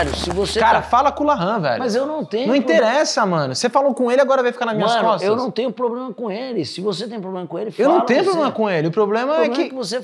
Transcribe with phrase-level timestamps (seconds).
[0.00, 0.58] sério, se você.
[0.60, 1.78] Cara, tá- fala com o Lahan, velho.
[1.78, 2.46] Mas eu não tenho.
[2.48, 2.80] Não problema.
[2.82, 3.54] interessa, mano.
[3.54, 5.28] Você falou com ele, agora vai ficar nas minhas Mano, costas.
[5.28, 6.64] eu não tenho problema com ele.
[6.64, 8.30] Se você tem problema com ele, Eu fala não tenho você.
[8.30, 8.88] problema com ele.
[8.88, 9.68] O problema, O problema é é que.
[9.70, 10.00] que você é.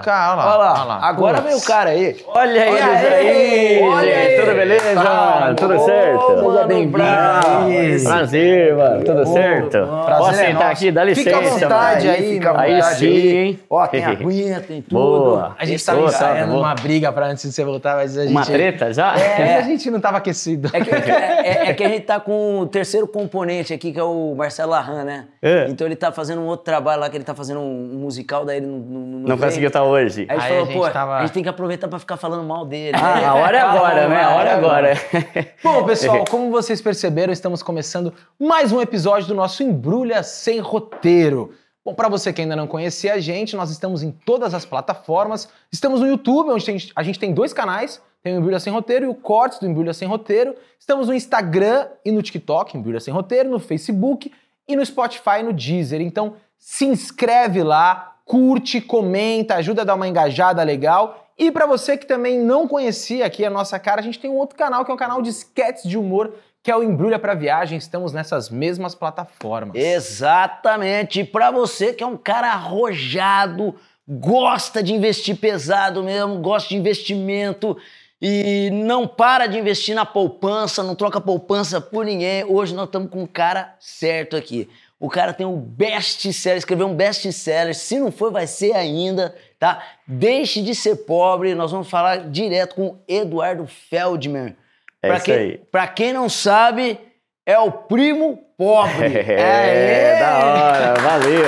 [0.00, 0.72] Cara, olha lá, Olha lá.
[0.74, 1.00] olha lá.
[1.08, 1.48] Agora Putz.
[1.48, 2.16] vem o cara aí.
[2.26, 4.40] Olha aí, Olha olha aí, aí, olha aí.
[4.40, 5.56] Tudo beleza, Tá, mano?
[5.56, 6.28] Tudo certo?
[6.44, 6.92] mano, bem-vindo.
[6.92, 7.66] bravo.
[8.04, 9.04] Prazer, mano.
[9.04, 9.70] Tudo certo?
[10.04, 10.90] prazer Posso é sentar aqui?
[10.90, 12.18] Dá licença, Fica à vontade mano.
[12.18, 13.60] aí, fica à Aí vontade sim, hein?
[13.70, 14.98] Ó, tem aguinha, tem tudo.
[14.98, 15.56] Boa.
[15.58, 16.58] A gente tava ensaiando tá bom.
[16.60, 18.32] uma briga pra antes de você voltar, mas a gente.
[18.32, 19.14] Uma treta já?
[19.16, 20.70] É, a gente não tava aquecido.
[20.72, 23.98] É que, é- é- é que a gente tá com o terceiro componente aqui, que
[23.98, 25.26] é o Marcelo Larran, né?
[25.42, 25.66] É.
[25.68, 28.58] Então ele tá fazendo um outro trabalho lá, que ele tá fazendo um, musical, daí
[28.58, 29.38] ele não, não, Não veio.
[29.38, 30.26] conseguiu estar hoje.
[30.28, 31.98] Aí a gente Aí falou, a gente pô, tava- a gente tem que aproveitar pra
[31.98, 32.96] ficar falando mal dele.
[33.00, 34.22] Ah, a hora é agora, né?
[34.22, 34.92] A hora é agora.
[35.62, 41.52] Bom, pessoal, como vocês perceberam, estamos começando mais um episódio do nosso Embrulha Sem Roteiro.
[41.84, 45.48] Bom, para você que ainda não conhecia a gente, nós estamos em todas as plataformas.
[45.70, 49.04] Estamos no YouTube, onde tem- a gente tem dois canais, tem o Embrulha Sem Roteiro
[49.04, 50.56] e o Cortes do Embrulha Sem Roteiro.
[50.80, 54.32] Estamos no Instagram e no TikTok, Embrulha Sem Roteiro, no Facebook
[54.66, 56.00] e no Spotify e no Deezer.
[56.00, 61.30] Então, se inscreve lá, curte, comenta, ajuda a dar uma engajada legal.
[61.38, 64.38] E para você que também não conhecia aqui a nossa cara, a gente tem um
[64.38, 66.34] outro canal que é um canal de sketches de humor,
[66.64, 67.78] que é o Embrulha pra Viagem.
[67.78, 69.76] Estamos nessas mesmas plataformas.
[69.76, 71.20] Exatamente.
[71.20, 73.76] E pra você que é um cara arrojado,
[74.08, 77.76] gosta de investir pesado mesmo, gosta de investimento
[78.20, 82.44] e não para de investir na poupança, não troca poupança por ninguém.
[82.44, 84.68] Hoje nós estamos com um cara certo aqui.
[84.98, 87.74] O cara tem um best-seller, escreveu um best-seller.
[87.74, 89.82] Se não for, vai ser ainda, tá?
[90.06, 91.54] Deixe de ser pobre.
[91.54, 94.56] Nós vamos falar direto com Eduardo Feldmer.
[95.02, 95.58] É Pra isso quem, aí.
[95.70, 96.98] Pra quem não sabe,
[97.44, 99.18] é o primo pobre.
[99.28, 100.18] É, Aê!
[100.18, 101.44] da hora, valeu.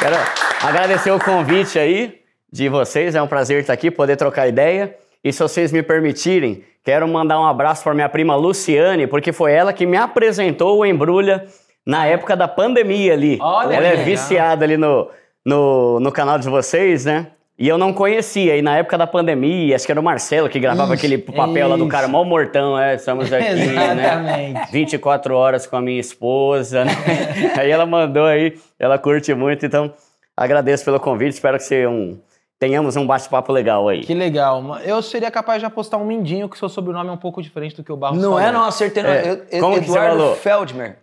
[0.00, 0.16] Quero
[0.66, 2.20] agradecer o convite aí
[2.52, 4.96] de vocês, é um prazer estar aqui, poder trocar ideia.
[5.24, 9.52] E se vocês me permitirem, quero mandar um abraço para minha prima Luciane, porque foi
[9.52, 11.46] ela que me apresentou o Embrulha
[11.86, 13.38] na época da pandemia ali.
[13.40, 14.04] Olha ela é legal.
[14.04, 15.08] viciada ali no,
[15.44, 17.28] no, no canal de vocês, né?
[17.56, 20.58] E eu não conhecia, e na época da pandemia, acho que era o Marcelo que
[20.58, 21.90] gravava Isso, aquele papel lá do isso.
[21.90, 23.92] cara, mó mortão, é, estamos aqui, né?
[23.92, 24.72] Exatamente.
[24.72, 26.92] 24 horas com a minha esposa, né?
[27.56, 29.94] aí ela mandou aí, ela curte muito, então
[30.36, 32.18] agradeço pelo convite, espero que você um,
[32.64, 34.00] tenhamos um bate-papo legal aí.
[34.00, 34.62] Que legal.
[34.82, 37.84] Eu seria capaz de apostar um mindinho que seu sobrenome é um pouco diferente do
[37.84, 38.40] que o Barros Não falou.
[38.40, 39.02] é, não, acertei.
[39.02, 39.10] não.
[39.10, 40.36] É, Eu- eu- como que você Eduardo falou?
[40.36, 40.96] Feldmer.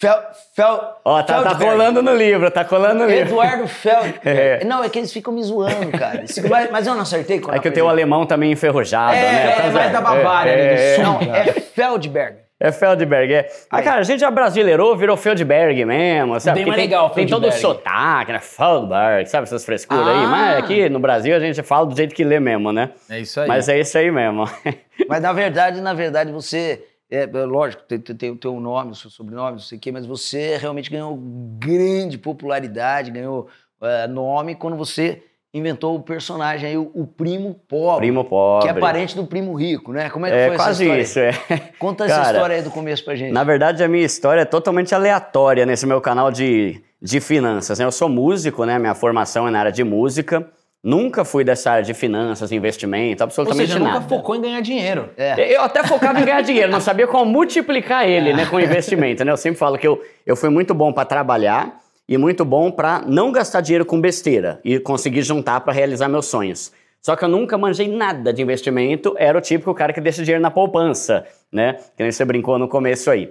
[0.00, 0.18] Fel,
[0.56, 3.28] Fel, Ó, tá, tá colando no livro, tá colando no livro.
[3.28, 4.20] Eduardo Feldmer.
[4.26, 4.64] É.
[4.64, 6.24] Não, é que eles ficam me zoando, cara.
[6.50, 9.66] Mas, mas eu não acertei É que eu tenho o alemão também enferrujado, É, né?
[9.68, 11.04] é mais da Bavária, é, ali, do é, sul.
[11.04, 12.36] Não, é Feldberg.
[12.64, 13.52] É Feldberg, é.
[13.68, 16.60] Ah, cara, a gente já brasileirou, virou Feldberg mesmo, sabe?
[16.60, 17.60] Bem mais tem, legal, Tem todo o Feldberg.
[17.60, 18.40] sotaque, né?
[18.40, 20.24] Feldberg, sabe essas frescuras aí?
[20.24, 20.26] Ah.
[20.26, 22.92] Mas aqui no Brasil a gente fala do jeito que lê mesmo, né?
[23.10, 23.48] É isso aí.
[23.48, 24.48] Mas é isso aí mesmo.
[25.06, 26.82] Mas na verdade, na verdade, você.
[27.10, 29.80] É, é lógico, tem, tem, tem o teu nome, o seu sobrenome, não sei o
[29.80, 31.14] quê, mas você realmente ganhou
[31.58, 33.46] grande popularidade, ganhou
[33.82, 35.22] é, nome quando você
[35.54, 38.08] inventou o personagem aí, o, o primo pobre.
[38.08, 38.68] Primo pobre.
[38.70, 40.10] Que é parente do primo rico, né?
[40.10, 41.40] Como é que É foi quase essa isso, história?
[41.48, 41.72] é.
[41.78, 43.32] Conta essa Cara, história aí do começo pra gente.
[43.32, 47.78] Na verdade, a minha história é totalmente aleatória nesse meu canal de, de finanças.
[47.78, 47.84] né?
[47.84, 48.78] Eu sou músico, né?
[48.80, 50.44] Minha formação é na área de música.
[50.82, 54.06] Nunca fui dessa área de finanças, investimento, Ou absolutamente seja, nunca nada.
[54.06, 55.08] focou em ganhar dinheiro.
[55.16, 55.54] É.
[55.56, 59.32] Eu até focava em ganhar dinheiro, não sabia como multiplicar ele, né, com investimento, né?
[59.32, 63.02] Eu sempre falo que eu, eu fui muito bom para trabalhar e muito bom para
[63.06, 66.72] não gastar dinheiro com besteira e conseguir juntar para realizar meus sonhos.
[67.00, 70.42] Só que eu nunca manjei nada de investimento, era o típico cara que deixa dinheiro
[70.42, 71.74] na poupança, né?
[71.96, 73.30] Que nem você brincou no começo aí.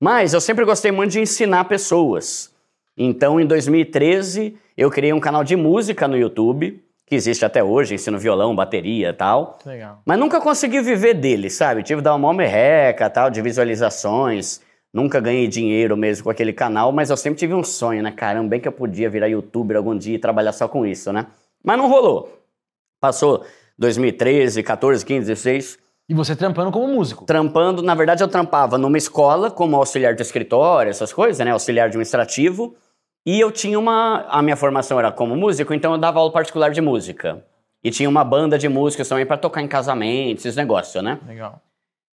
[0.00, 2.50] Mas eu sempre gostei muito de ensinar pessoas.
[2.96, 7.94] Então, em 2013, eu criei um canal de música no YouTube, que existe até hoje,
[7.94, 9.58] ensino violão, bateria e tal.
[9.66, 10.00] Legal.
[10.06, 11.82] Mas nunca consegui viver dele, sabe?
[11.82, 14.62] Tive que dar uma merreca, tal, de visualizações.
[14.92, 18.10] Nunca ganhei dinheiro mesmo com aquele canal, mas eu sempre tive um sonho, né?
[18.10, 21.26] Caramba, bem que eu podia virar youtuber algum dia e trabalhar só com isso, né?
[21.62, 22.40] Mas não rolou.
[23.00, 23.44] Passou
[23.78, 25.78] 2013, 14, 15, 16,
[26.08, 27.24] E você trampando como músico.
[27.24, 27.82] trampando.
[27.82, 31.52] Na verdade, eu trampava numa escola como auxiliar de escritório, essas coisas, né?
[31.52, 32.74] Auxiliar administrativo.
[33.24, 34.26] E eu tinha uma.
[34.28, 37.44] A minha formação era como músico, então eu dava aula particular de música.
[37.84, 41.18] E tinha uma banda de músicas também para tocar em casamentos, esses negócios, né?
[41.26, 41.60] Legal.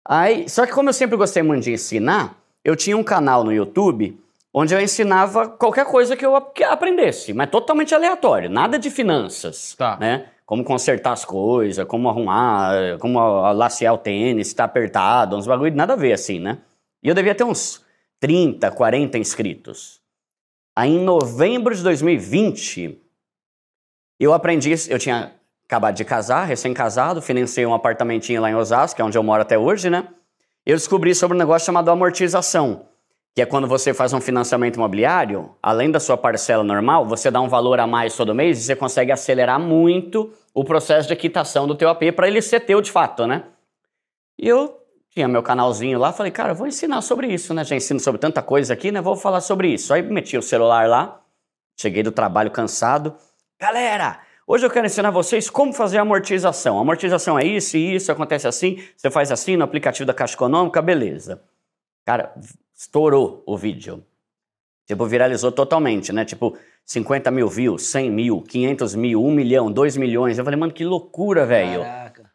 [0.07, 3.51] Aí, só que como eu sempre gostei muito de ensinar, eu tinha um canal no
[3.53, 4.19] YouTube
[4.53, 9.97] onde eu ensinava qualquer coisa que eu aprendesse, mas totalmente aleatório, nada de finanças, Tá.
[9.99, 10.29] né?
[10.45, 13.19] Como consertar as coisas, como arrumar, como
[13.51, 16.59] lacear o tênis, tá apertado, uns bagulho, nada a ver assim, né?
[17.03, 17.85] E eu devia ter uns
[18.19, 20.01] 30, 40 inscritos.
[20.75, 22.97] Aí em novembro de 2020,
[24.19, 25.33] eu aprendi, eu tinha
[25.67, 29.41] acabado de casar, recém-casado, financei um apartamentinho lá em Osasco, que é onde eu moro
[29.41, 30.07] até hoje, né?
[30.67, 32.87] Eu descobri sobre um negócio chamado amortização,
[33.33, 37.39] que é quando você faz um financiamento imobiliário, além da sua parcela normal, você dá
[37.39, 41.65] um valor a mais todo mês e você consegue acelerar muito o processo de quitação
[41.67, 43.45] do teu AP para ele ser teu de fato, né?
[44.37, 44.77] E eu
[45.09, 47.63] tinha meu canalzinho lá, falei, cara, vou ensinar sobre isso, né?
[47.63, 48.99] Já ensino sobre tanta coisa aqui, né?
[48.99, 49.93] Vou falar sobre isso.
[49.93, 51.21] Aí meti o celular lá,
[51.79, 53.15] cheguei do trabalho cansado.
[53.57, 56.79] Galera, hoje eu quero ensinar vocês como fazer amortização.
[56.79, 60.81] Amortização é isso e isso, acontece assim, você faz assim no aplicativo da Caixa Econômica,
[60.81, 61.43] beleza.
[62.05, 62.33] Cara,
[62.73, 64.03] estourou o vídeo.
[64.85, 66.23] Tipo, viralizou totalmente, né?
[66.23, 70.37] Tipo, 50 mil views, 100 mil, 500 mil, 1 milhão, 2 milhões.
[70.37, 71.83] Eu falei, mano, que loucura, velho.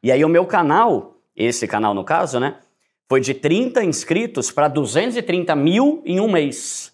[0.02, 2.56] E aí o meu canal, esse canal no caso, né?
[3.08, 6.92] Foi de 30 inscritos para 230 mil em um mês.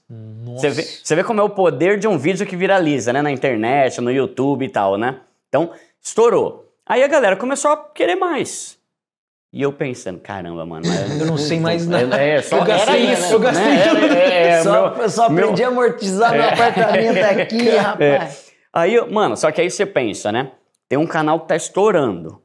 [0.56, 3.22] Você vê, você vê como é o poder de um vídeo que viraliza, né?
[3.22, 5.20] Na internet, no YouTube e tal, né?
[5.48, 5.70] Então,
[6.02, 6.72] estourou.
[6.84, 8.76] Aí a galera começou a querer mais.
[9.52, 10.84] E eu pensando, caramba, mano.
[11.20, 12.20] Eu não sei mais nada.
[12.20, 13.32] É, só Eu gastei, era isso.
[13.34, 13.88] eu gastei né?
[13.88, 14.04] tudo.
[14.14, 18.52] É, é, só, meu- só meu- aprendi a amortizar meu apartamento aqui, rapaz.
[18.72, 20.50] Aí, eu- mano, só que aí você pensa, né?
[20.88, 22.42] Tem um canal que tá estourando.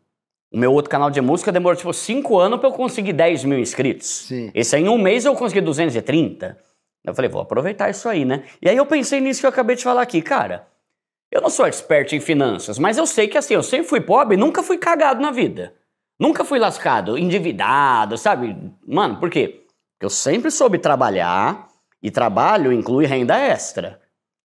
[0.54, 3.58] O meu outro canal de música demorou, tipo, 5 anos pra eu conseguir 10 mil
[3.58, 4.28] inscritos.
[4.28, 4.52] Sim.
[4.54, 6.56] Esse aí, em um mês, eu consegui 230.
[7.04, 8.44] Eu falei, vou aproveitar isso aí, né?
[8.62, 10.22] E aí eu pensei nisso que eu acabei de falar aqui.
[10.22, 10.68] Cara,
[11.32, 14.36] eu não sou expert em finanças, mas eu sei que, assim, eu sempre fui pobre
[14.36, 15.74] e nunca fui cagado na vida.
[16.20, 18.56] Nunca fui lascado, endividado, sabe?
[18.88, 19.66] Mano, por quê?
[19.94, 21.68] Porque eu sempre soube trabalhar
[22.02, 24.00] e trabalho inclui renda extra.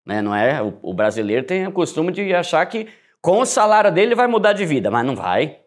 [0.07, 0.23] Né?
[0.23, 0.63] Não é?
[0.63, 2.89] O, o brasileiro tem o costume de achar que
[3.21, 5.59] com o salário dele vai mudar de vida, mas não vai.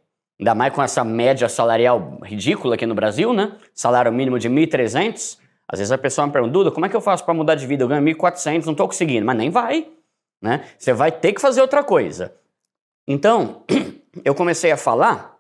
[0.42, 3.56] Ainda mais com essa média salarial ridícula aqui no Brasil, né?
[3.76, 5.38] Salário mínimo de 1.300.
[5.68, 7.68] Às vezes a pessoa me pergunta, Duda, como é que eu faço para mudar de
[7.68, 7.84] vida?
[7.84, 9.24] Eu ganho 1.400, não tô conseguindo.
[9.24, 9.88] Mas nem vai,
[10.42, 10.68] né?
[10.80, 12.34] Você vai ter que fazer outra coisa.
[13.08, 13.64] Então,
[14.26, 15.38] eu comecei a falar,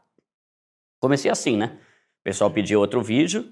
[0.99, 1.79] comecei assim, né?
[2.19, 3.51] O pessoal pediu outro vídeo,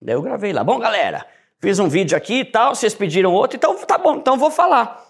[0.00, 0.64] daí eu gravei lá.
[0.64, 1.26] Bom, galera,
[1.60, 5.05] fiz um vídeo aqui e tal, vocês pediram outro, então tá bom, então vou falar.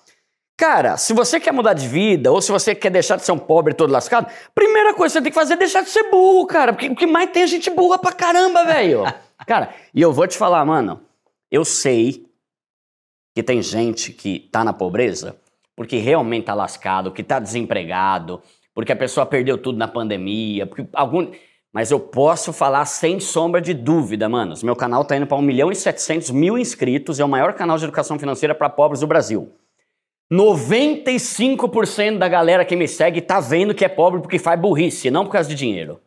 [0.56, 3.38] Cara, se você quer mudar de vida, ou se você quer deixar de ser um
[3.38, 6.46] pobre todo lascado, primeira coisa que você tem que fazer é deixar de ser burro,
[6.46, 6.72] cara.
[6.72, 9.04] Porque o que mais tem é gente burra pra caramba, velho.
[9.46, 11.02] cara, e eu vou te falar, mano,
[11.50, 12.24] eu sei
[13.34, 15.36] que tem gente que tá na pobreza
[15.76, 18.40] porque realmente tá lascado, que tá desempregado,
[18.74, 21.30] porque a pessoa perdeu tudo na pandemia, porque algum...
[21.70, 24.54] Mas eu posso falar sem sombra de dúvida, mano.
[24.62, 27.76] Meu canal tá indo para 1 milhão e 700 mil inscritos, é o maior canal
[27.76, 29.52] de educação financeira para pobres do Brasil.
[30.32, 35.24] 95% da galera que me segue tá vendo que é pobre porque faz burrice, não
[35.24, 36.00] por causa de dinheiro.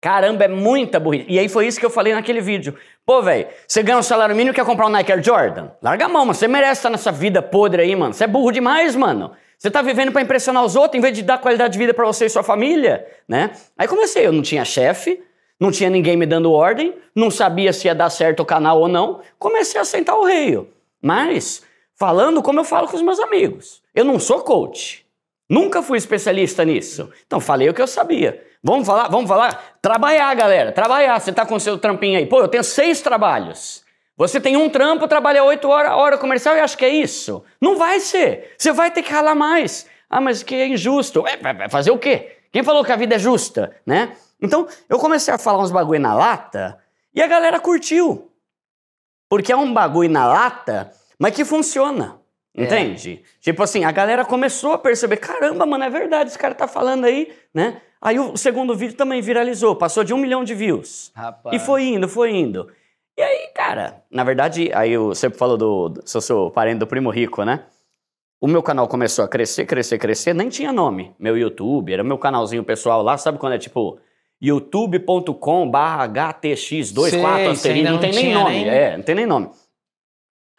[0.00, 1.26] Caramba, é muita burrice.
[1.28, 2.76] E aí foi isso que eu falei naquele vídeo.
[3.06, 5.70] Pô, velho, você ganha um salário mínimo e quer comprar um Nike Air Jordan?
[5.80, 6.34] Larga a mão, mano.
[6.34, 8.12] Você merece estar nessa vida podre aí, mano.
[8.12, 9.30] Você é burro demais, mano.
[9.56, 12.04] Você tá vivendo pra impressionar os outros em vez de dar qualidade de vida pra
[12.04, 13.52] você e sua família, né?
[13.78, 15.22] Aí comecei, eu não tinha chefe,
[15.58, 18.88] não tinha ninguém me dando ordem, não sabia se ia dar certo o canal ou
[18.88, 19.20] não.
[19.38, 20.68] Comecei a sentar o reio.
[21.00, 21.62] Mas,
[22.02, 23.80] falando como eu falo com os meus amigos.
[23.94, 25.06] Eu não sou coach.
[25.48, 27.08] Nunca fui especialista nisso.
[27.24, 28.44] Então falei o que eu sabia.
[28.60, 29.76] Vamos falar, vamos falar?
[29.80, 30.72] Trabalhar, galera.
[30.72, 31.20] Trabalhar.
[31.20, 32.26] Você tá com seu trampinho aí.
[32.26, 33.84] Pô, eu tenho seis trabalhos.
[34.16, 37.44] Você tem um trampo, trabalha oito horas, hora comercial e acha que é isso.
[37.60, 38.52] Não vai ser.
[38.58, 39.86] Você vai ter que ralar mais.
[40.10, 41.24] Ah, mas que é injusto.
[41.24, 42.32] É, vai fazer o quê?
[42.50, 44.16] Quem falou que a vida é justa, né?
[44.40, 46.80] Então, eu comecei a falar uns bagulho na lata
[47.14, 48.28] e a galera curtiu.
[49.28, 50.92] Porque é um bagulho na lata,
[51.22, 52.20] mas que funciona.
[52.54, 53.22] Entende?
[53.40, 57.04] Tipo assim, a galera começou a perceber: caramba, mano, é verdade, esse cara tá falando
[57.06, 57.80] aí, né?
[58.00, 61.10] Aí o segundo vídeo também viralizou, passou de um milhão de views.
[61.14, 61.54] Rapaz.
[61.56, 62.68] E foi indo, foi indo.
[63.16, 66.78] E aí, cara, na verdade, aí eu sempre falo do, do se eu sou parente
[66.78, 67.64] do primo rico, né?
[68.40, 71.14] O meu canal começou a crescer, crescer, crescer, nem tinha nome.
[71.18, 73.98] Meu YouTube, era meu canalzinho pessoal lá, sabe quando é tipo
[74.40, 79.14] youtube.com barra HTX24 Sei, asterisco, sei, não não tem nem nome, nem- é, não tem
[79.14, 79.50] nem nome.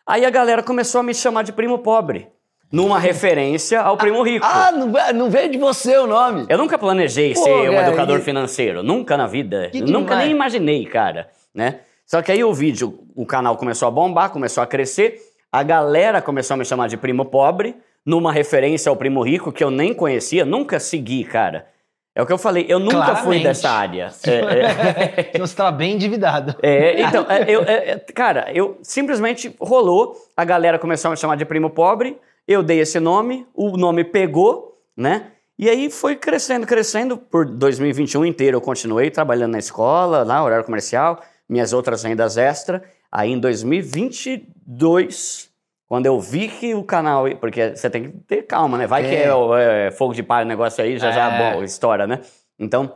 [0.05, 2.27] Aí a galera começou a me chamar de primo pobre,
[2.69, 4.45] numa referência ao primo rico.
[4.45, 6.45] Ah, não, não veio de você o nome.
[6.49, 9.71] Eu nunca planejei Pô, ser um cara, educador e- financeiro, nunca na vida.
[9.73, 11.79] Nunca nem imaginei, cara, né?
[12.05, 16.21] Só que aí o vídeo, o canal começou a bombar, começou a crescer, a galera
[16.21, 19.93] começou a me chamar de primo pobre, numa referência ao primo rico que eu nem
[19.93, 21.65] conhecia, nunca segui, cara.
[22.15, 23.43] É o que eu falei, eu nunca fui Claramente.
[23.43, 24.09] dessa área.
[24.27, 25.29] É, é.
[25.33, 26.55] Então você tava bem endividado.
[26.61, 31.17] É, então, é, eu- é, é, cara, eu simplesmente rolou, a galera começou a me
[31.17, 32.17] chamar de primo pobre,
[32.47, 35.27] eu dei esse nome, o nome pegou, né?
[35.57, 37.17] E aí foi crescendo, crescendo.
[37.17, 42.83] Por 2021 inteiro eu continuei trabalhando na escola, lá, horário comercial, minhas outras rendas extra.
[43.11, 45.49] Aí em 2022
[45.93, 47.25] Quando eu vi que o canal.
[47.39, 48.87] Porque você tem que ter calma, né?
[48.87, 51.53] Vai que é, é, fogo de palha o negócio aí, já já É.
[51.53, 52.19] bom, estoura, né?
[52.57, 52.95] Então,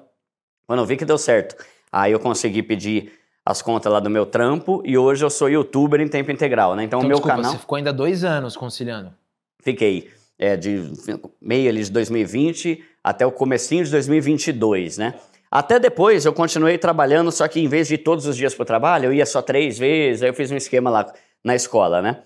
[0.66, 3.12] quando eu vi que deu certo, aí eu consegui pedir
[3.46, 6.86] as contas lá do meu trampo e hoje eu sou youtuber em tempo integral, né?
[6.86, 7.52] Então, Então, o meu desculpa, canal.
[7.52, 9.14] você ficou ainda dois anos conciliando.
[9.62, 10.92] Fiquei é, de
[11.40, 15.14] meio ali de 2020 até o comecinho de 2022, né?
[15.52, 18.64] Até depois eu continuei trabalhando, só que em vez de ir todos os dias para
[18.64, 21.06] o trabalho, eu ia só três vezes, aí eu fiz um esquema lá
[21.44, 22.24] na escola, né?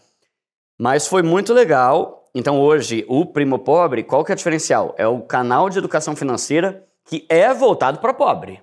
[0.82, 2.28] Mas foi muito legal.
[2.34, 4.96] Então hoje, o Primo Pobre, qual que é o diferencial?
[4.98, 8.60] É o canal de educação financeira que é voltado para pobre.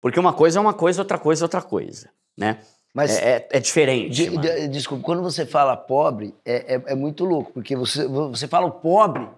[0.00, 2.58] Porque uma coisa é uma coisa, outra coisa é outra coisa, né?
[2.94, 6.94] Mas É, é- é diferente, De- de- desculpa, quando você fala pobre, é, é, é
[6.94, 9.28] muito louco, porque você, você fala o pobre.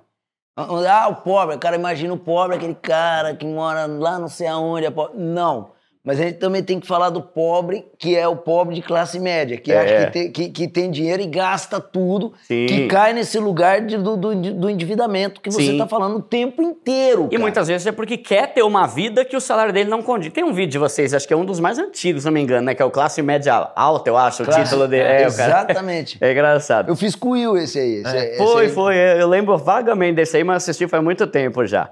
[0.56, 4.46] Ah, o pobre, o cara imagina o pobre, aquele cara que mora lá não sei
[4.46, 4.86] aonde.
[4.86, 5.18] É pobre.
[5.18, 5.70] Não.
[6.04, 9.18] Mas a gente também tem que falar do pobre, que é o pobre de classe
[9.18, 9.80] média, que É.
[9.80, 12.66] acha que tem, que, que tem dinheiro e gasta tudo, Sim.
[12.66, 16.60] que cai nesse lugar de- do, do, do endividamento que você está falando o tempo
[16.62, 17.24] inteiro.
[17.28, 17.40] E cara.
[17.40, 20.30] muitas vezes é porque quer ter uma vida que o salário dele não condiz.
[20.30, 22.42] Tem um vídeo de vocês, acho que é um dos mais antigos, se não me
[22.42, 22.74] engano, né?
[22.74, 25.04] Que é o Classe Média Alta, eu acho, o Classe- título dele.
[25.04, 25.50] É, o cara.
[25.70, 26.18] Exatamente.
[26.24, 26.90] É engraçado.
[26.90, 28.02] Eu fiz com o Will esse aí.
[28.02, 28.68] esse- esse Foi, aí.
[28.70, 28.94] foi.
[28.96, 31.90] Eu lembro vagamente desse aí, mas assisti faz muito tempo já.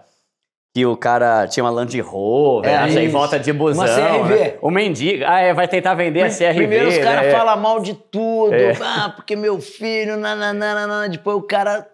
[0.74, 3.12] Que o cara tinha uma Land Rover, É, acha, em isso.
[3.12, 3.84] volta de busão.
[3.84, 4.34] Uma CRV.
[4.34, 4.54] né?
[4.62, 5.22] O mendigo.
[5.26, 6.54] Ah, é, vai tentar vender a CRV.
[6.54, 7.30] Primeiro os caras né?
[7.30, 8.54] falam mal de tudo.
[8.54, 8.72] É.
[8.80, 11.08] Ah, porque meu filho, nananana.
[11.10, 11.86] Depois o cara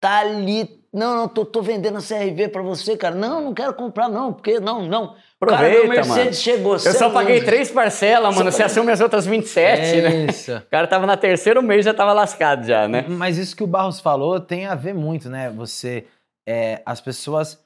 [0.00, 0.68] tá ali.
[0.92, 3.14] Não, não, tô, tô vendendo a CRV pra você, cara.
[3.14, 5.14] Não, não quero comprar, não, porque não, não.
[5.40, 6.34] O cara, Aproveita, meu Mercedes mano.
[6.34, 6.72] chegou.
[6.74, 8.50] Eu só é paguei três parcelas, mano.
[8.50, 10.26] Você assume as outras 27, né?
[10.28, 10.56] Isso.
[10.56, 13.04] O cara tava na terceiro mês já tava lascado já, né?
[13.08, 15.50] Mas isso que o Barros falou tem a ver muito, né?
[15.56, 16.04] Você,
[16.48, 17.58] é, as pessoas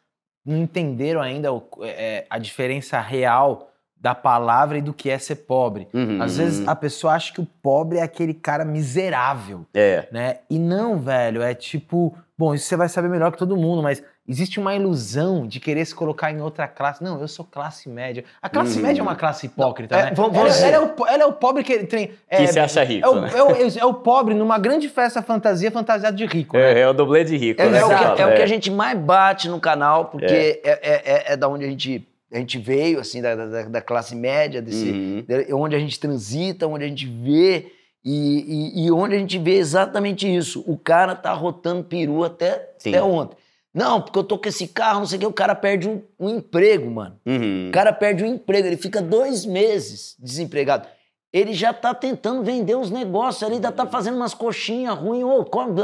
[0.48, 5.36] não entenderam ainda o- é, a diferença real da palavra e do que é ser
[5.36, 5.88] pobre.
[5.92, 6.22] Uhum.
[6.22, 10.06] Às vezes a pessoa acha que o pobre é aquele cara miserável, É.
[10.12, 10.36] né?
[10.48, 14.02] E não, velho, é tipo, bom, isso você vai saber melhor que todo mundo, mas
[14.28, 17.02] existe uma ilusão de querer se colocar em outra classe.
[17.02, 18.24] Não, eu sou classe média.
[18.42, 18.82] A classe Uhum.
[18.82, 20.12] média é uma classe hipócrita, É, né?
[20.14, 22.10] vamos- ela, vamos dizer- ela é o, ela é o pobre que tem.
[22.28, 23.30] É, Que se acha rico, é o, né?
[23.34, 26.74] é o- é pobre numa grande festa fantasia fantasiado de rico, né?
[26.74, 27.78] É, é o dublê de rico, É, né?
[27.78, 28.42] é o que é o que é.
[28.42, 32.06] a gente mais bate no canal, porque é, é, é- é da onde a gente,
[32.30, 35.24] a gente veio, assim, da, da, da classe média, desse, Uhum.
[35.26, 37.72] de- onde a gente transita, onde a gente vê
[38.04, 40.62] e, e- e onde a gente vê exatamente isso.
[40.66, 42.90] O cara tá rotando peru até, Sim.
[42.90, 43.36] até ontem.
[43.74, 46.02] Não, porque eu tô com esse carro, não sei o que, o cara perde um,
[46.18, 47.18] um emprego, mano.
[47.26, 47.68] Uhum.
[47.68, 50.88] O cara perde um emprego, ele fica dois meses desempregado.
[51.32, 55.74] Ele já tá tentando vender os negócios, ele ainda tá fazendo umas coxinhas ruins, como-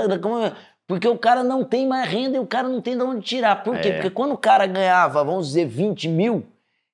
[0.86, 3.62] porque o cara não tem mais renda e o cara não tem de onde tirar.
[3.62, 3.88] Por quê?
[3.88, 3.92] É.
[3.94, 6.44] Porque quando o cara ganhava, vamos dizer, 20 mil,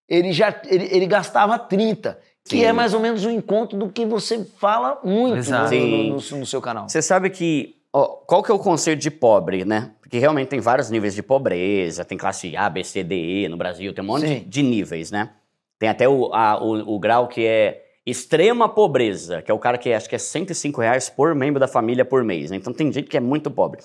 [0.08, 2.64] ele já ele, ele gastava 30, que Sim.
[2.64, 6.46] é mais ou menos o encontro do que você fala muito no, no- no- no
[6.46, 6.88] seu canal.
[6.88, 7.76] Você sabe que.
[7.92, 9.90] ó, qual que é o conceito de pobre, né?
[10.10, 13.56] Porque realmente tem vários níveis de pobreza, tem classe A, B, C, D, E no
[13.56, 15.30] Brasil, tem um monte de, de níveis, né?
[15.78, 19.78] Tem até o, a- o, o grau que é extrema pobreza, que é o cara
[19.78, 22.56] que acho que é 105 reais por membro da família por mês, né?
[22.56, 23.80] Então tem gente que é muito pobre.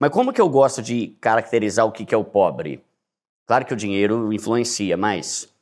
[0.00, 2.82] Mas como que eu gosto de caracterizar o que, que é o pobre?
[3.46, 5.54] Claro que o dinheiro influencia, mas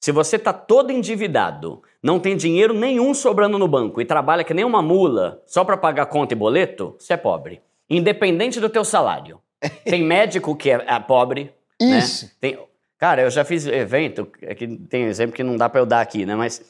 [0.00, 4.52] se você tá todo endividado, não tem dinheiro nenhum sobrando no banco e trabalha que
[4.54, 7.60] nem uma mula só para pagar conta e boleto, você é pobre.
[7.88, 9.38] Independente do teu salário.
[9.84, 11.52] Tem médico que é, é pobre.
[11.80, 11.98] né?
[11.98, 12.30] Isso.
[12.40, 12.58] Tem-
[12.98, 16.00] cara, eu já fiz evento, é que tem exemplo que não dá para eu dar
[16.00, 16.34] aqui, né?
[16.34, 16.62] Mas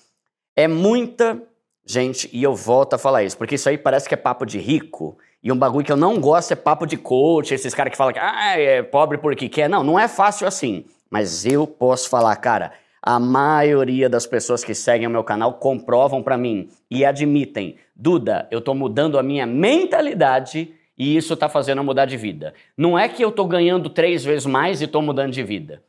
[0.56, 1.40] é muita
[1.84, 4.58] gente, e eu volto a falar isso, porque isso aí parece que é papo de
[4.58, 5.18] rico.
[5.42, 8.12] E um bagulho que eu não gosto é papo de coach, esses caras que falam
[8.12, 9.68] que ah, é pobre porque quer.
[9.68, 10.84] Não, não é fácil assim.
[11.10, 12.72] Mas eu posso falar, cara,
[13.02, 18.46] a maioria das pessoas que seguem o meu canal comprovam pra mim e admitem, Duda,
[18.52, 22.54] eu tô mudando a minha mentalidade e isso tá fazendo eu mudar de vida.
[22.76, 25.82] Não é que eu tô ganhando três vezes mais e tô mudando de vida.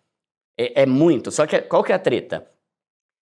[0.58, 1.32] É, é muito.
[1.32, 2.48] Só que qual que é a treta?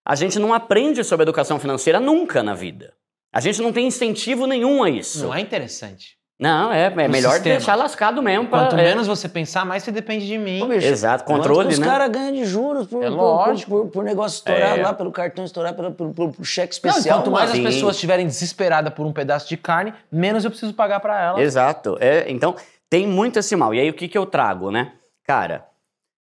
[0.06, 2.94] A gente não aprende sobre educação financeira nunca na vida.
[3.32, 5.24] A gente não tem incentivo nenhum a isso.
[5.24, 6.18] Não é interessante.
[6.42, 7.56] Não, é, é melhor sistema.
[7.58, 8.48] deixar lascado mesmo.
[8.48, 8.84] pra- Quanto é.
[8.84, 10.64] menos você pensar, mais você depende de mim.
[10.64, 11.86] Ô, bicho, Exato, quanto controle, que os né?
[11.86, 14.84] caras ganham de juros por, É por- por, por- negócio estourado É.
[14.84, 17.20] lá, pelo cartão estourado, pelo, pelo, pelo- pelo cheque Não, especial.
[17.20, 17.64] quanto mais as Sim.
[17.64, 21.40] pessoas estiverem desesperadas por um pedaço de carne, menos eu preciso pagar pra ela.
[21.40, 21.96] Exato.
[22.02, 22.56] É, então,
[22.90, 23.72] tem muito esse mal.
[23.76, 24.94] E aí, o que, que eu trago, né?
[25.28, 25.64] Cara,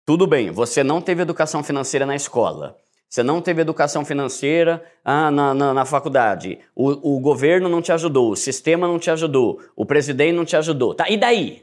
[0.05, 2.75] tudo bem, você não teve educação financeira na escola.
[3.13, 6.58] Você não teve educação financeira ah, na, na, na faculdade.
[6.75, 10.55] O, o governo não te ajudou, o sistema não te ajudou, o presidente não te
[10.55, 10.96] ajudou.
[10.96, 11.62] Tá, e daí?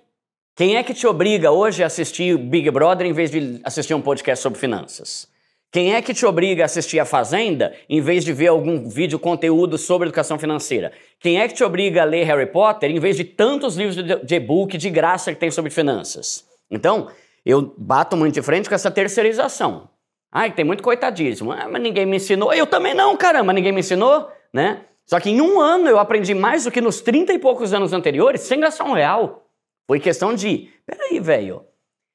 [0.55, 4.01] Quem é que te obriga hoje a assistir Big Brother em vez de assistir um
[4.01, 5.27] podcast sobre finanças?
[5.73, 9.19] Quem é que te obriga a assistir a Fazenda em vez de ver algum vídeo
[9.19, 10.93] conteúdo sobre educação financeira?
[11.19, 14.35] Quem é que te obriga a ler Harry Potter em vez de tantos livros de
[14.37, 16.45] e-book de graça que tem sobre finanças?
[16.71, 17.09] Então,
[17.45, 19.89] eu bato muito de frente com essa terceirização.
[20.33, 21.53] Ai, tem muito coitadismo.
[21.53, 22.53] Ah, mas ninguém me ensinou.
[22.53, 24.85] Eu também não, caramba, ninguém me ensinou, né?
[25.05, 27.93] Só que em um ano eu aprendi mais do que nos 30 e poucos anos
[27.93, 29.51] anteriores sem gastar um real.
[29.89, 31.65] Foi questão de, peraí, velho,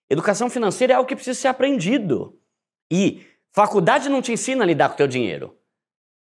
[0.09, 2.39] educação financeira é algo que precisa ser aprendido.
[2.89, 5.57] E faculdade não te ensina a lidar com o teu dinheiro.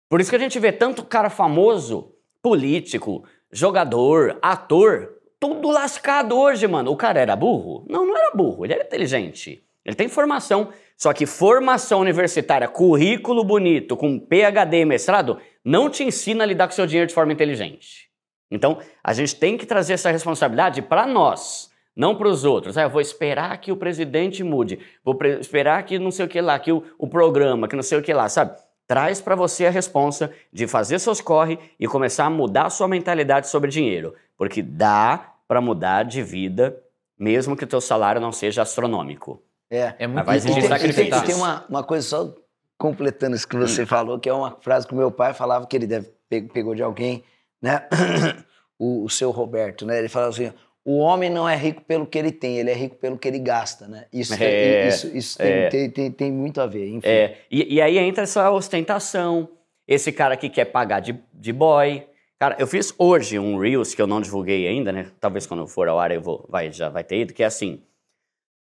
[0.09, 6.67] Por isso que a gente vê tanto cara famoso, político, jogador, ator, tudo lascado hoje,
[6.67, 6.91] mano.
[6.91, 7.87] O cara era burro?
[7.89, 9.65] Não, não era burro, ele era inteligente.
[9.85, 10.73] Ele tem formação.
[10.97, 16.69] Só que formação universitária, currículo bonito, com PhD e mestrado, não te ensina a lidar
[16.69, 18.09] com seu dinheiro de forma inteligente.
[18.51, 22.79] Então, a gente tem que trazer essa responsabilidade para nós, não para os outros.
[22.79, 26.41] Ah, eu vou esperar que o presidente mude, vou esperar que não sei o que
[26.41, 28.57] lá, que o, o programa, que não sei o que lá, sabe?
[28.87, 32.87] Traz para você a responsa de fazer seus corre e começar a mudar a sua
[32.87, 36.79] mentalidade sobre dinheiro, porque dá para mudar de vida,
[37.19, 39.43] mesmo que o teu salário não seja astronômico.
[39.71, 41.19] É, é muito Mas vai exigir sacrifícios.
[41.21, 42.35] Tem, tem uma, uma coisa só
[42.77, 43.87] completando isso que você hum.
[43.87, 46.83] falou, que é uma frase que o meu pai falava que ele deve pegou de
[46.83, 47.23] alguém,
[47.63, 47.87] né?
[48.79, 49.99] o, o seu Roberto, né?
[49.99, 50.53] Ele falava assim:
[50.85, 53.39] o homem não é rico pelo que ele tem, ele é rico pelo que ele
[53.39, 54.07] gasta, né?
[54.13, 57.07] Isso, é, isso, isso é, tem, tem, tem, muito a ver, enfim.
[57.07, 59.49] É, e, e, aí entra essa ostentação,
[59.87, 62.07] esse cara que quer pagar de, de boy.
[62.39, 65.07] Cara, eu fiz hoje um Reels que eu não divulguei ainda, né?
[65.21, 67.81] Talvez quando for ao ar eu vou, vai, já vai ter ido, que é assim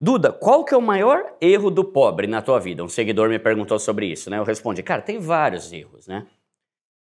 [0.02, 2.82] Duda, qual que é o maior erro do pobre na tua vida?
[2.82, 4.38] Um seguidor me perguntou sobre isso, né?
[4.38, 6.26] Eu respondi, cara, tem vários erros, né?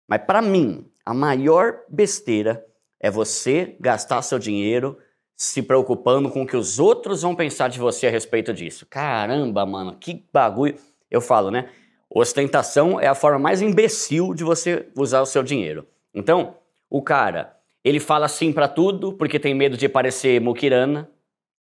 [0.08, 2.65] Mas para mim, a maior besteira
[2.98, 4.98] é você gastar seu dinheiro
[5.36, 8.88] se preocupando com o que os outros vão pensar de você a respeito disso.
[8.89, 10.75] Caramba, mano, que bagulho.
[11.12, 11.70] Eu falo, né?
[12.10, 15.86] Ostentação é a forma mais imbecil de você usar o seu dinheiro.
[16.13, 16.56] Então,
[16.89, 21.12] o cara, ele fala sim para tudo porque tem medo de parecer muquirana.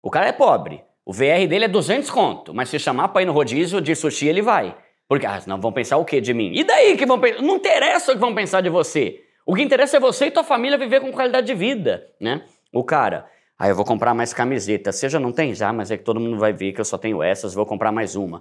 [0.03, 0.85] O cara é pobre.
[1.07, 4.27] O VR dele é 200 conto, mas se chamar pra ir no rodízio de sushi,
[4.27, 4.75] ele vai.
[5.07, 6.53] Porque, ah, não vão pensar o quê de mim?
[6.55, 7.43] E daí que vão pensar?
[7.43, 9.21] Não interessa o que vão pensar de você.
[9.45, 12.43] O que interessa é você e tua família viver com qualidade de vida, né?
[12.73, 13.27] O cara,
[13.59, 14.91] ah, eu vou comprar mais camiseta.
[14.91, 15.55] Você já não tem?
[15.55, 17.93] Já, mas é que todo mundo vai ver que eu só tenho essas, vou comprar
[17.93, 18.41] mais uma.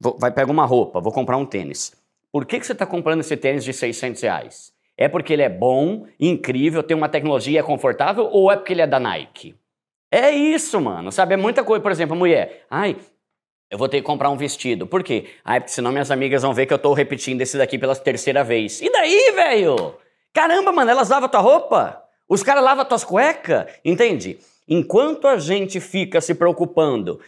[0.00, 1.92] Vou, vai pegar uma roupa, vou comprar um tênis.
[2.32, 4.72] Por que, que você está comprando esse tênis de 600 reais?
[4.96, 8.86] É porque ele é bom, incrível, tem uma tecnologia confortável ou é porque ele é
[8.86, 9.54] da Nike?
[10.10, 11.12] É isso, mano.
[11.12, 11.34] Sabe?
[11.34, 11.82] É muita coisa.
[11.82, 12.64] Por exemplo, a mulher.
[12.70, 12.96] Ai,
[13.70, 14.86] eu vou ter que comprar um vestido.
[14.86, 15.26] Por quê?
[15.44, 18.42] Ai, porque senão minhas amigas vão ver que eu tô repetindo esse daqui pela terceira
[18.42, 18.80] vez.
[18.80, 19.94] E daí, velho?
[20.32, 22.02] Caramba, mano, elas lavam tua roupa?
[22.28, 23.66] Os caras lavam tuas cuecas?
[23.84, 24.38] Entende?
[24.66, 27.20] Enquanto a gente fica se preocupando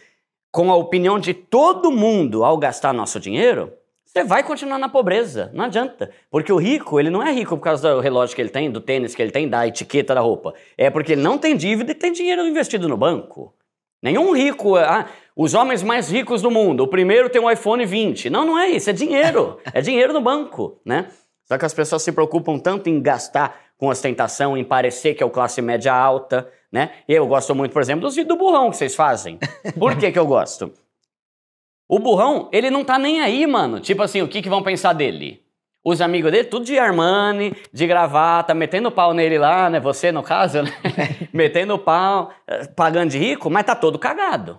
[0.51, 3.71] com a opinião de todo mundo ao gastar nosso dinheiro,
[4.11, 6.11] você vai continuar na pobreza, não adianta.
[6.29, 8.81] Porque o rico, ele não é rico por causa do relógio que ele tem, do
[8.81, 10.53] tênis que ele tem, da etiqueta da roupa.
[10.77, 13.55] É porque ele não tem dívida e tem dinheiro investido no banco.
[14.03, 18.29] Nenhum rico, ah, os homens mais ricos do mundo, o primeiro tem um iPhone 20.
[18.29, 19.57] Não, não é isso, é dinheiro.
[19.73, 21.07] é dinheiro no banco, né?
[21.45, 25.25] Só que as pessoas se preocupam tanto em gastar com ostentação, em parecer que é
[25.25, 26.91] o classe média alta, né?
[27.07, 29.39] Eu gosto muito, por exemplo, dos vídeos do burrão que vocês fazem.
[29.79, 30.73] Por que que eu gosto?
[31.91, 33.81] O burrão, ele não tá nem aí, mano.
[33.81, 35.43] Tipo assim, o que, que vão pensar dele?
[35.83, 39.77] Os amigos dele, tudo de Armani, de gravata, metendo pau nele lá, né?
[39.81, 40.71] Você, no caso, né?
[41.33, 44.57] metendo pau, eh, pagando de rico, mas tá todo cagado.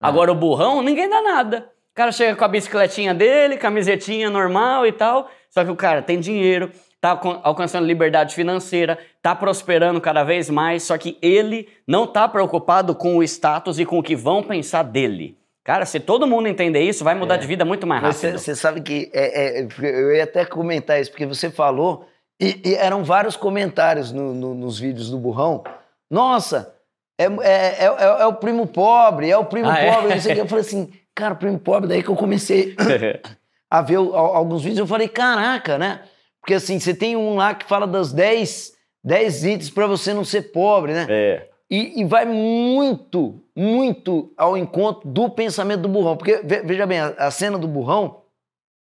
[0.00, 0.06] Ah.
[0.06, 1.68] Agora o burrão, ninguém dá nada.
[1.90, 6.00] O cara chega com a bicicletinha dele, camisetinha normal e tal, só que o cara
[6.00, 12.06] tem dinheiro, tá alcançando liberdade financeira, tá prosperando cada vez mais, só que ele não
[12.06, 15.37] tá preocupado com o status e com o que vão pensar dele.
[15.68, 17.36] Cara, se todo mundo entender isso, vai mudar é.
[17.36, 18.38] de vida muito mais rápido.
[18.38, 22.06] Você sabe que é, é, eu ia até comentar isso, porque você falou,
[22.40, 25.62] e, e eram vários comentários no, no, nos vídeos do Burrão.
[26.10, 26.74] Nossa,
[27.20, 30.14] é, é, é, é o primo pobre, é o primo ah, pobre.
[30.38, 32.74] Eu falei assim, cara, primo pobre, daí que eu comecei
[33.70, 36.00] a ver alguns vídeos, eu falei, caraca, né?
[36.40, 38.72] Porque assim, você tem um lá que fala das 10,
[39.04, 41.06] 10 itens para você não ser pobre, né?
[41.10, 41.48] É.
[41.70, 46.16] E, e, vai muito, muito ao encontro do pensamento do burrão.
[46.16, 48.22] Porque, veja bem, a, cena do burrão,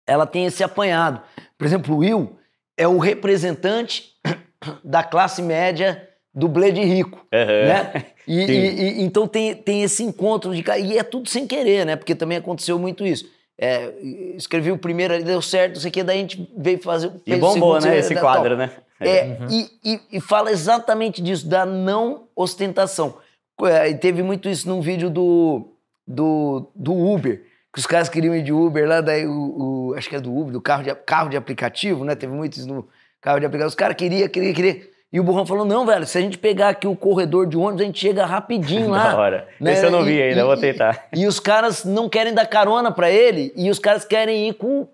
[0.05, 1.23] ela tem esse apanhado.
[1.57, 2.37] Por exemplo, o Will
[2.77, 4.15] é o representante
[4.83, 7.69] da classe média do Blade rico, uhum.
[7.69, 8.07] né?
[8.27, 10.65] E, e, e, então tem, tem esse encontro de...
[10.81, 11.95] E é tudo sem querer, né?
[11.95, 13.27] Porque também aconteceu muito isso.
[13.57, 13.93] É,
[14.37, 17.13] escrevi o primeiro ali, deu certo, não sei o que, daí a gente veio fazer...
[17.25, 18.73] E bombou, né, esse quadro, né?
[19.01, 19.49] É, uhum.
[19.51, 23.15] e, e, e, fala exatamente disso, da não ostentação.
[23.67, 25.69] É, teve muito isso num vídeo do,
[26.07, 27.43] do, do Uber,
[27.73, 30.35] que os caras queriam ir de Uber lá, daí o, o- acho que é do
[30.37, 32.15] Uber, do carro de, carro de aplicativo, né?
[32.15, 32.87] Teve muitos no
[33.21, 33.69] carro de aplicativo.
[33.69, 34.77] Os caras queriam, queriam, queriam.
[35.13, 37.81] E o burrão falou: não, velho, se a gente pegar aqui o corredor de ônibus,
[37.81, 39.13] a gente chega rapidinho lá.
[39.13, 39.49] Da hora.
[39.61, 39.73] né?
[39.73, 41.07] Esse eu não vi E- ainda, e- vou tentar.
[41.15, 44.87] E os caras não querem dar carona pra ele, e os caras querem ir com.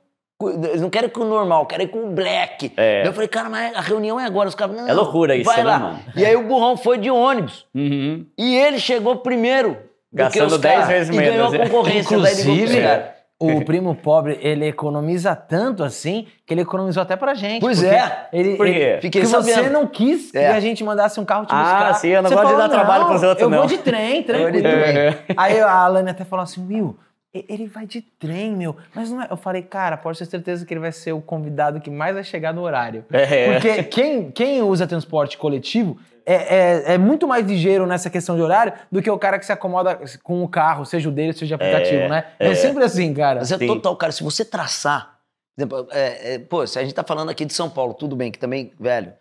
[0.50, 2.72] Eles não querem com o normal, querem com o black.
[2.76, 3.00] É.
[3.02, 4.48] Daí Eu falei, cara, mas a reunião é agora.
[4.48, 5.78] Os caras, não, É loucura isso, vai né, lá.
[5.78, 6.00] mano?
[6.16, 7.66] E aí o burrão foi de ônibus.
[7.74, 8.26] Uhum.
[8.38, 9.76] E ele chegou primeiro.
[10.12, 11.64] Gastando os 10 caras, vezes e ganhou menos, a né?
[11.68, 12.14] concorrência.
[12.14, 13.04] Inclusive, caras.
[13.40, 17.60] o primo pobre, ele economiza tanto assim que ele economizou até pra gente.
[17.60, 18.28] Pois porque é.
[18.32, 18.72] Ele, Por quê?
[18.72, 19.72] ele- Fiquei porque você sabendo.
[19.72, 20.52] não quis que É.
[20.52, 21.94] a gente mandasse um carro te Ah, buscar.
[21.94, 23.78] sim, eu não Você gosto de falou, dar trabalho pros outros, eu não." vou de
[23.78, 24.84] trem, Eu vou de tranquilo.
[24.92, 25.16] trem.
[25.36, 26.96] Aí a Alane até falou assim, Will,
[27.34, 28.76] ele vai de trem, meu.
[28.94, 29.26] Mas não é.
[29.30, 32.22] Eu falei, cara, pode ter certeza que ele vai ser o convidado que mais vai
[32.22, 33.04] chegar no horário.
[33.10, 33.52] É.
[33.52, 38.42] Porque quem, quem usa transporte coletivo é, é, é muito mais ligeiro nessa questão de
[38.42, 41.54] horário do que o cara que se acomoda com o carro, seja o dele, seja
[41.54, 42.24] o aplicativo, né?
[42.38, 42.54] É, é.
[42.54, 43.40] sempre assim, cara.
[43.40, 43.66] Mas é Sim.
[43.66, 44.12] total, cara.
[44.12, 45.18] Se você traçar.
[45.56, 48.14] por exemplo, é, é, pô, se a gente tá falando aqui de São Paulo, tudo
[48.16, 49.12] bem, que também, velho,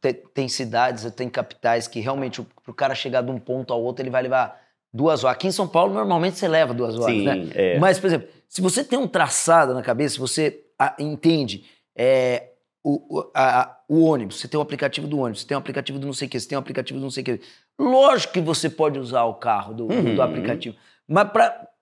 [0.00, 3.80] te- tem, cidades, tem capitais que realmente, o- pro cara chegar de um ponto ao
[3.82, 4.59] outro, ele vai levar
[4.92, 5.36] duas horas.
[5.36, 7.48] Aqui em São Paulo, normalmente você leva duas horas, Sim, né?
[7.54, 7.78] é.
[7.78, 11.64] Mas, por exemplo, se você tem um traçado na cabeça, você ah, entende
[11.96, 12.50] é,
[12.82, 16.06] o, a- o ônibus, você tem o aplicativo do ônibus, você tem o aplicativo do
[16.06, 17.40] não sei o que, você tem o aplicativo do não sei o que.
[17.78, 20.14] Lógico que você pode usar o carro do, Uhum.
[20.14, 20.76] do aplicativo,
[21.06, 21.28] mas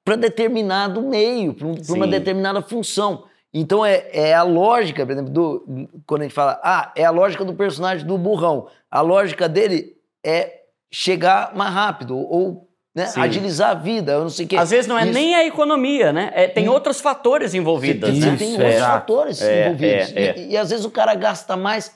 [0.04, 3.24] para determinado meio, para uma determinada função.
[3.52, 7.10] Então é, é a lógica, por exemplo, do, quando a gente fala, ah, é a
[7.10, 8.68] lógica do personagem do burrão.
[8.90, 12.67] A lógica dele é chegar mais rápido ou
[12.98, 13.20] né, Sim.
[13.20, 14.56] agilizar a vida, eu não sei o quê.
[14.56, 15.12] Às vezes não é Isso.
[15.12, 16.30] nem a economia, né?
[16.34, 18.36] É, tem outros fatores envolvidos, Você né?
[18.36, 18.92] tem Isso, outros exato.
[18.92, 20.12] fatores É, envolvidos.
[20.14, 20.38] é, é.
[20.38, 21.94] E, e às vezes o cara gasta mais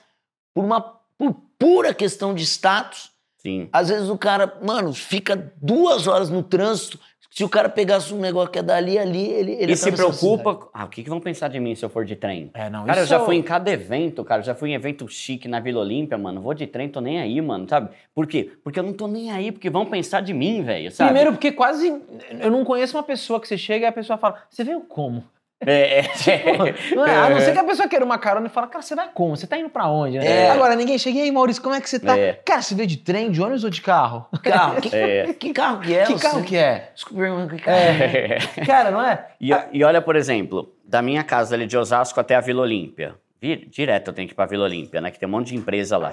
[0.55, 0.81] por uma
[1.19, 3.11] por pura questão de status.
[3.39, 3.69] Sim.
[3.73, 6.99] Às vezes o cara, mano, fica duas horas no trânsito.
[7.35, 9.53] Se o cara pegasse um negócio que é dali, ali, ele.
[9.53, 10.69] ele E se preocupa.
[10.71, 12.51] Ah, o que, que vão pensar de mim se eu for de trem?
[12.53, 14.43] É, não, Cara, eu já fui em cada evento, cara.
[14.43, 16.43] eu Já fui em evento chique na Vila Olímpia, mano.
[16.43, 17.89] Vou de trem, tô nem aí, mano, sabe?
[18.15, 18.53] Por quê?
[18.63, 21.09] Porque eu não tô nem aí, porque vão pensar de mim, velho, sabe?
[21.09, 22.03] Primeiro, porque quase.
[22.39, 25.25] Eu não conheço uma pessoa que você chega e a pessoa fala: Você veio como?
[25.67, 26.05] É, é.
[26.95, 27.17] Não é?
[27.17, 29.37] A não ser que a pessoa queira uma carona e fala: Cara, você vai como?
[29.37, 30.19] Você tá indo pra onde?
[30.19, 30.27] né?
[30.27, 30.51] É.
[30.51, 32.19] Agora, ninguém chega e aí, Maurício, como é que você tá?
[32.19, 32.33] É.
[32.35, 34.27] Cara, você veio de trem, de ônibus ou de carro?
[34.43, 34.81] Carro.
[34.81, 35.33] Que, É.
[35.33, 36.05] que carro que é?
[36.05, 36.91] que Você- carro que é?
[36.95, 38.39] Desculpa, que carro É.
[38.67, 39.29] Cara, não é?
[39.41, 43.15] E, e olha, por exemplo, da minha casa ali de Osasco até a Vila Olímpia.
[43.41, 45.11] Direto eu tenho que ir pra Vila Olímpia, né?
[45.11, 46.13] Que tem um monte de empresa lá,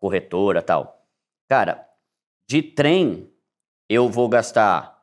[0.00, 1.02] corretora e tal.
[1.48, 1.84] Cara,
[2.48, 3.28] de trem
[3.88, 4.96] eu vou gastar,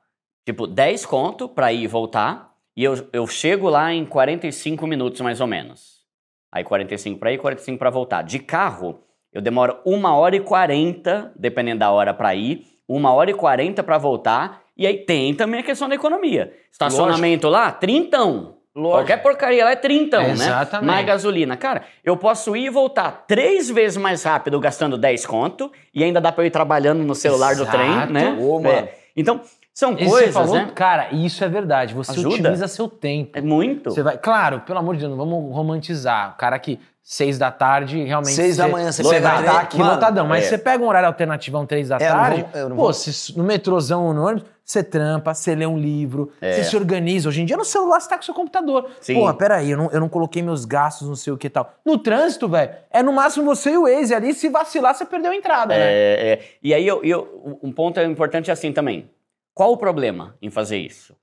[0.45, 2.50] tipo, 10 conto pra ir e voltar.
[2.75, 6.01] E eu, eu chego lá em 45 minutos, mais ou menos.
[6.51, 8.21] Aí 45 pra ir, 45 pra voltar.
[8.23, 8.99] De carro,
[9.33, 13.83] eu demoro 1 hora e 40, dependendo da hora pra ir, 1 hora e 40
[13.83, 14.61] pra voltar.
[14.77, 16.53] E aí tem também a questão da economia.
[16.71, 18.57] Estacionamento lá, trintão.
[18.73, 18.99] Lógico.
[18.99, 20.33] Qualquer porcaria lá é trintão, É, né?
[20.33, 20.87] exatamente.
[20.87, 21.57] Mais gasolina.
[21.57, 26.21] Cara, eu posso ir e voltar três vezes mais rápido gastando 10 conto e ainda
[26.21, 27.77] dá pra eu ir trabalhando no celular do Exato.
[27.77, 28.37] trem, né?
[28.39, 28.69] Ô, mano.
[28.69, 28.93] É.
[29.15, 29.41] Então,
[29.73, 30.71] são E coisas, você falou, né?
[30.75, 31.93] cara, isso é verdade.
[31.93, 32.29] Você Ajuda.
[32.29, 33.37] otimiza seu tempo.
[33.37, 33.89] É muito.
[33.91, 36.33] Você vai, claro, pelo amor de Deus, não vamos romantizar.
[36.33, 38.33] O cara que seis da tarde realmente.
[38.33, 40.27] Seis da manhã você pega vai trem, estar aqui mano, lotadão.
[40.27, 40.49] Mas é.
[40.49, 42.81] você pega um horário alternativão três da É, eu não tarde, vou- eu não pô,
[42.83, 46.53] vou- se no metrôzão ou no ônibus, você trampa, você lê um livro, É.
[46.53, 47.27] você se organiza.
[47.27, 48.87] Hoje em dia no celular você tá com seu computador.
[49.01, 49.15] Sim.
[49.15, 51.73] Porra, peraí, eu não, eu não coloquei meus gastos, não sei o que e tal.
[51.83, 54.33] No trânsito, velho, é no máximo você e o Waze ali.
[54.33, 55.83] Se vacilar, você perdeu a entrada, né?
[55.83, 56.39] É, é.
[56.63, 59.09] E aí, eu, eu- um ponto importante é assim também.
[59.53, 61.15] Qual o problema em fazer isso?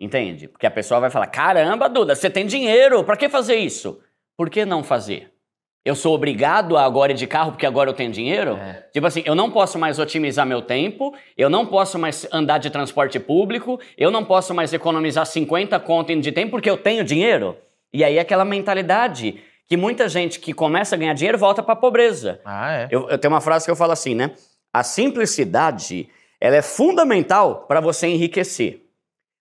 [0.00, 0.46] Entende?
[0.48, 4.00] Porque a pessoa vai falar: caramba, Duda, você tem dinheiro, pra que fazer isso?
[4.36, 5.32] Por que não fazer?
[5.84, 8.56] Eu sou obrigado a agora ir de carro porque agora eu tenho dinheiro?
[8.56, 8.86] É.
[8.92, 12.68] Tipo assim, eu não posso mais otimizar meu tempo, eu não posso mais andar de
[12.68, 17.02] transporte público, eu não posso mais economizar 50 conto indo de tempo porque eu tenho
[17.04, 17.56] dinheiro.
[17.92, 21.74] E aí é aquela mentalidade que muita gente que começa a ganhar dinheiro volta pra
[21.74, 22.40] pobreza.
[22.44, 22.88] Ah, é.
[22.90, 24.32] Eu, eu tenho uma frase que eu falo assim, né?
[24.72, 26.08] A simplicidade,
[26.40, 28.84] ela é fundamental para você enriquecer.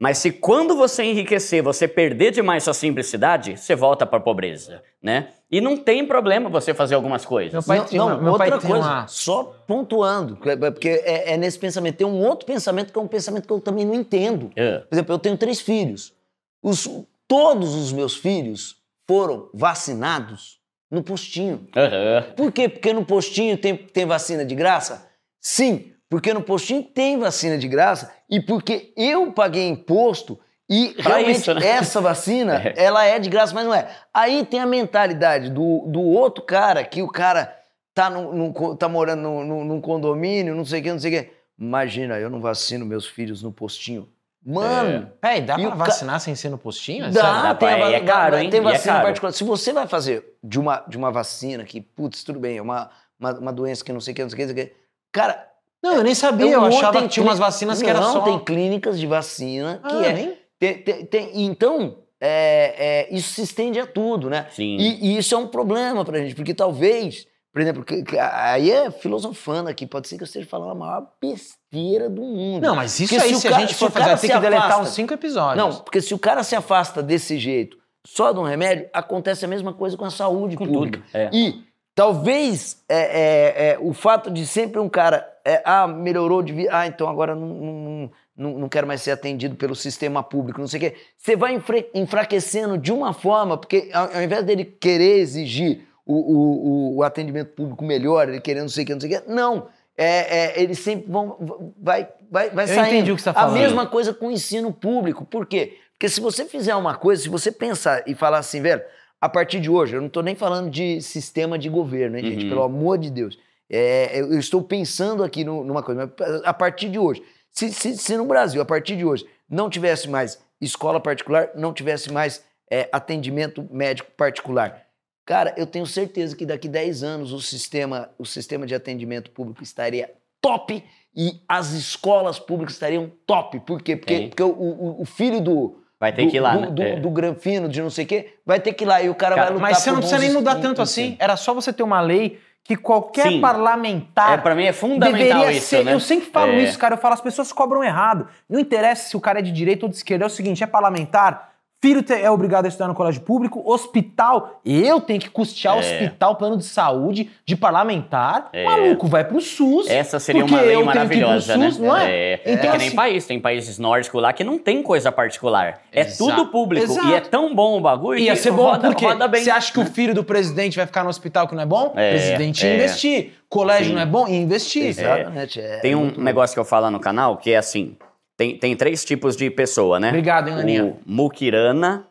[0.02, 4.82] Mas se quando você enriquecer, você perder demais sua simplicidade, você volta para a pobreza,
[5.02, 5.28] né?
[5.50, 7.52] E não tem problema você fazer algumas coisas.
[7.52, 10.88] Meu pai não, tinha não, uma- meu outra pai tem coisa, uma- só pontuando, porque
[11.04, 11.96] é, é nesse pensamento.
[11.96, 14.50] Tem um outro pensamento que é um pensamento que eu também não entendo.
[14.56, 14.78] É.
[14.78, 16.14] Por exemplo, eu tenho três filhos.
[16.62, 16.88] Os-
[17.28, 18.76] todos os meus filhos
[19.06, 20.58] foram vacinados
[20.90, 21.68] no postinho.
[21.76, 22.24] Aham.
[22.36, 22.70] Por quê?
[22.70, 25.10] Porque no postinho tem, tem vacina de graça?
[25.40, 31.14] Sim, porque no postinho tem vacina de graça e porque eu paguei imposto e Pra
[31.16, 31.66] realmente isso, né?
[31.66, 33.88] essa vacina, ela é de graça, mas não é.
[34.12, 37.56] Aí tem a mentalidade do, do outro cara, que o cara
[37.94, 41.18] tá, no, no tá morando no, no- num condomínio, não sei o que, não sei
[41.18, 41.30] o que.
[41.58, 44.08] Imagina, eu não vacino meus filhos no postinho.
[44.44, 47.04] Mano, Peraí, dá E pra o ca- vacinar sem ser no postinho?
[47.04, 47.42] É Dá?
[47.42, 48.48] Dá tem, pra- a é caro, hein?
[48.48, 49.06] tem é vacina caro.
[49.06, 49.32] particular.
[49.32, 52.90] Se você vai fazer de uma, de uma vacina que, putz, tudo bem, é uma,
[53.18, 54.66] uma, uma doença que não sei o que, não sei o que, não sei o
[54.68, 54.74] que.
[55.12, 55.46] Cara,
[55.82, 56.50] Não, eu nem sabia.
[56.52, 58.20] Eu monte- achava tem que tinha umas vacinas que era não, só...
[58.20, 60.12] tem clínicas de vacina que Ah, é.
[60.12, 64.46] nem- tem- tem- tem- então, é, é, isso se estende a tudo, né?
[64.50, 64.76] Sim.
[64.76, 68.70] E, e isso é um problema pra gente, porque talvez, por exemplo, que- que- aí
[68.70, 72.62] é filosofando aqui, pode ser que eu esteja falando a maior besteira do mundo.
[72.62, 74.20] Não, mas isso Porque aí, se se, o a cara- gente for fazer, cara vai
[74.20, 75.56] ter se que deletar afasta- uns cinco episódios.
[75.56, 79.48] Não, porque se o cara se afasta desse jeito, só de um remédio, acontece a
[79.48, 80.98] mesma coisa com a saúde Com pública.
[80.98, 81.16] tudo.
[81.16, 81.30] É.
[81.32, 81.62] E
[81.94, 86.70] talvez é, é, é, o fato de sempre um cara, é, ah, melhorou de vida,
[86.72, 90.68] ah, então agora não, não, não, não quero mais ser atendido pelo sistema público, não
[90.68, 90.96] sei o quê.
[91.18, 96.14] Você vai enfra- enfraquecendo de uma forma, porque ao, ao invés dele querer exigir o,
[96.14, 99.20] o, o, o atendimento público melhor, ele querendo não sei o que, não sei o
[99.22, 99.68] que, não.
[99.96, 101.36] É, é, eles sempre vão.
[101.78, 102.86] Vai, vai, vai Eu saindo.
[102.86, 103.58] entendi o que você tá A falando.
[103.58, 105.26] mesma coisa com o ensino público.
[105.26, 105.76] Por quê?
[105.92, 108.80] Porque se você fizer uma coisa, se você pensar e falar assim, velho,
[109.20, 112.42] a partir de hoje, eu não estou nem falando de sistema de governo, hein, gente?
[112.44, 112.48] Uhum.
[112.48, 113.38] Pelo amor de Deus.
[113.68, 117.96] É, eu estou pensando aqui no- numa coisa, mas a partir de hoje, se, se-
[117.96, 122.44] se no Brasil, a partir de hoje, não tivesse mais escola particular, não tivesse mais
[122.72, 124.86] é, atendimento médico particular,
[125.26, 129.62] cara, eu tenho certeza que daqui 10 anos o sistema, o sistema de atendimento público
[129.62, 130.82] estaria top
[131.14, 133.58] e as escolas públicas estariam top.
[133.60, 133.96] Por quê?
[133.96, 135.76] Porque, porque o, o- o filho do.
[136.00, 136.66] Vai ter do, que ir lá, do, né?
[136.70, 136.96] do, É.
[136.96, 139.34] do granfino, de não sei o quê, vai ter que ir lá e o cara,
[139.34, 141.14] Cara, vai lutar Mas você não precisa nem mudar tanto assim.
[141.20, 143.40] Era só você ter uma lei que qualquer Sim.
[143.40, 145.84] parlamentar É, pra mim é fundamental deveria isso, ser.
[145.84, 145.92] né?
[145.92, 146.62] Eu sempre falo É.
[146.62, 146.94] isso, cara.
[146.94, 148.28] Eu falo, as pessoas cobram errado.
[148.48, 150.24] Não interessa se o cara é de direita ou de esquerda.
[150.24, 151.49] É o seguinte: é parlamentar.
[151.82, 155.80] Filho é obrigado a estudar no colégio público, hospital, eu tenho que custear É.
[155.80, 158.50] hospital, plano de saúde de parlamentar.
[158.52, 158.64] É.
[158.64, 159.88] Maluco, vai pro SUS.
[159.88, 161.70] Essa seria uma lei maravilhosa, né?
[161.70, 162.12] SUS, não é?
[162.12, 165.10] É, Então, é que nem assim- país, tem países nórdicos lá que não tem coisa
[165.10, 165.80] particular.
[165.90, 166.18] É Exato.
[166.30, 166.84] tudo público.
[166.84, 167.08] Exato.
[167.08, 169.42] E é tão bom o bagulho Ia que ser bom, roda, porque roda bem.
[169.42, 171.94] você acha que o filho do presidente vai ficar no hospital que não é bom?
[171.96, 172.76] É, presidente ia é.
[172.76, 173.32] investir.
[173.48, 173.94] Colégio Sim.
[173.94, 174.28] não é bom?
[174.28, 174.84] Ia investir.
[174.86, 175.58] Exatamente.
[175.58, 177.96] é Tem um muito- negócio que eu falo no canal que é assim:
[178.40, 180.08] tem, tem três tipos de pessoa, né?
[180.08, 180.84] Obrigado, hein, Aninha?
[180.86, 182.06] O muquirana,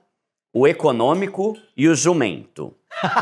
[0.53, 2.71] o econômico e o jumento.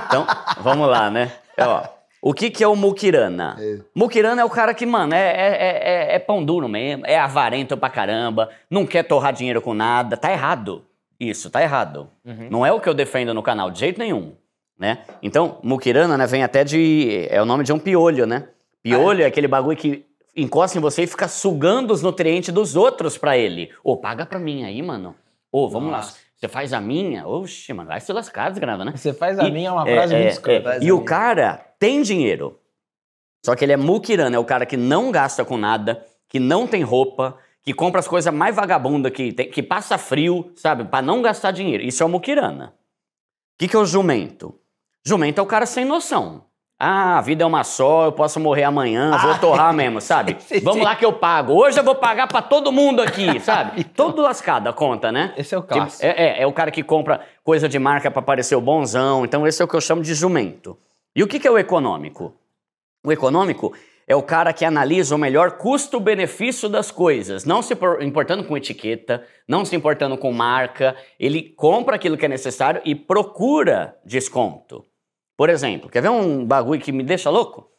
[0.07, 0.27] Então,
[0.59, 1.31] vamos lá, né?
[1.57, 1.83] Ó,
[2.21, 3.55] o que, que é o muquirana?
[3.95, 7.77] Muquirana é o cara que, mano, é, é, é- é pão duro mesmo, é avarento
[7.77, 10.17] pra caramba, não quer torrar dinheiro com nada.
[10.17, 10.83] Tá errado.
[11.17, 12.09] Isso, tá errado.
[12.51, 14.33] Não é o que eu defendo no canal, de jeito nenhum.
[14.77, 14.97] Né?
[15.23, 17.25] Então, muquirana né, vem até de.
[17.29, 18.49] É o nome de um piolho, né?
[18.83, 20.05] Piolho é aquele bagulho que
[20.38, 23.71] encosta em você e fica sugando os nutrientes dos outros pra ele.
[23.84, 25.15] Ô, paga pra mim aí, mano.
[25.52, 25.97] Ô, vamos lá.
[25.97, 26.17] Nossa.
[26.36, 27.28] Você faz a minha?
[27.28, 28.93] Oxe, mano, vai se lascar, desgrava, né?
[28.95, 30.73] Você faz a E- minha, é uma É, frase é, muito escrota.
[30.76, 30.84] é.
[30.84, 31.06] E o minha.
[31.08, 32.60] cara tem dinheiro.
[33.43, 36.67] Só que ele é muquirana, é o cara que não gasta com nada, que não
[36.67, 40.84] tem roupa, que compra as coisas mais vagabundas que tem, que passa frio, sabe?
[40.86, 41.84] Pra não gastar dinheiro.
[41.84, 42.67] Isso é o muquirana.
[43.56, 44.60] O que, que é o jumento?
[45.04, 46.45] Jumento é o cara sem noção.
[46.79, 50.35] Ah, a vida é uma só, eu posso morrer amanhã, vou Ah, torrar mesmo, sabe?
[50.41, 50.63] sim, sim.
[50.63, 51.53] Vamos lá que eu pago.
[51.53, 53.83] Hoje eu vou pagar pra todo mundo aqui, sabe?
[53.83, 55.33] Todo lascado a conta, né?
[55.35, 56.05] Esse é o Tipo, clássico.
[56.05, 59.25] é, é, é o cara que compra coisa de marca pra parecer o bonzão.
[59.25, 60.77] Então, esse é o que eu chamo de jumento.
[61.15, 62.35] E o que, que é o econômico?
[63.03, 63.73] O econômico
[64.07, 68.55] é o cara que analisa o melhor custo-benefício das coisas, não se por- importando com
[68.55, 70.95] etiqueta, não se importando com marca.
[71.19, 74.85] Ele compra aquilo que é necessário e procura desconto.
[75.38, 77.69] Por exemplo, quer ver um bagulho que me deixa louco?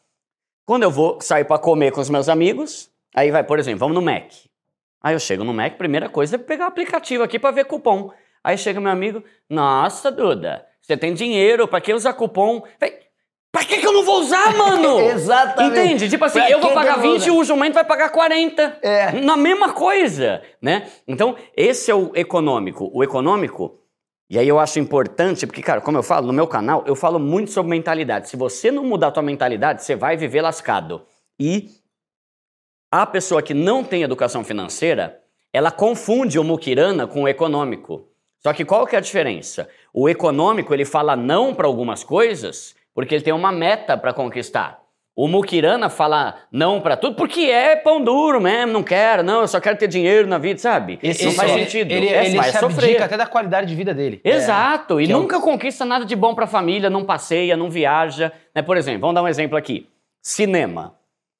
[0.65, 3.95] Quando eu vou sair pra comer com os meus amigos, aí vai, por exemplo, vamos
[3.95, 4.31] no Mac.
[5.03, 8.11] Aí eu chego no Mac, primeira coisa é pegar o aplicativo aqui pra ver cupom.
[8.43, 12.63] Aí chega meu amigo, nossa, Duda, você tem dinheiro, pra que usar cupom?
[12.79, 12.97] Véi,
[13.51, 14.99] Pra que, que eu não vou usar, mano?
[15.01, 15.79] Exatamente.
[15.79, 16.09] Entende?
[16.09, 17.39] Tipo assim, Pra eu vou pagar eu vou 20 e usar?
[17.39, 18.77] o jumento vai pagar 40.
[18.83, 19.11] É.
[19.21, 20.87] Na mesma coisa, né?
[21.07, 22.91] Então, esse é o econômico.
[22.93, 23.78] O econômico,
[24.29, 27.19] e aí eu acho importante, porque, cara, como eu falo, no meu canal, eu falo
[27.19, 28.29] muito sobre mentalidade.
[28.29, 31.01] Se você não mudar a tua mentalidade, você vai viver lascado.
[31.39, 31.69] E
[32.91, 35.19] a pessoa que não tem educação financeira,
[35.51, 38.07] ela confunde o muquirana com o econômico.
[38.39, 39.67] Só que qual que é a diferença?
[39.91, 44.83] O econômico, ele fala não para algumas coisas porque ele tem uma meta para conquistar.
[45.19, 49.49] O muquirana fala não para tudo porque é pão duro mesmo, não quero, não, eu
[49.49, 50.97] só quero ter dinheiro na vida, sabe?
[51.25, 51.91] não faz sentido.
[51.91, 53.01] Ele, É, ele vai se sofrer.
[53.01, 54.21] até da qualidade de vida dele.
[54.23, 58.31] Exato, e Que é nunca conquista nada de bom pra família, não passeia, não viaja.
[58.55, 58.61] Né?
[58.61, 59.89] Por exemplo, vamos dar um exemplo aqui:
[60.21, 60.95] cinema.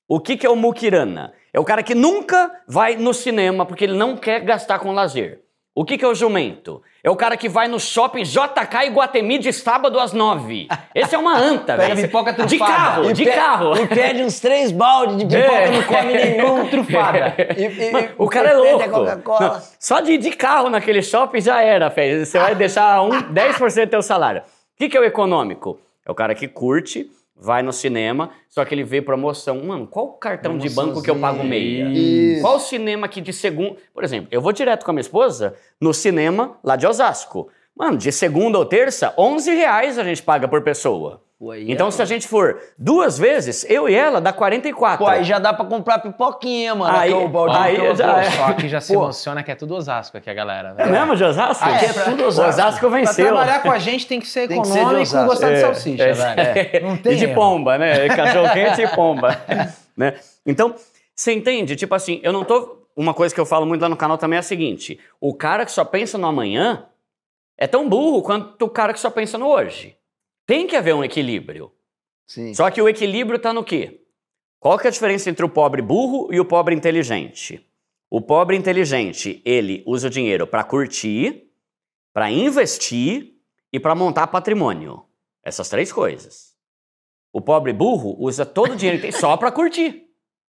[0.10, 1.32] O que, que é o muquirana?
[1.54, 5.39] É o cara que nunca vai no cinema porque ele não quer gastar com lazer.
[5.80, 6.82] O que, que é o jumento?
[7.02, 10.68] É o cara que vai no shopping JK e Guatemi de sábado às nove.
[10.94, 12.08] Esse é uma anta, Pega velho.
[12.10, 12.74] pipoca De trufada.
[12.74, 13.78] carro, E de carro.
[13.82, 15.72] E pede uns três baldes de pipoca, É.
[15.72, 16.68] não come nenhum.
[16.68, 17.34] trufada.
[17.58, 18.89] E- Mano, e o cara é louco.
[19.39, 22.26] Não, só de de carro naquele shopping já era, Fê.
[22.26, 24.42] Você vai deixar um, 10% do teu salário.
[24.42, 24.44] O
[24.78, 25.80] que, que é o econômico?
[26.06, 29.63] É o cara que curte, vai no cinema, só que ele vê promoção.
[29.63, 31.86] Mano, qual cartão de banco que eu pago meia?
[31.89, 32.41] Isso.
[32.41, 33.78] Qual cinema que de segundo.
[33.93, 37.49] Por exemplo, eu vou direto com a minha esposa no cinema lá de Osasco.
[37.75, 41.21] Mano, de segunda ou terça, 11 reais a gente paga por pessoa.
[41.39, 44.97] Pô, Então, é- se a gente for duas vezes, eu e ela, dá 44.
[45.06, 46.93] Pô, aí já dá pra comprar pipoquinha, mano.
[46.97, 48.30] Aí- que é o balde aí que eu já é.
[48.32, 49.04] Só que já se Pô.
[49.04, 50.75] emociona que é tudo Osasco aqui, a galera.
[50.78, 51.63] É mesmo de Osasco?
[51.65, 52.49] Ah, é, Que pra- tudo Osasco.
[52.49, 53.25] Osasco Pra venceu.
[53.28, 56.12] trabalhar com a gente tem que ser Tem econômico e gostar de É, salsicha, é.
[56.13, 56.88] velho.
[56.89, 57.36] Não tem e de erro.
[57.36, 58.08] pomba, né?
[58.10, 59.39] Cachorro quente e pomba.
[59.95, 60.15] né?
[60.45, 60.75] Então,
[61.15, 61.78] você entende?
[61.78, 62.80] Tipo assim, eu não tô.
[62.97, 65.63] Uma coisa que eu falo muito lá no canal também é a seguinte: o cara
[65.65, 66.84] que só pensa no amanhã
[67.58, 69.95] é tão burro quanto o cara que só pensa no hoje.
[70.50, 71.72] Tem que haver um equilíbrio.
[72.26, 72.56] Sim.
[72.56, 74.02] Só que o equilíbrio tá no quê?
[74.60, 77.64] Qual que é a diferença entre o pobre burro e o pobre inteligente?
[78.10, 81.52] O pobre inteligente, ele usa o dinheiro para curtir,
[82.12, 83.36] para investir
[83.72, 85.06] e para montar patrimônio.
[85.44, 86.56] Essas três coisas.
[87.32, 90.08] O pobre burro usa todo o dinheiro que tem só para curtir.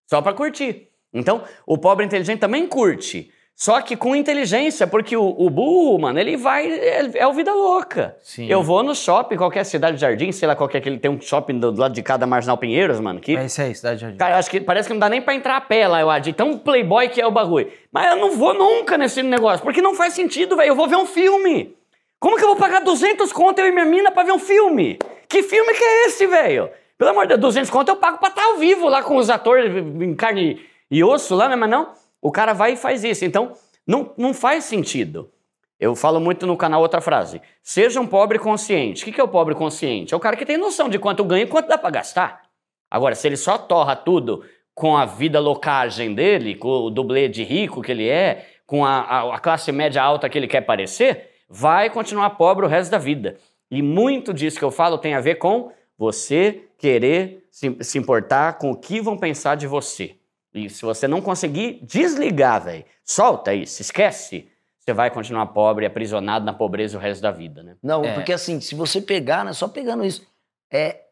[0.09, 0.89] Só para curtir.
[1.13, 3.31] Então, o pobre inteligente também curte.
[3.55, 6.67] Só que com inteligência, porque o, o burro, mano, ele vai.
[6.67, 8.17] É, é o vida louca.
[8.23, 8.47] Sim.
[8.47, 11.21] Eu vou no shopping, qualquer cidade de jardim, sei lá, qualquer que ele tem um
[11.21, 13.37] shopping do, do lado de cada Marginal Pinheiros, mano, que.
[13.37, 14.17] É isso aí, Cidade Jardim.
[14.17, 16.23] Cara, acho que parece que não dá nem pra entrar a pé lá, eu acho.
[16.23, 17.71] de Tão playboy que é o bagulho.
[17.93, 20.69] Mas eu não vou nunca nesse negócio, porque não faz sentido, velho.
[20.69, 21.77] Eu vou ver um filme.
[22.19, 24.99] Como que eu vou pagar 200 conto eu e minha mina pra ver um filme?
[25.29, 26.71] Que filme que é esse, velho?
[26.97, 29.31] Pelo amor de Deus, 200 conto eu pago pra estar ao vivo lá com os
[29.31, 30.61] atores em carne
[30.91, 31.57] e osso lá, né?
[31.57, 31.89] Mas não,
[32.21, 33.25] o cara vai e faz isso.
[33.25, 33.53] Então,
[33.87, 35.31] não, não faz sentido.
[35.79, 37.41] Eu falo muito no canal outra frase.
[37.63, 39.03] Seja um pobre consciente.
[39.09, 40.13] O que é o pobre consciente?
[40.13, 42.43] É o cara que tem noção de quanto ganha e quanto dá pra gastar.
[42.91, 47.43] Agora, se ele só torra tudo com a vida locagem dele, com o dublê de
[47.45, 51.31] rico que ele é, com a, a- a classe média alta que ele quer parecer,
[51.49, 53.37] vai continuar pobre o resto da vida.
[53.71, 58.59] E muito disso que eu falo tem a ver com você querer se, se importar
[58.59, 60.17] com o que vão pensar de você.
[60.55, 66.45] E se você não conseguir desligar, velho, solta isso, esquece, você vai continuar pobre, aprisionado
[66.45, 67.77] na pobreza o resto da vida, né?
[67.83, 68.15] Não, É.
[68.15, 70.27] porque assim, se você pegar, né, só pegando isso,
[70.73, 71.03] é,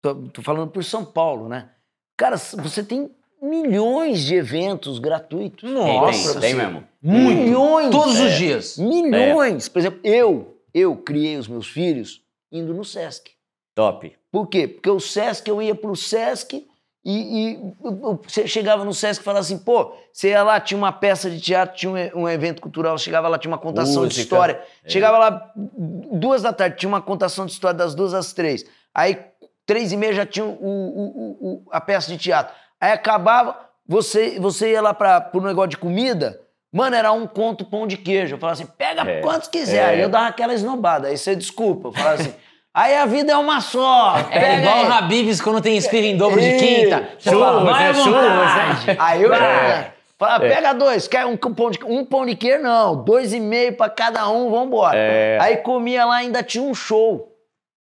[0.00, 1.70] tô, tô falando por São Paulo, né?
[2.16, 3.10] Cara, você tem
[3.42, 5.68] milhões de eventos gratuitos.
[5.70, 6.84] Nossa, tem, tem mesmo.
[7.02, 7.40] Muito.
[7.42, 7.90] Milhões.
[7.90, 8.24] Todos É.
[8.26, 8.78] os dias.
[8.78, 9.68] Milhões.
[9.68, 13.30] Por exemplo, eu, eu criei os meus filhos indo no Sesc.
[13.74, 14.14] Top.
[14.30, 14.68] Por quê?
[14.68, 16.68] Porque o Sesc, eu ia pro Sesc
[17.04, 17.74] e, e
[18.22, 21.40] você chegava no Sesc e falava assim, pô, você ia lá, tinha uma peça de
[21.40, 24.20] teatro, tinha um, um evento cultural, chegava lá, tinha uma contação de Música.
[24.22, 24.62] história.
[24.84, 24.88] É.
[24.90, 28.64] Chegava lá, duas da tarde, tinha uma contação de história das duas às três.
[28.94, 29.18] Aí,
[29.64, 32.54] três e meia já tinha o, o- o- a peça de teatro.
[32.80, 36.40] Aí acabava, você, você ia lá para pro negócio de comida,
[36.72, 38.34] mano, era um conto pão de queijo.
[38.34, 39.20] Eu falava assim, pega É.
[39.20, 39.76] quantos quiser.
[39.82, 39.84] É.
[39.86, 41.08] Aí eu dava aquela esnobada.
[41.08, 42.32] Aí você desculpa, eu falava assim,
[42.74, 44.16] aí a vida é uma só.
[44.18, 47.08] É pega igual o Habibs quando tem esfirra em dobro de quinta.
[47.18, 47.94] Churros, vai né?
[47.94, 48.96] Churros.
[48.98, 49.94] Aí eu É.
[50.18, 50.48] Fala, É.
[50.54, 52.62] pega dois, quer um pão de um pão de queijo?
[52.62, 54.94] Não, dois e meio pra cada um, vambora.
[54.98, 55.38] É.
[55.40, 57.34] Aí comia lá, ainda tinha um show.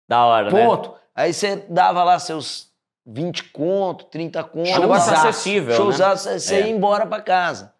[0.06, 0.64] Da hora, né?
[0.66, 0.94] Ponto.
[1.14, 2.66] Aí você dava lá seus
[3.06, 4.68] 20 conto, 30 conto.
[4.68, 5.76] É showzaço, acessível, né?
[5.76, 6.60] Showzaço, você É.
[6.66, 7.72] ia embora pra casa.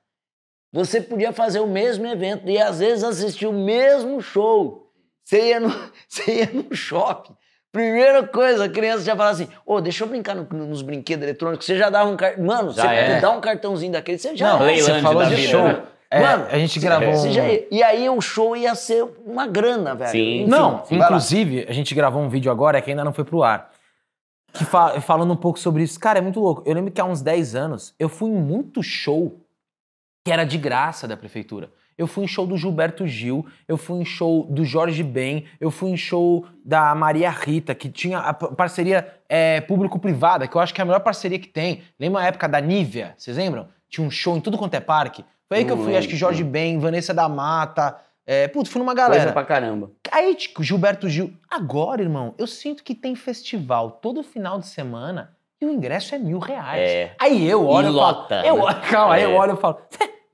[0.72, 4.85] Você podia fazer o mesmo evento e às vezes assistir o mesmo show.
[5.26, 5.68] Você ia no,
[6.08, 7.34] você ia no shopping.
[7.72, 11.66] Primeira coisa, a criança já falava assim: ô, deixa eu brincar no- nos brinquedos eletrônicos.
[11.66, 12.44] Você já dava um cartão.
[12.44, 13.20] Mano, Já você é.
[13.20, 14.58] dá um cartãozinho daquele, você já Não.
[14.58, 15.62] Playland você falou de vida, show.
[15.64, 15.82] né?
[16.08, 17.32] É, Mano, a gente gravou Você um...
[17.32, 17.42] já.
[17.68, 20.10] E aí o show ia ser uma grana, velho.
[20.12, 20.42] Sim.
[20.42, 23.72] Enfim, Não, inclusive, a gente gravou um vídeo agora que ainda não foi pro ar.
[24.52, 25.98] Que fa- falando um pouco sobre isso.
[25.98, 26.62] Cara, é muito louco.
[26.64, 29.40] Eu lembro que há uns 10 anos eu fui em muito show
[30.24, 31.70] que era de graça da prefeitura.
[31.98, 35.70] Eu fui em show do Gilberto Gil, eu fui em show do Jorge Ben, eu
[35.70, 40.74] fui em show da Maria Rita, que tinha a parceria é, público-privada, que eu acho
[40.74, 41.82] que é a melhor parceria que tem.
[41.98, 43.14] Lembra a época da Nívea?
[43.16, 43.68] Vocês lembram?
[43.88, 45.24] Tinha um show em tudo quanto é parque.
[45.48, 46.16] Foi aí que eu fui, acho que.
[46.16, 47.96] Jorge Ben, Vanessa da Mata.
[48.26, 49.20] É, putz, fui numa galera.
[49.20, 49.92] Coisa pra caramba.
[50.10, 51.32] Aí, tipo, Gilberto Gil.
[51.48, 55.30] Agora, irmão, eu sinto que tem festival todo final de semana
[55.60, 56.80] e o ingresso é mil reais.
[56.90, 57.14] É.
[57.20, 57.96] Aí eu olho E falo.
[57.96, 58.62] lota, Eu, né?
[58.64, 59.34] olho- calma, aí eu É.
[59.34, 59.78] olho e falo.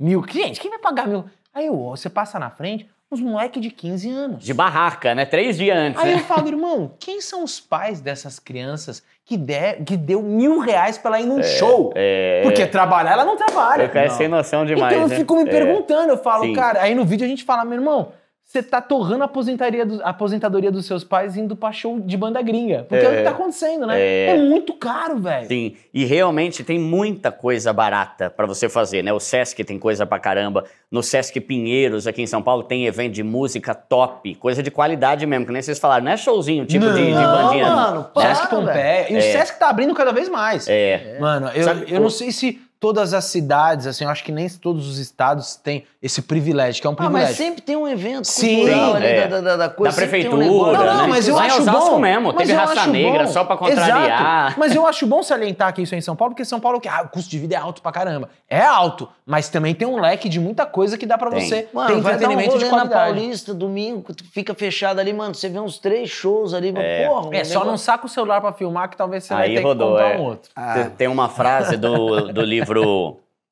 [0.01, 0.25] Mil?
[0.29, 1.27] Gente, quem vai pagar mil?
[1.55, 4.45] Aí eu, você passa na frente, uns moleque de 15 anos.
[4.45, 5.27] De barraca, né?
[5.27, 6.01] Três dias antes.
[6.03, 6.23] Aí eu né?
[6.23, 11.11] falo, irmão, quem são os pais dessas crianças que, der, que deu mil reais pra
[11.11, 11.93] ela ir num show?
[11.95, 13.83] É, Porque trabalhar, ela não trabalha.
[13.83, 14.17] eu caio Não.
[14.17, 15.17] sem noção demais, então eu né?
[15.17, 15.47] fico me É.
[15.47, 16.55] perguntando, eu falo, Sim.
[16.55, 18.13] cara, aí no vídeo a gente fala, meu irmão,
[18.45, 22.17] você tá torrando a aposentadoria, do- a aposentadoria dos seus pais indo pra show de
[22.19, 22.85] banda gringa.
[22.87, 23.99] Porque é, o que tá acontecendo, né?
[23.99, 24.27] É.
[24.27, 25.49] É, muito caro, velho.
[25.49, 29.11] Sim, e realmente tem muita coisa barata pra você fazer, né?
[29.11, 30.65] O Sesc tem coisa pra caramba.
[30.91, 35.25] No Sesc Pinheiros, aqui em São Paulo, tem evento de música top, coisa de qualidade
[35.25, 37.67] mesmo, que nem vocês falaram, não é showzinho tipo de, de Não, bandinha.
[37.71, 38.23] mano, né?
[38.23, 39.07] Sesc Para, Pompeia.
[39.11, 39.21] E o É.
[39.33, 40.69] Sesc tá abrindo cada vez mais.
[40.69, 44.25] É, Mano, eu, Sabe, eu o- não sei se todas as cidades, assim, eu acho
[44.25, 47.29] que nem todos os estados têm esse privilégio, que é um Ah, privilégio.
[47.29, 49.29] mas sempre tem um evento Sim, cultural ali é.
[49.29, 49.95] da, da, da coisa.
[49.95, 50.73] Da tem um prefeitura, negócio.
[50.73, 51.07] Não, não, né?
[51.07, 51.99] mas eu em acho bom.
[52.01, 53.31] mesmo, mas teve eu raça acho negra bom.
[53.31, 54.47] só pra contrariar.
[54.49, 54.59] Exato.
[54.59, 56.89] Mas eu acho bom salientar que isso é em São Paulo, porque São Paulo que
[56.89, 58.29] ah, o custo de vida é alto pra caramba.
[58.51, 61.41] É alto, mas também tem um leque de muita coisa que dá pra Tem.
[61.49, 63.15] você Mano, ter vai dar um entretenimento de rolê na qualidade.
[63.21, 67.07] Paulista, domingo, fica fechado ali, mano, você vê uns três shows ali, É.
[67.07, 67.29] porra.
[67.37, 69.63] É, só não negócio- saca o celular pra filmar que talvez você Aí vai ter
[69.63, 70.19] rodou, que comprar é.
[70.19, 70.51] um outro.
[70.75, 72.72] Tem- Tem uma frase do, do livro,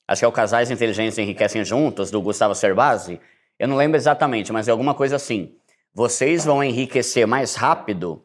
[0.08, 3.20] acho que é o Casais Inteligentes Enriquecem Juntos, do Gustavo Cerbasi.
[3.58, 5.54] Eu não lembro exatamente, mas é alguma coisa assim.
[5.92, 8.24] Vocês vão enriquecer mais rápido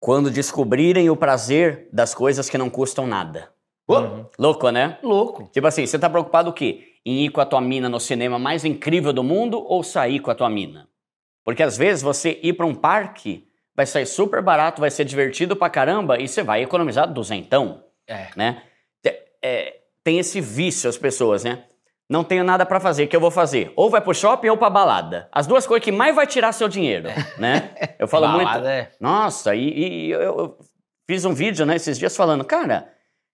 [0.00, 3.50] quando descobrirem o prazer das coisas que não custam nada.
[3.88, 4.26] Uhum.
[4.38, 4.98] Louco, né?
[5.02, 5.48] Louco.
[5.52, 6.84] Tipo assim, você tá preocupado o quê?
[7.04, 10.30] Em ir com a tua mina no cinema mais incrível do mundo ou sair com
[10.30, 10.86] a tua mina?
[11.44, 15.56] Porque às vezes você ir pra um parque vai sair super barato, vai ser divertido
[15.56, 18.28] pra caramba e você vai economizar duzentão, É.
[18.36, 18.62] né?
[19.42, 21.64] É, tem esse vício as pessoas, né?
[22.08, 23.70] Não tenho nada pra fazer, o que eu vou fazer?
[23.76, 25.28] Ou vai pro shopping ou pra balada.
[25.30, 27.08] As duas coisas que mais vai tirar seu dinheiro,
[27.38, 27.74] né?
[27.98, 28.44] Eu falo muito...
[28.46, 28.90] Balada, é.
[28.98, 30.58] Nossa, e, e eu, eu
[31.06, 32.88] fiz um vídeo, né, esses dias falando, cara,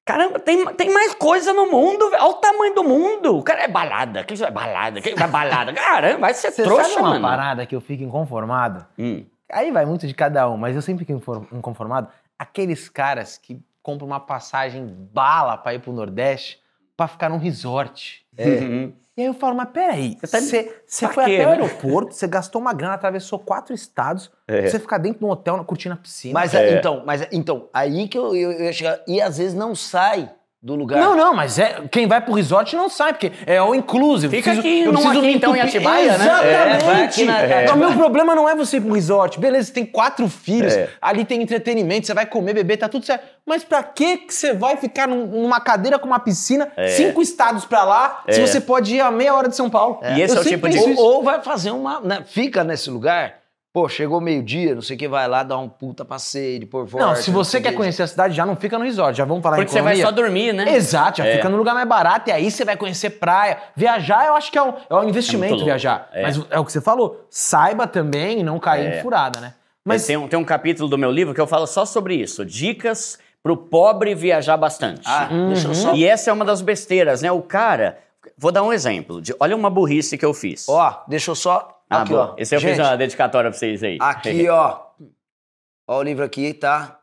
[0.05, 2.21] caramba, tem, tem mais coisa no mundo, velho.
[2.23, 3.39] olha o tamanho do mundo.
[3.39, 5.73] O cara é balada, que é balada, que vai balada.
[5.75, 7.29] Caramba, vai ser Você trouxa, sabe uma mano.
[7.29, 8.85] parada que eu fico inconformado?
[8.99, 12.09] Hum, Aí vai muito de cada um, mas eu sempre fico inconformado.
[12.37, 16.59] Aqueles caras que compram uma passagem bala pra ir pro Nordeste
[16.97, 18.25] pra ficar num resort.
[18.37, 18.93] uhum.
[19.17, 20.41] E aí eu falo, mas peraí, Você tá-
[20.87, 21.53] você foi quê, até o né?
[21.63, 24.63] aeroporto, você gastou uma grana, atravessou quatro estados, É.
[24.63, 26.35] pra você ficar dentro de um hotel curtindo a piscina.
[26.35, 26.77] Mas É.
[26.79, 28.99] então, mas então, aí que eu, eu, eu ia chegar.
[29.07, 30.33] E às vezes não sai
[30.65, 30.99] do lugar.
[30.99, 34.35] Não, não, mas é, quem vai pro resort não sabe, porque é all inclusive.
[34.35, 35.61] Fica Eu aqui, eu preciso aqui, me então, em.
[35.61, 36.25] Atibaia, né?
[36.25, 37.29] Exatamente.
[37.31, 37.73] É, É.
[37.73, 39.39] O meu problema não é você ir pro resort.
[39.39, 40.89] Beleza, você tem quatro filhos, É.
[41.03, 43.25] ali tem entretenimento, você vai comer, beber, tá tudo certo.
[43.45, 47.85] Mas pra que você vai ficar num- numa cadeira com uma piscina, cinco estados pra
[47.85, 48.47] lá, se É.
[48.47, 50.01] você pode ir a meia hora de São Paulo?
[50.17, 52.01] E esse Eu é o tipo de- Ou, ou vai fazer uma.
[52.01, 53.35] né, fica nesse lugar,
[53.75, 56.89] pô, chegou meio-dia, não sei o que, vai lá dar um puta passeio de por
[56.95, 59.57] Não, se você quer conhecer a cidade, já não fica no resort, já vamos falar
[59.57, 60.07] Porque em você vai economia.
[60.07, 60.77] só dormir, né?
[60.77, 61.37] Exato, já É.
[61.37, 63.59] fica no lugar mais barato e aí você vai conhecer praia.
[63.75, 65.65] Viajar, eu acho que é um, é um investimento louco.
[65.67, 66.09] viajar.
[66.13, 66.23] É.
[66.23, 68.99] Mas é o que você falou, saiba também e não cair É.
[68.99, 69.55] em furada, né?
[69.85, 72.45] Mas tem um, tem um capítulo do meu livro que eu falo só sobre isso.
[72.47, 75.03] Dicas pro pobre viajar bastante.
[75.05, 75.95] Ah, deixa eu só.
[75.95, 77.33] E essa é uma das besteiras, né?
[77.33, 77.99] O cara...
[78.39, 79.21] Vou dar um exemplo.
[79.21, 80.67] de- olha uma burrice que eu fiz.
[80.69, 81.83] Ó, deixa eu só.
[81.99, 82.31] Ah, aqui, boa.
[82.33, 82.35] ó.
[82.39, 83.99] Esse eu Gente, fiz uma dedicatória pra vocês aí.
[84.01, 84.79] Aqui, ó.
[85.89, 86.99] Ó o livro aqui, tá?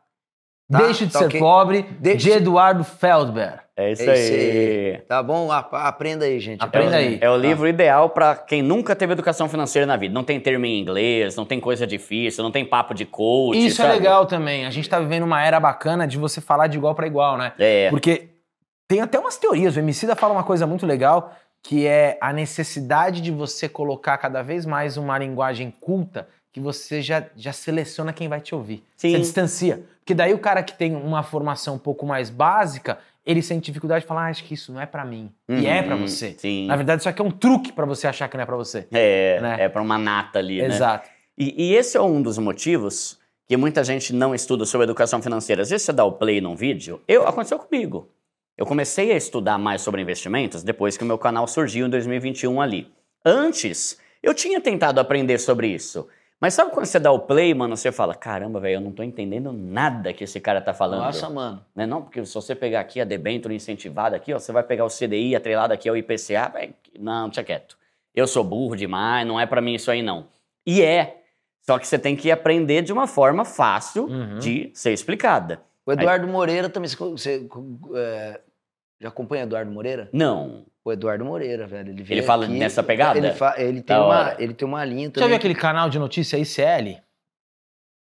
[0.70, 1.38] Tá, Deixe de tá ser ok.
[1.40, 3.60] pobre, Deixe- de Eduardo Feldberg.
[3.76, 4.90] É isso É isso aí.
[4.96, 4.98] aí.
[5.08, 5.50] Tá bom?
[5.50, 6.62] Ap- Aprenda aí, gente.
[6.62, 7.18] Aprenda é, o- aí.
[7.22, 10.12] É o livro ideal pra quem nunca teve educação financeira na vida.
[10.14, 13.58] Não tem termo em inglês, não tem coisa difícil, não tem papo de coach.
[13.58, 13.98] Isso é sabe?
[13.98, 14.66] legal também.
[14.66, 17.52] A gente tá vivendo uma era bacana de você falar de igual pra igual, né?
[17.58, 17.88] É.
[17.90, 18.28] Porque
[18.88, 19.74] tem até umas teorias.
[19.76, 24.42] O Emicida fala uma coisa muito legal, que é a necessidade de você colocar cada
[24.42, 28.82] vez mais uma linguagem culta que você já, já seleciona quem vai te ouvir.
[28.96, 29.12] Sim.
[29.12, 29.82] Você distancia.
[30.00, 34.02] Porque daí o cara que tem uma formação um pouco mais básica, ele sente dificuldade
[34.02, 35.30] de falar, ah, acho que isso não é pra mim.
[35.48, 36.34] E é pra Uhum, você.
[36.36, 36.66] Sim.
[36.66, 38.86] Na verdade, isso aqui é um truque pra você achar que não é pra você.
[38.92, 39.56] É, né?
[39.60, 40.66] é pra uma nata ali, né?
[40.66, 41.08] Exato.
[41.38, 45.62] E, e esse é um dos motivos que muita gente não estuda sobre educação financeira.
[45.62, 48.08] Às vezes você dá o play num vídeo, eu, aconteceu comigo.
[48.62, 52.60] Eu comecei a estudar mais sobre investimentos depois que o meu canal surgiu em 2021
[52.60, 52.88] ali.
[53.24, 56.06] Antes, eu tinha tentado aprender sobre isso.
[56.40, 59.02] Mas sabe quando você dá o play, mano, você fala, caramba, velho, eu não tô
[59.02, 61.00] entendendo nada que esse cara tá falando.
[61.02, 61.64] Nossa, mano.
[61.74, 61.86] Né?
[61.86, 64.88] Não, porque se você pegar aqui a debênture incentivada aqui, ó, você vai pegar o
[64.88, 67.76] CDI atrelado aqui ao IPCA, vai- não, deixa quieto.
[68.14, 70.28] Eu sou burro demais, não é pra mim isso aí não.
[70.64, 71.20] E é,
[71.62, 74.38] só que você tem que aprender de uma forma fácil Uhum.
[74.38, 75.60] de ser explicada.
[75.84, 76.88] O Eduardo Moreira também.
[76.88, 77.44] Você,
[77.96, 78.40] é,
[79.02, 80.08] já acompanha o Eduardo Moreira?
[80.12, 80.64] Não.
[80.84, 81.90] O Eduardo Moreira, velho.
[81.90, 83.18] Ele, Ele fala aqui, nessa pegada?
[83.18, 84.36] Ele, fa- ele tem, Da uma, hora.
[84.38, 85.28] ele tem uma linha Já também.
[85.30, 86.98] viu aquele canal de notícia ICL?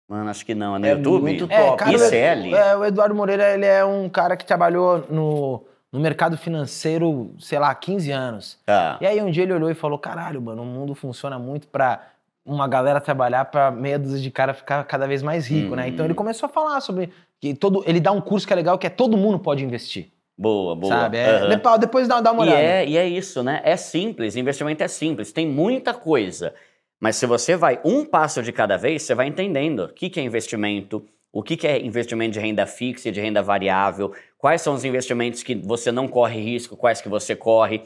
[0.09, 0.75] Mano, acho que não.
[0.77, 1.23] É no É YouTube?
[1.23, 1.77] muito É, top.
[1.79, 2.55] cara, ICL?
[2.55, 7.59] É, o Eduardo Moreira, ele é um cara que trabalhou no, no mercado financeiro, sei
[7.59, 8.59] lá, 15 anos.
[8.65, 8.99] Tá.
[9.01, 12.01] E aí um dia ele olhou e falou: caralho, mano, o mundo funciona muito pra
[12.45, 15.83] uma galera trabalhar pra meia dúzia de cara ficar cada vez mais rico, né?
[15.83, 15.89] Uhum.
[15.89, 17.85] Então ele começou a falar sobre que todo.
[17.87, 20.11] Ele dá um curso que é legal, que é todo mundo pode investir.
[20.39, 20.95] Boa, boa.
[20.95, 21.17] Sabe?
[21.17, 21.79] É, Aham.
[21.81, 22.63] depois, dá, dá uma E olhada.
[22.63, 23.61] é, e é isso, né?
[23.65, 26.55] É simples, investimento é simples, tem muita coisa.
[27.01, 30.21] Mas se você vai um passo de cada vez, você vai entendendo o que, que
[30.21, 34.63] é investimento, o que, que é investimento de renda fixa e de renda variável, quais
[34.63, 37.83] são os investimentos que você não corre risco, quais que você corre.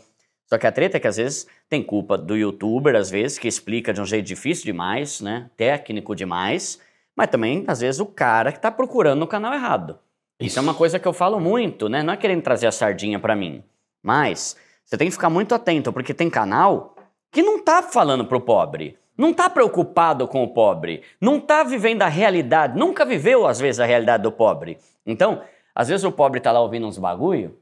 [0.47, 3.49] Só que a treta é que às vezes tem culpa do youtuber, às vezes, que
[3.49, 5.51] explica de um jeito difícil demais, né?
[5.57, 6.79] Técnico demais,
[7.17, 9.99] mas também, às vezes, o cara que tá procurando no canal errado.
[10.47, 12.03] Isso é uma coisa que eu falo muito, né?
[12.03, 13.63] Não é querendo trazer a sardinha pra mim,
[14.03, 16.95] mas você tem que ficar muito atento, porque tem canal
[17.31, 22.03] que não tá falando pro pobre, não tá preocupado com o pobre, não tá vivendo
[22.03, 24.79] a realidade, nunca viveu às vezes a realidade do pobre.
[25.07, 25.43] Então,
[25.75, 27.57] às vezes o pobre tá lá ouvindo uns bagulho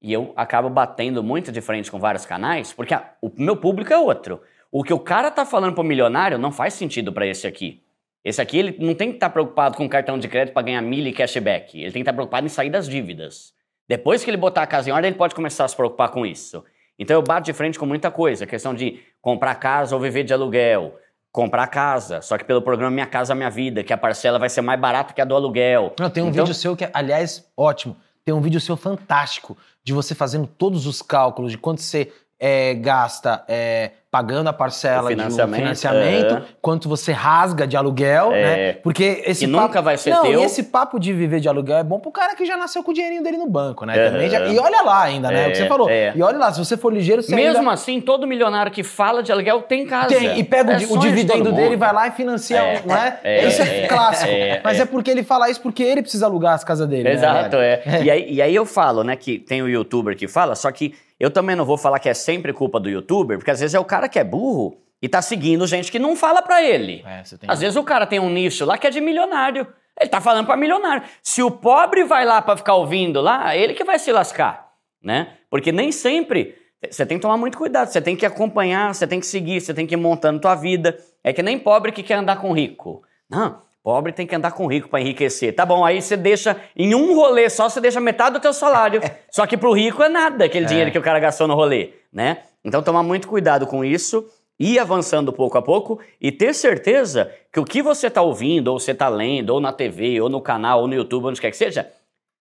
[0.00, 3.92] e eu acabo batendo muito de frente com vários canais, porque a- o meu público
[3.92, 4.40] é outro.
[4.70, 7.82] O que o cara tá falando pro milionário não faz sentido pra esse aqui.
[8.26, 11.08] Esse aqui ele não tem que estar preocupado com cartão de crédito para ganhar milha
[11.08, 11.76] e cashback.
[11.80, 13.52] Ele tem que estar preocupado em sair das dívidas.
[13.88, 16.26] Depois que ele botar a casa em ordem, ele pode começar a se preocupar com
[16.26, 16.64] isso.
[16.98, 18.42] Então eu bato de frente com muita coisa.
[18.42, 20.98] A questão de comprar casa ou viver de aluguel.
[21.30, 24.60] Comprar casa, só que pelo programa Minha Casa Minha Vida, que a parcela vai ser
[24.62, 25.94] mais barata que a do aluguel.
[25.96, 27.96] Não, tem um Então- vídeo seu que, é, aliás, ótimo.
[28.24, 32.10] Tem um vídeo seu fantástico de você fazendo todos os cálculos de quanto você
[32.40, 36.42] é, gasta é, pagando a parcela O de um financiamento, financiamento, é.
[36.62, 38.42] quanto você rasga de aluguel, É.
[38.42, 38.72] né?
[38.82, 39.66] Porque esse Que papo...
[39.66, 40.40] nunca vai ser Não, teu.
[40.40, 42.92] e esse papo de viver de aluguel é bom pro cara que já nasceu com
[42.92, 43.98] o dinheirinho dele no banco, né?
[43.98, 44.10] É.
[44.10, 45.48] Também já- E olha lá ainda, né?
[45.48, 45.90] o que você É, falou.
[45.90, 46.12] é.
[46.16, 47.72] E olha lá, se você for ligeiro, você Mesmo ainda...
[47.72, 50.08] assim, todo milionário que fala de aluguel tem casa.
[50.08, 52.82] Tem, e pega o É o, de dividendo todo dele, vai lá e financia, É,
[52.86, 53.18] não é?
[53.22, 54.30] é, isso é, é, clássico.
[54.30, 54.82] é, Mas é.
[54.82, 54.86] é.
[54.86, 57.04] porque ele fala isso porque ele precisa alugar as casas dele.
[57.04, 57.82] né, Exato, velho?
[57.84, 58.02] é.
[58.02, 60.94] E aí, e aí eu falo, né, que tem o youtuber que fala, só que
[61.18, 63.80] eu também não vou falar que é sempre culpa do youtuber, porque às vezes é
[63.80, 67.04] o cara que é burro e tá seguindo gente que não fala pra ele.
[67.06, 69.66] É, Às vezes o cara tem um nicho lá que é de milionário.
[69.98, 71.02] Ele tá falando pra milionário.
[71.22, 74.70] Se o pobre vai lá pra ficar ouvindo lá, ele que vai se lascar,
[75.02, 75.34] né?
[75.50, 76.54] Porque nem sempre
[76.90, 79.72] você tem que tomar muito cuidado, você tem que acompanhar, você tem que seguir, você
[79.72, 80.98] tem que ir montando tua vida.
[81.24, 83.02] É que nem pobre que quer andar com rico.
[83.28, 85.54] Não, pobre tem que andar com rico pra enriquecer.
[85.54, 89.00] Tá bom, aí você deixa em um rolê só, você deixa metade do teu salário.
[89.30, 92.38] só que pro rico é nada aquele dinheiro que o cara gastou no rolê, né?
[92.64, 94.28] Então tomar muito cuidado com isso
[94.58, 98.80] ir avançando pouco a pouco e ter certeza que o que você está ouvindo, ou
[98.80, 101.56] você está lendo, ou na TV, ou no canal, ou no YouTube, onde quer que
[101.56, 101.88] seja,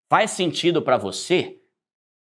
[0.10, 1.58] faz sentido para você,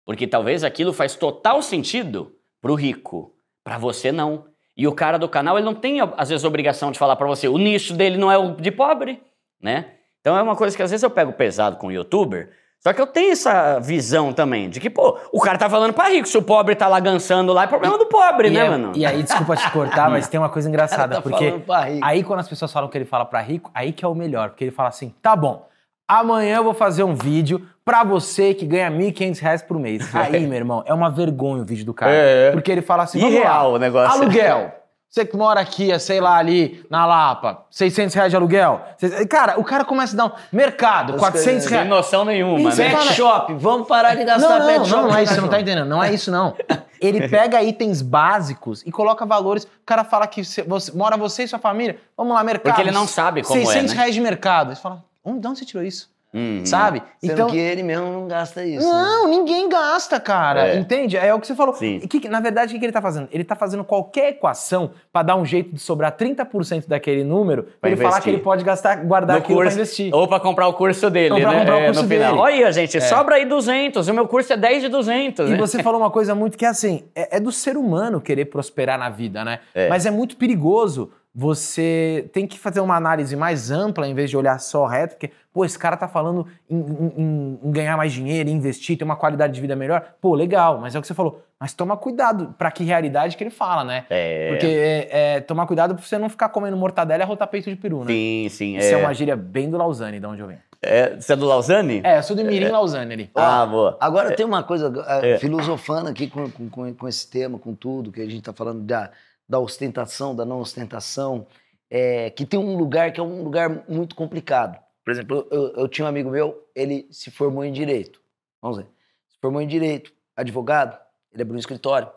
[0.08, 4.46] porque talvez aquilo faz total sentido para o rico, para você não.
[4.76, 7.48] E o cara do canal, ele não tem, às vezes, obrigação de falar para você,
[7.48, 9.22] o nicho dele não é o de pobre,
[9.62, 9.86] né?
[10.20, 12.50] Então é uma coisa que às vezes eu pego pesado com o youtuber,
[12.80, 16.10] só que eu tenho essa visão também, de que, pô, o cara tá falando pra
[16.10, 18.70] rico, se o pobre tá lá gansando lá, é problema do pobre, E, né, é-
[18.70, 18.92] mano?
[18.96, 21.54] e aí, desculpa te cortar, mas tem uma coisa engraçada, tá porque
[22.02, 24.50] aí quando as pessoas falam que ele fala pra rico, aí que é o melhor,
[24.50, 25.68] porque ele fala assim, tá bom,
[26.08, 30.10] amanhã eu vou fazer um vídeo pra você que ganha 1.500 reais por mês.
[30.16, 32.52] Aí, meu irmão, é uma vergonha o vídeo do cara, É.
[32.52, 34.22] porque ele fala assim, vamos Irreal lá, o negócio.
[34.22, 34.72] aluguel.
[35.14, 38.82] Você que mora aqui, sei lá, ali na Lapa, 600 reais de aluguel.
[39.30, 41.88] Cara, o cara começa a dar um mercado, 400 Sem reais.
[41.88, 42.90] noção nenhuma, Isso, né?
[42.90, 45.02] Pet shop, vamos parar de gastar Não, pet não, shop.
[45.04, 45.88] não, não é isso, você não tá entendendo.
[45.88, 46.56] Não é isso, não.
[47.00, 49.66] Ele pega itens básicos e coloca valores.
[49.66, 52.00] O cara fala que você, você- mora você e sua família.
[52.18, 52.64] Vamos lá, mercado.
[52.74, 53.98] Porque ele não sabe como é, 600 né?
[54.00, 54.70] reais de mercado.
[54.72, 56.12] Ele fala, onde, de onde você tirou isso?
[56.36, 56.66] Uhum.
[56.66, 57.04] Sabe?
[57.22, 58.84] Sendo Então, que ele mesmo não gasta isso.
[58.84, 58.92] né?
[58.92, 60.70] não, ninguém gasta, cara.
[60.70, 60.78] É.
[60.80, 61.16] Entende?
[61.16, 61.76] É o que você falou.
[61.76, 62.00] Sim.
[62.00, 63.28] Que- na verdade, o que, ele tá fazendo?
[63.32, 67.88] Ele tá fazendo qualquer equação pra dar um jeito de sobrar 30% daquele número pra
[67.92, 68.24] ele falar investir.
[68.24, 70.12] que ele pode gastar, guardar No aquilo curso, pra investir.
[70.12, 71.60] Ou pra comprar o curso dele, Ou pra né?
[71.60, 72.30] comprar o É, curso no final.
[72.32, 72.42] dele.
[72.42, 74.08] Olha gente, sobra aí 200.
[74.08, 75.58] O meu curso é 10 de 200, E né?
[75.60, 78.98] você falou uma coisa muito que é assim, é, é do ser humano querer prosperar
[78.98, 79.60] na vida, né?
[79.76, 79.88] É.
[79.88, 81.12] Mas é muito perigoso.
[81.36, 85.32] Você tem que fazer uma análise mais ampla em vez de olhar só reto, porque,
[85.52, 89.16] pô, esse cara tá falando em, em- em- ganhar mais dinheiro, em investir, ter uma
[89.16, 90.14] qualidade de vida melhor.
[90.22, 91.44] Pô, legal, mas é o que você falou.
[91.60, 94.06] Mas toma cuidado pra que realidade que ele fala, né?
[94.12, 94.50] É.
[94.50, 97.76] Porque é, é, tomar cuidado pra você não ficar comendo mortadela e arrotar peito de
[97.78, 98.08] peru, né?
[98.12, 98.78] Sim, sim.
[98.78, 98.92] Isso é.
[98.92, 100.60] É, uma gíria bem do Lausanne, de onde eu venho.
[100.84, 102.02] é, Você é do Lausanne?
[102.04, 103.32] É, eu sou do Mirim Lausanne ali.
[103.34, 103.98] Ah, boa.
[104.00, 105.40] Agora tem uma coisa, É.
[105.40, 109.10] filosofando aqui com, com- com, esse tema, com tudo, que a gente está falando da,
[109.48, 111.48] da ostentação, da não ostentação,
[111.90, 114.82] é, que tem um lugar que é um lugar muito complicado.
[115.04, 118.22] Por exemplo, eu, eu- tinha um amigo meu, ele se formou em Direito.
[118.62, 118.88] Vamos ver.
[119.30, 120.98] Se formou em Direito, advogado,
[121.32, 122.10] ele abriu um escritório.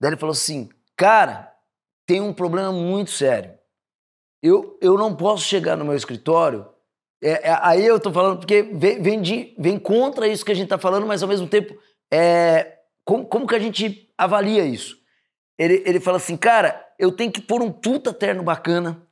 [0.00, 1.52] Daí ele falou assim, cara,
[2.06, 3.58] tem um problema muito sério.
[4.42, 6.66] Eu, eu não posso chegar no meu escritório
[7.22, 10.54] é, é, aí eu tô falando porque vem, vem, de, vem contra isso que a
[10.54, 11.76] gente tá falando, mas ao mesmo tempo
[12.12, 14.97] é, como, como que a gente avalia isso?
[15.58, 19.02] Ele, ele fala assim, cara, eu tenho que pôr um puta terno bacana,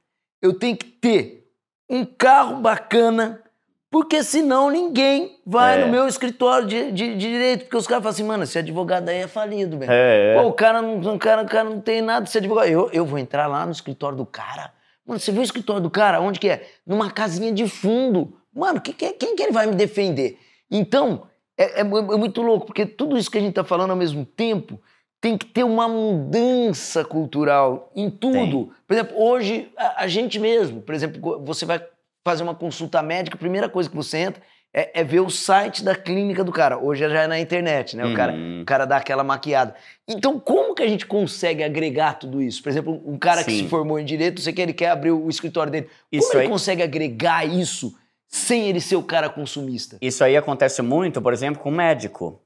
[0.40, 1.48] eu tenho que ter
[1.90, 3.42] um carro bacana,
[3.90, 5.84] porque senão ninguém vai É.
[5.84, 7.62] no meu escritório de, de- de direito.
[7.64, 9.90] Porque os caras falam assim, mano, esse advogado aí é falido, velho.
[9.90, 10.40] É, é.
[10.40, 12.68] Pô, o cara, não, o, cara, o cara não tem nada de ser advogado.
[12.68, 14.72] Eu, eu vou entrar lá no escritório do cara.
[15.06, 16.20] Mano, você viu o escritório do cara?
[16.20, 16.66] Onde que é?
[16.86, 18.36] Numa casinha de fundo.
[18.54, 20.38] Mano, que, que- quem que ele vai me defender?
[20.70, 21.22] Então,
[21.56, 24.24] é, é é muito louco, porque tudo isso que a gente tá falando ao mesmo
[24.26, 24.80] tempo
[25.20, 28.70] tem que ter uma mudança cultural em tudo.
[28.86, 31.82] Por exemplo, hoje, a, a gente mesmo, por exemplo, você vai
[32.24, 34.42] fazer uma consulta médica, a primeira coisa que você entra
[34.74, 36.76] é, é ver o site da clínica do cara.
[36.78, 38.04] Hoje já é na internet, né?
[38.04, 38.60] O, cara, Uhum.
[38.62, 39.74] o cara dá aquela maquiada.
[40.06, 42.62] Então, como que a gente consegue agregar tudo isso?
[42.62, 43.62] Por exemplo, um cara que Sim.
[43.64, 45.86] se formou em direito, você que ele quer abrir o escritório dele.
[45.86, 47.94] Como Isso ele aí- consegue agregar isso
[48.28, 49.96] sem ele ser o cara consumista?
[50.02, 52.40] Isso aí acontece muito, por exemplo, com o médico.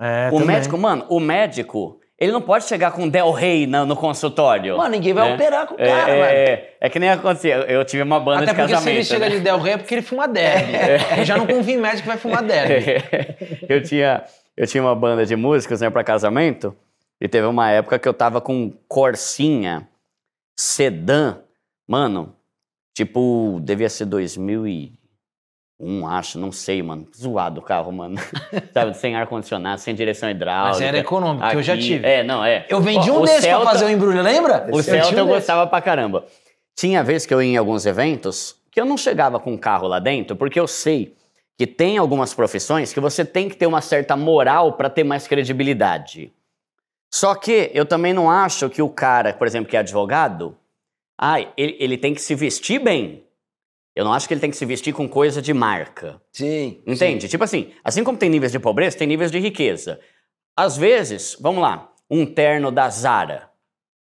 [0.00, 0.46] É, o também.
[0.56, 4.76] médico, mano, o médico, ele não pode chegar com Del Rey no, no consultório.
[4.78, 5.34] Mano, ninguém vai né?
[5.34, 6.32] operar com o É, cara, é, mano.
[6.32, 7.56] é, é que nem acontecia.
[7.68, 8.96] Eu, tive uma banda Até de porque se casamento.
[8.96, 9.36] ele chega né?
[9.36, 10.72] de Del Rey é porque ele fuma derby.
[11.18, 13.02] Eu já não confio em médico que vai fumar derby.
[13.68, 14.24] eu, tinha,
[14.56, 16.74] eu tinha uma banda de músicos né, para casamento
[17.20, 19.86] e teve uma época que eu tava com Corsinha,
[20.58, 21.38] sedã,
[21.86, 22.34] mano,
[22.94, 24.06] tipo, devia ser
[25.78, 28.16] 2001, acho, não sei, mano, zoado o carro, mano,
[28.72, 30.68] sabe, sem ar-condicionado, sem direção hidráulica.
[30.78, 32.06] Mas era econômico, que eu já Aqui- tive.
[32.06, 32.64] É, não, é.
[32.68, 34.66] Eu vendi um o desse Celta- pra fazer o embrulho, lembra?
[34.72, 35.38] o Eu Celta eu um desse.
[35.38, 36.24] gostava pra caramba.
[36.74, 39.86] Tinha vez que eu ia em alguns eventos que eu não chegava com um carro
[39.88, 41.14] lá dentro, porque eu sei
[41.58, 45.26] que tem algumas profissões que você tem que ter uma certa moral pra ter mais
[45.26, 46.30] credibilidade.
[47.12, 50.54] Só que eu também não acho que o cara, por exemplo, que é advogado,
[51.18, 53.24] ai, ele, ele tem que se vestir bem.
[53.96, 56.20] Eu não acho que ele tem que se vestir com coisa de marca.
[56.30, 56.82] Sim.
[56.86, 57.28] Entende?
[57.28, 59.98] Tipo assim, assim como tem níveis de pobreza, tem níveis de riqueza.
[60.54, 63.48] Às vezes, vamos lá, um terno da Zara.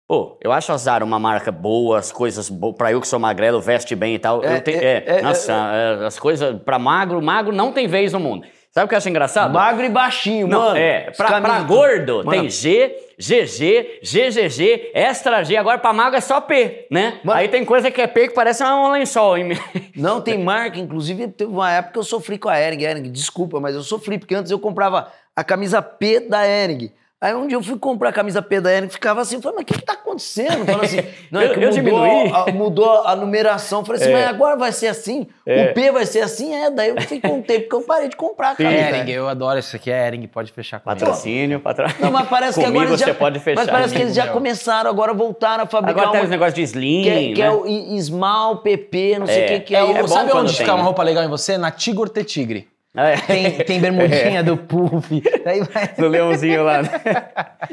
[0.05, 2.75] Pô, eu acho a Zara uma marca boa, as coisas boas.
[2.75, 4.43] Pra eu que sou magrelo, veste bem e tal.
[4.43, 7.87] É, eu tenho, é, é, é, nossa, é, as coisas pra magro, magro não tem
[7.87, 8.45] vez no mundo.
[8.77, 9.53] Sabe o que eu acho engraçado?
[9.53, 10.75] Magro e baixinho, Não, mano.
[10.77, 12.31] é, pra, pra gordo Mano.
[12.31, 17.21] tem G, GG, GGG, Extra G, agora pra magro é só P, né?
[17.23, 17.39] Mano.
[17.39, 19.37] Aí tem coisa que é P que parece um lençol.
[19.37, 19.51] hein?
[19.95, 20.77] Não, tem marca.
[20.77, 22.83] Inclusive, teve uma época que eu sofri com a Ering.
[22.83, 26.91] Ering, desculpa, mas eu sofri, porque antes eu comprava a camisa P da Ering.
[27.21, 29.55] Aí um dia eu fui comprar a camisa P da Ering, ficava assim, eu falei,
[29.59, 30.63] mas o que, que tá acontecendo?
[30.67, 30.99] Falando assim,
[31.31, 32.31] não, é Eu- que eu mudou, diminuí.
[32.33, 33.79] a, mudou a numeração.
[33.79, 35.25] Eu falei assim, mas agora vai ser assim?
[35.45, 35.71] É.
[35.71, 36.53] O P vai ser assim?
[36.53, 38.75] É, daí eu fiquei com o tempo que eu parei de comprar a camisa.
[38.97, 39.89] Ering, eu adoro isso aqui.
[39.89, 40.99] É Ering, pode fechar comigo.
[40.99, 42.03] Patrocínio, patrocínio.
[42.03, 43.61] Não, mas parece que agora eles você já, pode fechar.
[43.61, 44.33] Mas parece que eles já Meu.
[44.33, 47.41] começaram, agora voltaram a fabricar Agora tem uma- os negócios de slim, que, é- que
[47.41, 47.47] né?
[47.47, 49.47] é o I- Ismal, PP, não sei o É.
[49.47, 49.83] que que É, é.
[49.83, 50.83] o- é bom sabe onde tem, fica uma né?
[50.83, 51.57] roupa legal em você?
[51.57, 52.67] Na Tigor T Tigre.
[52.95, 53.17] É.
[53.17, 55.21] Tem, tem bermudinha do Puff.
[55.43, 55.87] Daí vai...
[55.95, 56.81] Do leãozinho lá.
[56.81, 56.89] né?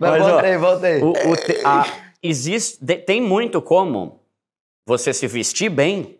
[0.00, 1.02] Mas Mas, volta ó, aí, volta aí.
[1.02, 1.86] O, o te- a-
[2.22, 4.20] existe, de- tem muito como
[4.86, 6.18] você se vestir bem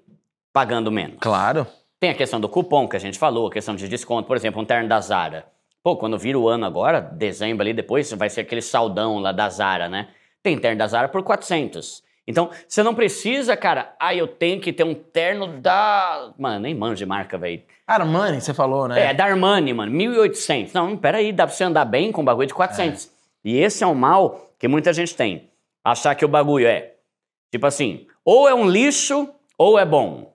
[0.53, 1.17] pagando menos.
[1.21, 1.67] Claro.
[2.01, 4.61] Tem a questão do cupom que a gente falou, a questão de desconto, por exemplo,
[4.61, 5.47] um terno da Zara.
[5.83, 9.49] Pô, quando vira o ano agora, dezembro ali, depois vai ser aquele saldão lá da
[9.49, 10.09] Zara, né?
[10.43, 12.03] Tem terno da Zara por 400.
[12.29, 16.33] Então, você não precisa, cara, ah, eu tenho que ter um terno da...
[16.37, 17.63] Mano, nem manjo de marca, velho.
[17.87, 19.11] Armani, você falou, né?
[19.11, 20.71] É, da Armani, mano, 1.800.
[20.75, 23.11] Não, peraí, dá pra você andar bem com um bagulho de 400.
[23.45, 25.49] E esse é um mal que muita gente tem.
[25.85, 26.95] Achar que o bagulho é,
[27.51, 30.35] tipo assim, ou é um lixo ou é bom.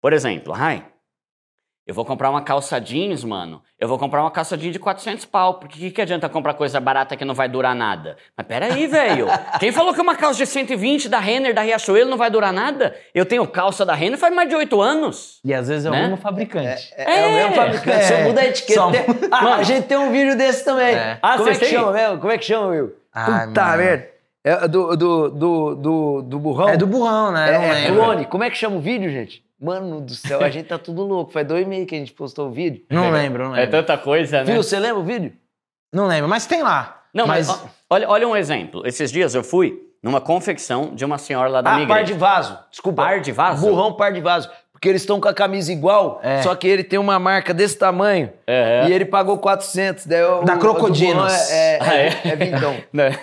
[0.00, 0.84] Por exemplo, ai,
[1.88, 3.62] eu vou comprar uma calça jeans, mano.
[3.80, 5.54] Eu vou comprar uma calça jeans de 400 pau.
[5.54, 8.18] Porque que, que adianta comprar coisa barata que não vai durar nada?
[8.36, 9.26] Mas peraí, velho.
[9.58, 12.94] Quem falou que uma calça de 120 da Renner, da Riachuelo, não vai durar nada?
[13.14, 15.40] Eu tenho calça da Renner faz mais de 8 anos.
[15.42, 16.02] E às vezes é o Né?
[16.02, 16.92] mesmo fabricante.
[16.94, 18.02] É, é o mesmo fabricante, É.
[18.02, 18.80] só muda a etiqueta.
[18.80, 19.56] Só- Tem- Ah, Mano.
[19.56, 20.94] a gente tem um vídeo desse também.
[20.94, 21.18] É.
[21.22, 21.68] Ah, Como é que têm?
[21.70, 22.18] chama mesmo?
[22.18, 22.92] Como é que chama, Will?
[23.14, 24.08] Ai, Puta merda.
[24.44, 26.68] É do, do, do, do, do burrão?
[26.68, 27.50] É do burrão, né?
[27.50, 28.24] É, é clone.
[28.26, 29.42] Como é que chama o vídeo, gente?
[29.60, 31.32] Mano do céu, a gente tá tudo louco.
[31.32, 32.84] Faz dois meses que a gente postou o vídeo.
[32.90, 33.72] Não lembro, não É lembro.
[33.80, 34.52] tanta coisa, né?
[34.52, 34.62] Viu?
[34.62, 35.32] Você lembra o vídeo?
[35.92, 37.02] Não lembro, mas tem lá.
[37.12, 38.86] Não, mas, mas ó, olha, olha um exemplo.
[38.86, 42.12] Esses dias eu fui numa confecção de uma senhora lá da Ah, minha par igreja.
[42.14, 42.58] de vaso.
[42.70, 43.02] Desculpa.
[43.02, 43.66] Par de vaso?
[43.66, 44.48] Burrão par de vaso.
[44.70, 46.40] Porque eles estão com a camisa igual, É.
[46.42, 48.88] só que ele tem uma marca desse tamanho É, é.
[48.88, 50.06] e ele pagou 400.
[50.06, 51.32] Daí o, Da Crocodinos.
[51.50, 52.06] É, é, Ah, é?
[52.06, 52.76] é, é vintão.
[52.92, 53.18] Né?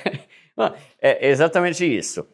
[1.02, 2.28] É exatamente isso.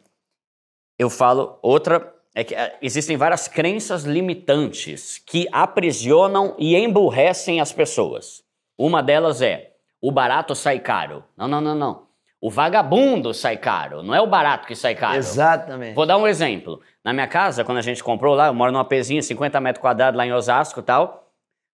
[0.98, 2.12] Eu falo outra.
[2.34, 8.42] É que é, existem várias crenças limitantes que aprisionam e emburrecem as pessoas.
[8.78, 11.22] Uma delas é: o barato sai caro.
[11.36, 12.02] Não, não, não, não.
[12.40, 14.02] O vagabundo sai caro.
[14.02, 15.16] Não é o barato que sai caro.
[15.16, 15.94] Exatamente.
[15.94, 16.80] Vou dar um exemplo.
[17.04, 20.16] Na minha casa, quando a gente comprou lá, eu moro numa pezinha, 50 metros quadrados
[20.18, 21.28] lá em Osasco e tal.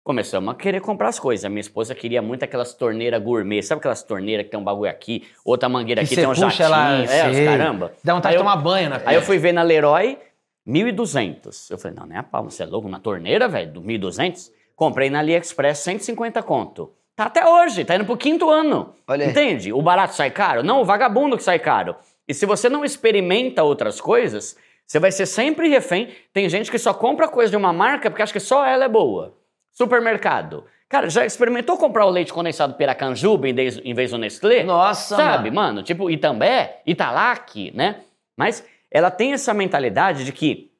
[0.04, 1.44] começamos a querer comprar as coisas.
[1.44, 3.62] A minha esposa queria muito aquelas torneiras gourmet.
[3.62, 6.50] Sabe aquelas torneiras que tem um bagulho aqui, outra mangueira Que aqui, tem um puxa
[6.50, 6.66] jatinho.
[6.66, 7.92] ela, é, caramba.
[8.04, 10.18] Dá vontade Aí de tomar banho na Aí eu fui ver na Leroy,
[10.68, 11.70] 1.200.
[11.70, 12.86] Eu falei, não, nem a pau, você é louco?
[12.86, 14.50] Uma torneira, velho, do 1.200?
[14.76, 16.92] Comprei na AliExpress, 150 conto.
[17.16, 18.94] Tá até hoje, tá indo pro quinto ano.
[19.08, 19.30] Olha aí.
[19.30, 19.72] Entende?
[19.72, 20.62] O barato sai caro?
[20.62, 21.96] Não, o vagabundo que sai caro.
[22.28, 24.56] E se você não experimenta outras coisas,
[24.86, 26.10] você vai ser sempre refém.
[26.32, 28.88] Tem gente que só compra coisa de uma marca porque acha que só ela é
[28.88, 29.34] boa.
[29.72, 30.64] Supermercado.
[30.88, 34.62] Cara, já experimentou comprar o leite condensado Piracanjuba em vez, em vez do Nestlé?
[34.62, 35.68] Nossa, Sabe, mano.
[35.74, 35.82] mano?
[35.82, 38.00] Tipo, Itambé, Italac, né?
[38.36, 40.70] Mas ela tem essa mentalidade de que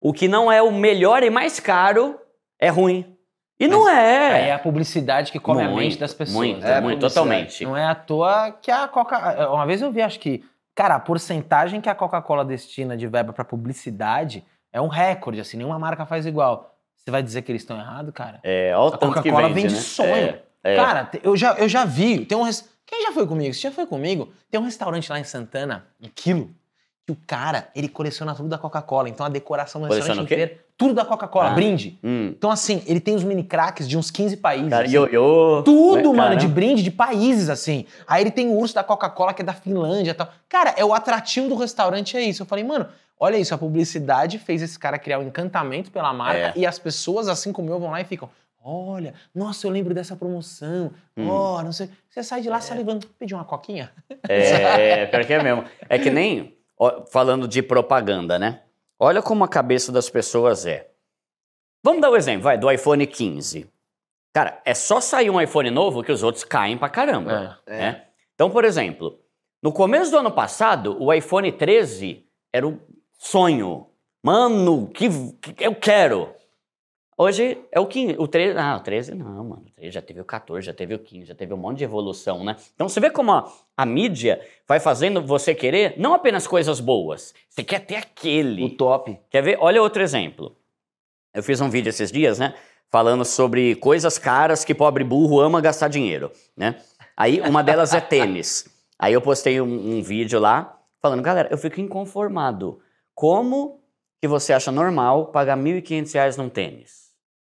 [0.00, 2.18] o que não é o melhor e mais caro
[2.58, 3.16] é ruim.
[3.60, 4.52] E não Aí é é.
[4.52, 6.36] a publicidade que come a Muito, mente das pessoas.
[6.36, 7.64] Muito, É, muito, totalmente.
[7.64, 9.50] Não é à toa que a Coca.
[9.50, 10.44] Uma vez eu vi, acho que.
[10.76, 15.56] Cara, a porcentagem que a Coca-Cola destina de verba pra publicidade é um recorde, assim,
[15.56, 16.72] nenhuma marca faz igual.
[16.96, 18.38] Você vai dizer que eles estão errados, cara?
[18.44, 19.80] É, olha o A Coca-Cola vende, vende né?
[19.80, 20.38] sonho.
[20.62, 20.76] É, é.
[20.76, 22.24] Cara, eu já, eu já vi.
[22.24, 23.52] Tem um res- Quem já foi comigo?
[23.52, 24.32] Você já foi comigo?
[24.48, 26.54] Tem um restaurante lá em Santana, um quilo,
[27.08, 29.08] que o cara, ele coleciona tudo da Coca-Cola.
[29.08, 31.54] Então a decoração do Coleciona restaurante o inteiro, tudo da Coca-Cola, Ah.
[31.54, 31.98] brinde.
[32.04, 32.34] Hum.
[32.36, 34.68] Então, assim, ele tem os mini craques de uns 15 países.
[34.68, 34.94] Cara, assim.
[34.94, 35.62] ioiô.
[35.64, 37.86] Tudo, né, mano, de brinde de países, assim.
[38.06, 40.28] Aí ele tem o urso da Coca-Cola, que é da Finlândia e tal.
[40.50, 42.42] Cara, é o atrativo do restaurante, é isso.
[42.42, 42.86] Eu falei, mano,
[43.18, 46.52] olha isso, a publicidade fez esse cara criar um encantamento pela marca É.
[46.56, 48.28] e as pessoas, assim como eu, vão lá e ficam.
[48.62, 50.90] Olha, nossa, eu lembro dessa promoção.
[51.16, 51.26] Hum.
[51.30, 51.88] Ó, não sei.
[52.10, 53.06] Você sai de lá salivando.
[53.18, 53.90] Pedir uma coquinha?
[54.28, 55.64] É, pior que é mesmo.
[55.88, 56.54] É que nem,
[57.10, 58.62] falando de propaganda, né?
[58.98, 60.90] Olha como a cabeça das pessoas é.
[61.82, 63.70] Vamos dar o exemplo, vai, do iPhone 15.
[64.34, 67.58] Cara, é só sair um iPhone novo que os outros caem pra caramba.
[67.66, 67.78] É.
[67.78, 68.04] né?
[68.34, 69.18] Então, por exemplo,
[69.62, 72.80] no começo do ano passado, o iPhone 13 era o
[73.18, 73.88] sonho.
[74.22, 75.08] Mano, que,
[75.40, 76.34] que eu quero.
[77.20, 80.20] Hoje é o 15, o 13, ah, o 13 não, mano, o 13 já teve
[80.20, 82.54] o 14, já teve o 15, já teve um monte de evolução, né?
[82.76, 87.34] Então você vê como a, a mídia vai fazendo você querer não apenas coisas boas,
[87.50, 88.64] você quer ter aquele.
[88.64, 89.18] O top.
[89.30, 89.58] Quer ver?
[89.60, 90.56] Olha outro exemplo.
[91.34, 92.54] Eu fiz um vídeo esses dias, né?
[92.88, 96.76] Falando sobre coisas caras que pobre burro ama gastar dinheiro, né?
[97.16, 98.64] Aí uma delas é tênis.
[98.96, 102.78] Aí eu postei um, um vídeo lá falando, galera, eu fico inconformado.
[103.12, 103.80] Como
[104.20, 107.07] que você acha normal pagar 1.500 reais num tênis?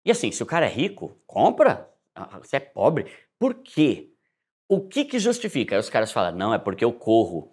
[0.05, 1.87] E assim, se o cara é rico, compra.
[2.15, 3.05] Ah, Você é pobre.
[3.39, 4.09] Por quê?
[4.69, 5.75] O que que justifica?
[5.75, 7.49] Aí os caras falam, não, é porque eu corro.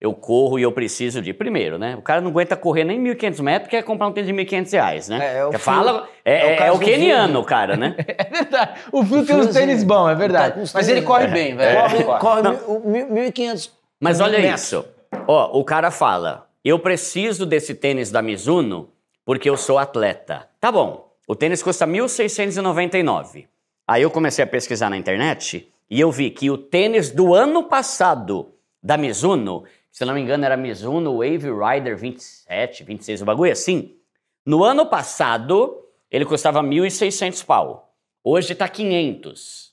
[0.00, 1.32] Eu corro e eu preciso de.
[1.32, 1.96] Primeiro, né?
[1.96, 5.08] O cara não aguenta correr nem 1.500 metros, quer comprar um tênis de 1.500 reais,
[5.08, 5.34] né?
[5.34, 7.94] É, é o fala, é, é o é, é o keniano, o cara, né?
[8.06, 8.80] É verdade.
[8.92, 10.56] O Fio tem uns tênis bons, é verdade.
[10.66, 11.80] Tá Mas ele corre bem, velho.
[11.80, 12.20] Corre, corre.
[12.20, 12.50] corre Não.
[12.52, 13.70] mil- o mil- 1.500.
[13.98, 14.84] Mas olha isso.
[15.26, 18.90] Ó, o cara fala: eu preciso desse tênis da Mizuno
[19.24, 20.46] porque eu sou atleta.
[20.60, 21.13] Tá bom.
[21.26, 23.46] O tênis custa 1.699.
[23.86, 27.64] Aí eu comecei a pesquisar na internet e eu vi que o tênis do ano
[27.64, 28.52] passado
[28.82, 33.96] da Mizuno, se não me engano era Mizuno Wave Rider 27, 26, o bagulho assim.
[34.44, 37.94] No ano passado, ele custava 1.600 pau.
[38.22, 39.72] Hoje tá 500.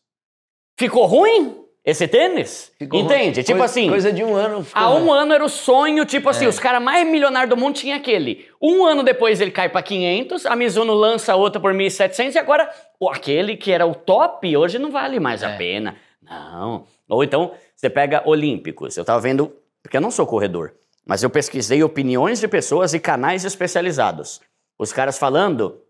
[0.78, 2.72] Ficou ruim esse tênis?
[2.78, 3.42] Ficou Entende?
[3.44, 4.66] Tipo Coisa- assim, Coisa de um ano.
[4.74, 7.98] Há um ano era o sonho, tipo assim, os caras mais milionários do mundo tinham
[7.98, 8.46] aquele.
[8.62, 12.70] Um ano depois ele cai pra 500, a Mizuno lança outra por 1.700 e agora
[13.10, 15.58] aquele que era o top hoje não vale mais a É.
[15.58, 15.96] pena.
[16.22, 16.86] Não.
[17.10, 18.96] Ou então você pega Olímpicos.
[18.96, 19.52] Eu tava vendo,
[19.82, 20.74] porque eu não sou corredor,
[21.06, 24.40] mas eu pesquisei opiniões de pessoas e canais especializados.
[24.78, 25.82] Os caras falando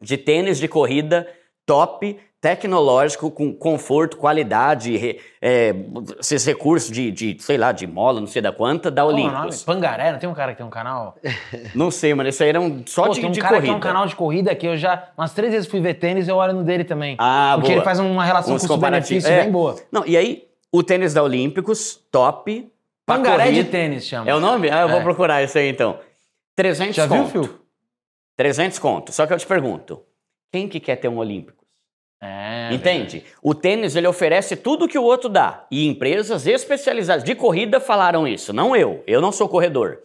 [0.00, 1.28] de tênis de corrida
[1.66, 2.18] top,
[2.48, 5.74] tecnológico, com conforto, qualidade, re- é,
[6.20, 9.04] esses recursos de, de, sei lá, de mola, não sei da quanta, da é?
[9.06, 9.62] Olympus.
[9.64, 11.16] Pangaré, não tem um cara que tem um canal?
[11.74, 13.66] Não sei, mano, esse aí era um só Pô, de, tem um de cara corrida.
[13.66, 16.28] que tem um canal de corrida que eu já, umas três vezes fui ver tênis
[16.28, 17.16] e eu olho no dele também.
[17.18, 17.78] Ah, Porque boa.
[17.78, 19.24] ele faz uma relação custo-benefício comparativos.
[19.24, 19.42] É.
[19.42, 19.76] bem boa.
[19.90, 22.70] Não, e aí, o tênis da Olímpicos, top.
[23.06, 24.30] Pangaré de corrida- tênis chama.
[24.30, 24.68] É o nome?
[24.70, 25.02] Ah, eu vou É.
[25.02, 25.98] procurar isso aí então.
[26.54, 27.30] 300 Já viu, conto.
[27.30, 27.60] Fio?
[28.36, 29.12] 300 conto.
[29.12, 30.02] Só que eu te pergunto,
[30.52, 31.63] quem que quer ter um Olímpicos?
[32.24, 32.72] É.
[32.72, 33.22] Entende?
[33.42, 35.66] O tênis ele oferece tudo que o outro dá.
[35.70, 39.04] E empresas especializadas de corrida falaram isso, não eu.
[39.06, 39.98] Eu não sou corredor.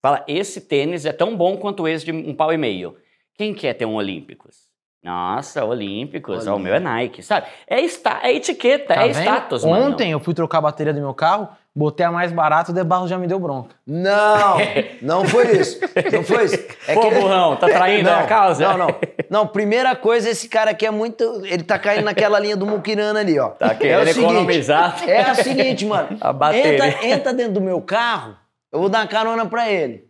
[0.00, 2.96] Fala, esse tênis é tão bom quanto esse de um pau e meio.
[3.36, 4.64] Quem quer ter um Olímpicos?
[5.02, 6.46] Nossa, Olímpicos.
[6.46, 7.46] O meu é Nike, sabe?
[7.66, 9.22] É, esta, é etiqueta, Tá é vendo?
[9.22, 9.86] status, mano.
[9.92, 13.08] Ontem eu fui trocar a bateria do meu carro, botei a mais barata, o Debarro
[13.08, 13.74] já me deu bronca.
[13.86, 14.56] Não,
[15.02, 15.80] não foi isso.
[16.12, 16.58] Não foi isso.
[16.86, 18.68] É Pô, que burrão, tá traindo não, a causa?
[18.68, 18.96] Não, não.
[19.28, 21.44] Não, primeira coisa, esse cara aqui é muito.
[21.44, 23.48] Ele tá caindo naquela linha do Mukirana ali, ó.
[23.48, 25.08] Tá querendo é o seguinte, economizar.
[25.08, 26.16] É a seguinte, mano.
[26.20, 26.74] A bateria.
[26.74, 28.36] Entra, entra dentro do meu carro,
[28.72, 30.04] eu vou dar uma carona pra ele.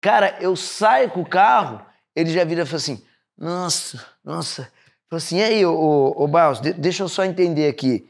[0.00, 1.80] Cara, eu saio com o carro,
[2.16, 3.02] ele já vira e fala assim:
[3.38, 4.68] Nossa, nossa.
[5.08, 8.08] Falou assim, e aí, ô, ô, ô Barros, de- deixa eu só entender aqui.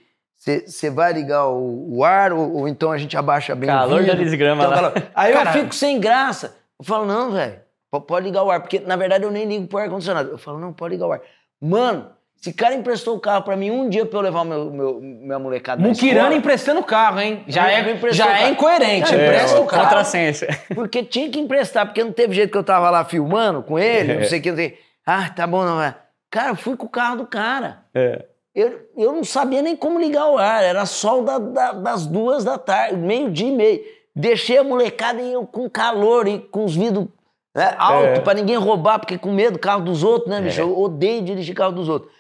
[0.67, 3.99] Você vai ligar o, o ar ou, ou então a gente abaixa bem Calor o
[4.03, 4.17] vidro?
[4.17, 4.91] da desgrama Então, lá.
[4.91, 5.09] calor.
[5.15, 6.57] Aí Cara- eu fico sem graça.
[6.81, 8.59] Eu falo, não, velho, po- pode ligar o ar.
[8.61, 10.31] Porque, na verdade, eu nem ligo pro ar-condicionado.
[10.31, 11.21] Eu falo, não, pode ligar o ar.
[11.61, 14.71] Mano, esse cara emprestou o carro pra mim um dia pra eu levar o meu,
[14.73, 16.35] meu, minha molecada na Muquirana escola.
[16.35, 17.45] emprestando o carro, hein?
[17.47, 18.51] Já é, já o é carro.
[18.53, 19.15] incoerente.
[19.15, 19.85] É, empresta é, o carro.
[19.85, 20.45] Contrassenso.
[20.75, 24.15] Porque tinha que emprestar, porque não teve jeito que eu tava lá filmando com ele,
[24.19, 24.77] não sei o que, não sei.
[25.07, 25.95] Ah, tá bom, não vai.
[26.33, 27.85] Cara, eu fui com o carro do cara.
[27.95, 28.25] É.
[28.55, 32.45] Eu, eu não sabia nem como ligar o ar, era sol da- da- das duas
[32.45, 33.81] da tarde, meio-dia e meio.
[34.15, 37.07] Deixei a molecada e eu com calor e com os vidros
[37.55, 40.61] né, alto pra ninguém roubar, porque com medo do carro dos outros, né, bicho?
[40.61, 42.11] Eu odeio dirigir carro dos outros.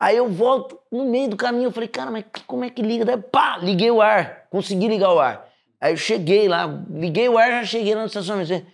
[0.00, 3.04] Aí eu volto no meio do caminho, eu falei, cara, mas como é que liga?
[3.04, 5.46] Daí, pá, liguei o ar, consegui ligar o ar.
[5.80, 8.64] Aí eu cheguei lá, liguei o ar, já cheguei lá no estacionamento.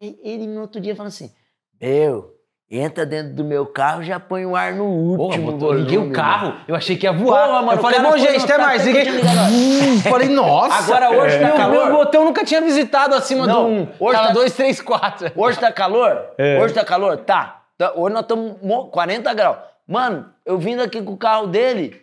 [0.00, 1.32] Ele no outro dia falou assim,
[1.80, 2.33] meu,
[2.70, 4.84] entra dentro do meu carro, já põe o ar no
[5.16, 7.46] Porra, último botou- liguei o carro, eu achei que ia voar.
[7.46, 8.84] Porra, mano, eu falei, bom, gente, até mais.
[8.84, 9.04] Liguei.
[9.04, 9.52] ligado.
[9.52, 10.78] Hum, falei, nossa.
[10.92, 11.86] Agora hoje tá meu, calor.
[11.86, 13.88] meu botão nunca tinha visitado acima Não, do 1.
[14.00, 15.30] hoje tá- 2, 3, 4.
[15.36, 16.20] Hoje tá calor?
[16.38, 16.58] É.
[16.60, 17.16] Hoje tá calor?
[17.18, 17.60] Tá.
[17.76, 18.54] Tá, Hoje nós estamos
[18.90, 19.56] 40 graus.
[19.86, 22.00] Mano, eu vindo aqui com o carro dele,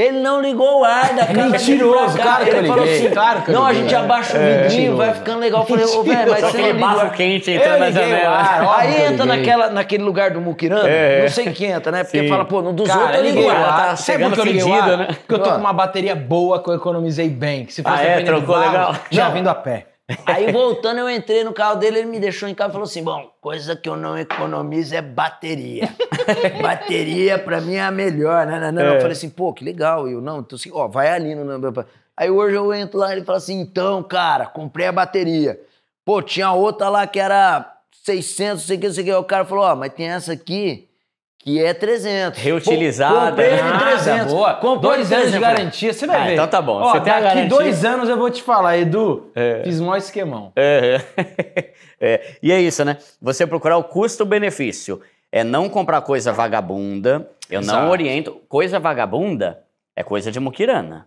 [0.00, 2.22] ele não ligou o ar da casa Mentiroso, dele pra cá.
[2.22, 3.96] claro que ele eu falou liguei, assim, claro que eu não, a gente é.
[3.98, 5.14] abaixa o É, vidrinho, vai mentiroso.
[5.24, 5.60] ficando legal.
[5.62, 8.76] Eu falei, ô, velho, mas Só você aquele não bafo quente entrando na janela.
[8.76, 11.22] Aí entra naquela, naquele lugar do Muquirana, É.
[11.22, 12.04] não sei quem entra, né?
[12.04, 12.28] Porque Sim.
[12.28, 13.76] fala, pô, no dos Cara, outros eu liguei ligo o ar.
[13.88, 14.96] tá Sabe por que eu liguei o ar?
[14.98, 15.06] né?
[15.06, 17.64] Porque eu tô com uma bateria boa que eu economizei bem.
[17.64, 18.20] Que se fosse Ah, é?
[18.22, 18.94] Trocou legal?
[19.10, 19.86] Já vindo a pé.
[20.24, 23.04] Aí voltando, eu entrei no carro dele, ele me deixou em casa e falou assim:
[23.04, 25.88] bom, coisa que eu não economizo é bateria.
[26.62, 28.72] bateria pra mim é a melhor, né?
[28.72, 28.82] né.
[28.82, 29.00] Eu É.
[29.00, 30.08] falei assim, pô, que legal.
[30.08, 31.44] E eu, não, então assim, ó, vai ali no.
[32.16, 35.60] Aí hoje eu entro lá e ele fala assim: então, cara, comprei a bateria.
[36.04, 37.70] Pô, tinha outra lá que era
[38.04, 39.10] 600, não sei o que, não sei o que.
[39.12, 40.87] Aí O cara falou: ó, mas tem essa aqui
[41.38, 42.38] que é 300.
[42.38, 43.56] Reutilizada, comprei né?
[43.56, 44.32] de Nada, 300.
[44.32, 44.54] boa.
[44.54, 45.40] Comprei dois anos de 300.
[45.40, 46.32] garantia, você vai Ah, ver.
[46.32, 46.80] então tá bom.
[46.82, 47.48] Ó, Você tem a daqui garantia.
[47.48, 49.30] dois anos eu vou te falar, Edu.
[49.34, 49.62] É.
[49.64, 50.52] Fiz mó esquemão.
[50.56, 51.00] É,
[52.00, 52.34] é.
[52.42, 52.96] E é isso, né?
[53.20, 55.00] Você procurar o custo-benefício.
[55.30, 57.28] É não comprar coisa vagabunda.
[57.50, 57.82] Eu Exato.
[57.82, 58.40] não oriento.
[58.48, 59.62] Coisa vagabunda
[59.96, 61.06] é coisa de muquirana.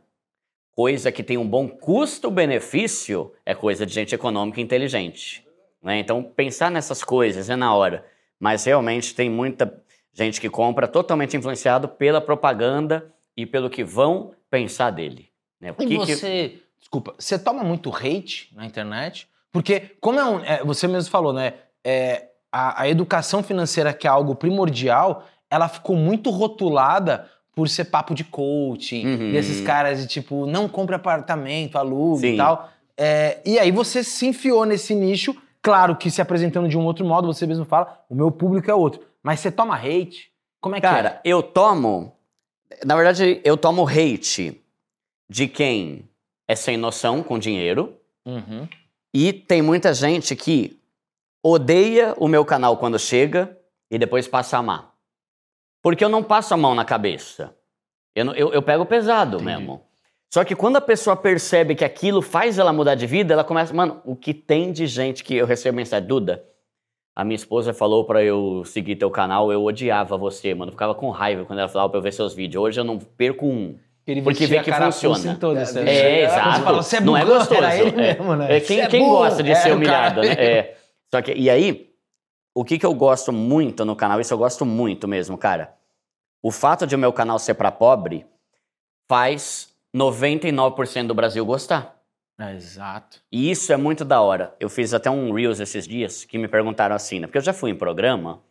[0.75, 5.45] Coisa que tem um bom custo-benefício é coisa de gente econômica e inteligente.
[5.83, 5.99] Né?
[5.99, 8.05] Então, pensar nessas coisas é na hora.
[8.39, 9.71] Mas realmente tem muita
[10.13, 15.29] gente que compra totalmente influenciado pela propaganda e pelo que vão pensar dele.
[15.59, 15.71] Né?
[15.71, 19.27] O E que que- você, desculpa, você toma muito hate na internet?
[19.51, 20.39] Porque, como é um.
[20.43, 21.53] é, você mesmo falou, né?
[21.83, 27.85] é, a, a educação financeira, que é algo primordial, ela ficou muito rotulada por ser
[27.85, 29.31] papo de coaching, Uhum.
[29.31, 32.33] desses caras de tipo, não compre apartamento, alugue Sim.
[32.33, 32.69] e tal.
[32.97, 37.03] É, e aí você se enfiou nesse nicho, claro que se apresentando de um outro
[37.05, 39.01] modo, você mesmo fala, o meu público é outro.
[39.23, 40.31] Mas você toma hate?
[40.59, 42.15] Como é que Cara, eu tomo.
[42.85, 44.61] Na verdade, eu tomo hate
[45.29, 46.09] de quem
[46.47, 47.97] é sem noção com dinheiro.
[48.25, 48.29] é?
[48.29, 48.67] Uhum.
[49.13, 50.79] E tem muita gente que
[51.43, 53.57] odeia o meu canal quando chega
[53.89, 54.93] e depois passa a amar.
[55.81, 57.55] Porque eu não passo a mão na cabeça.
[58.15, 59.45] Eu, eu, eu pego pesado Entendi.
[59.45, 59.83] mesmo.
[60.33, 63.73] Só que quando a pessoa percebe que aquilo faz ela mudar de vida, ela começa.
[63.73, 66.45] Mano, o que tem de gente que eu recebo mensagem, Duda?
[67.15, 70.71] A minha esposa falou pra eu seguir teu canal, eu odiava você, mano.
[70.71, 72.63] Ficava com raiva quando ela falava pra eu ver seus vídeos.
[72.63, 73.77] Hoje eu não perco um.
[74.07, 75.33] Ele Porque vê que funciona.
[75.33, 75.91] em todas, É, né?
[75.93, 76.63] É, Você exato.
[76.63, 77.61] fala, "Você é não é burro", gostoso.
[77.63, 77.91] ele é.
[78.15, 78.57] mesmo, né?
[78.57, 79.17] É, quem é quem burro.
[79.19, 80.43] gosta de É, ser humilhado, cara- né?
[80.43, 80.77] É.
[81.13, 81.89] Só que, e aí,
[82.55, 85.73] o que, que eu gosto muito no canal, isso eu gosto muito mesmo, cara.
[86.41, 88.25] O fato de o meu canal ser pra pobre
[89.07, 92.00] faz 99% do Brasil gostar.
[92.39, 93.21] É, exato.
[93.31, 94.55] E isso é muito da hora.
[94.59, 97.27] Eu fiz até um Reels esses dias que me perguntaram assim, né?
[97.27, 98.41] Porque eu já fui em programa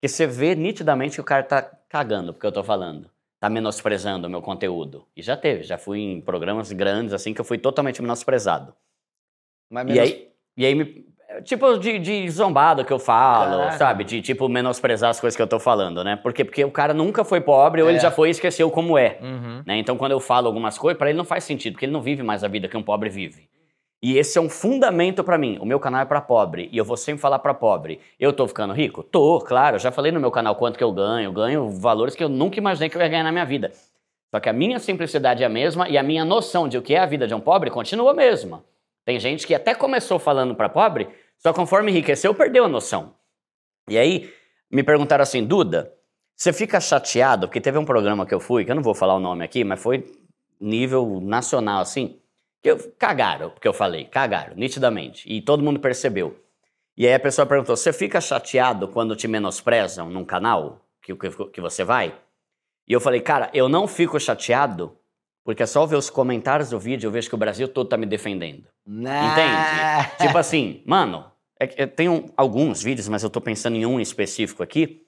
[0.00, 3.10] que você vê nitidamente que o cara tá cagando porque eu tô falando.
[3.40, 5.06] Tá menosprezando o meu conteúdo.
[5.14, 8.74] E já teve, já fui em programas grandes assim que eu fui totalmente menosprezado.
[9.70, 11.06] Mas E menos- aí, e aí me,
[11.42, 13.78] tipo de, de zombado que eu falo, Caraca.
[13.78, 14.04] sabe?
[14.04, 16.16] De tipo menosprezar as coisas que eu tô falando, né?
[16.16, 18.00] Porque, porque o cara nunca foi pobre ou ele É.
[18.00, 19.18] já foi e esqueceu como é.
[19.20, 19.62] Uhum.
[19.66, 19.78] Né?
[19.78, 22.22] Então, quando eu falo algumas coisas, para ele não faz sentido, porque ele não vive
[22.22, 23.48] mais a vida que um pobre vive.
[24.02, 25.56] E esse é um fundamento para mim.
[25.60, 28.00] O meu canal é para pobre e eu vou sempre falar para pobre.
[28.20, 29.02] Eu tô ficando rico?
[29.02, 29.76] Tô, claro.
[29.76, 31.28] Eu já falei no meu canal quanto que eu ganho.
[31.28, 33.70] Eu ganho valores que eu nunca imaginei que eu ia ganhar na minha vida.
[34.30, 36.94] Só que a minha simplicidade é a mesma e a minha noção de o que
[36.94, 38.62] é a vida de um pobre continua a mesma.
[39.06, 41.08] Tem gente que até começou falando para pobre,
[41.38, 43.14] só conforme enriqueceu, perdeu a noção.
[43.88, 44.32] E aí,
[44.70, 45.92] me perguntaram assim, Duda,
[46.34, 47.46] você fica chateado?
[47.46, 49.62] Porque teve um programa que eu fui, que eu não vou falar o nome aqui,
[49.62, 50.04] mas foi
[50.60, 52.18] nível nacional, assim,
[52.62, 55.30] que eu, cagaram, porque eu falei, cagaram, nitidamente.
[55.30, 56.40] E todo mundo percebeu.
[56.96, 61.50] E aí a pessoa perguntou, você fica chateado quando te menosprezam num canal que, que,
[61.50, 62.18] que você vai?
[62.88, 64.96] E eu falei, cara, eu não fico chateado,
[65.44, 67.96] porque é só ver os comentários do vídeo, eu vejo que o Brasil todo tá
[67.96, 68.64] me defendendo.
[68.86, 69.20] Né?
[69.26, 70.16] Entende?
[70.26, 71.26] tipo assim, mano,
[71.60, 75.02] é que eu tenho alguns vídeos, mas eu tô pensando em um específico aqui.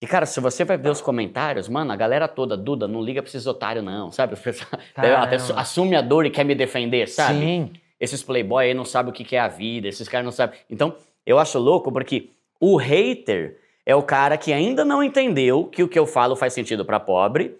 [0.00, 3.22] E, cara, se você vai ver os comentários, mano, a galera toda, Duda, não liga
[3.22, 4.34] pra esses otários, não, sabe?
[4.96, 7.38] Até assume a dor e quer me defender, sabe?
[7.38, 7.72] Sim.
[8.00, 10.58] Esses playboy aí não sabem o que que é a vida, esses caras não sabem.
[10.68, 15.84] Então, eu acho louco porque o hater é o cara que ainda não entendeu que
[15.84, 17.56] o que eu falo faz sentido pra pobre.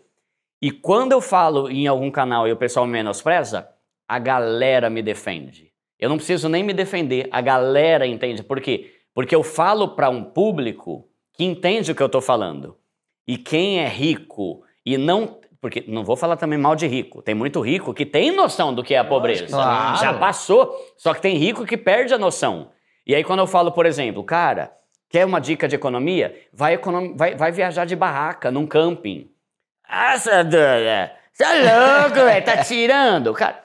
[0.62, 3.68] E quando eu falo em algum canal e o pessoal me menospreza,
[4.08, 5.72] a galera me defende.
[5.98, 8.44] Eu não preciso nem me defender, a galera entende.
[8.44, 8.92] Por quê?
[9.12, 12.76] Porque eu falo pra um público que entende o que eu tô falando.
[13.26, 15.40] E quem é rico e não.
[15.60, 17.22] Porque não vou falar também mal de rico.
[17.22, 19.46] Tem muito rico que tem noção do que é a pobreza.
[19.46, 19.98] claro.
[19.98, 20.76] Já passou.
[20.96, 22.70] Só que tem rico que perde a noção.
[23.04, 24.72] E aí, quando eu falo, por exemplo, cara,
[25.08, 26.36] quer uma dica de economia?
[26.52, 27.16] Vai, econom...
[27.16, 29.31] vai, vai viajar de barraca num camping.
[29.92, 33.32] Nossa, Duda, você é louco, velho, tá tirando.
[33.34, 33.58] Cara,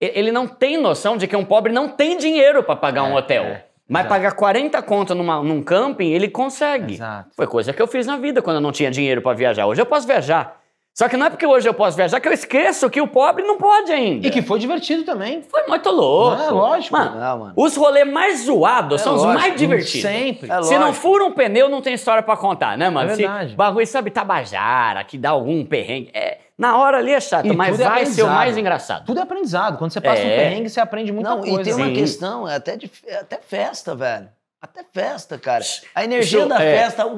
[0.00, 3.18] ele não tem noção de que um pobre não tem dinheiro pra pagar um É,
[3.18, 3.44] hotel.
[3.44, 4.08] é, Mas exato.
[4.14, 6.94] pagar 40 conto numa, num camping, ele consegue.
[6.94, 7.30] Exato.
[7.34, 9.66] Foi coisa que eu fiz na vida quando eu não tinha dinheiro pra viajar.
[9.66, 10.60] Hoje eu posso viajar.
[10.92, 13.42] Só que não é porque hoje eu posso viajar que eu esqueço que o pobre
[13.44, 14.26] não pode ainda.
[14.26, 15.40] E que foi divertido também.
[15.42, 16.36] foi muito louco.
[16.36, 16.96] Não, é lógico.
[16.96, 17.52] Mano, Não, mano.
[17.56, 20.02] os rolês mais zoados É são os lógico, mais divertidos.
[20.02, 20.50] Sempre.
[20.50, 23.10] É Se não fura um pneu, não tem história pra contar, né, mano?
[23.10, 23.54] É Se verdade.
[23.54, 26.10] bagulho, sabe, tabajara, que dá algum perrengue.
[26.12, 28.34] É, na hora ali é chato, E mas tudo é vai ser o aprendizado.
[28.34, 29.06] mais engraçado.
[29.06, 29.78] Tudo é aprendizado.
[29.78, 30.36] Quando você passa um É.
[30.36, 31.60] perrengue, você aprende muita Não, coisa.
[31.60, 31.94] e tem uma Sim.
[31.94, 34.28] questão, é até, de, é até festa, velho.
[34.60, 35.64] Até festa, cara.
[35.94, 36.76] A energia Isso, da é.
[36.82, 37.10] festa, o,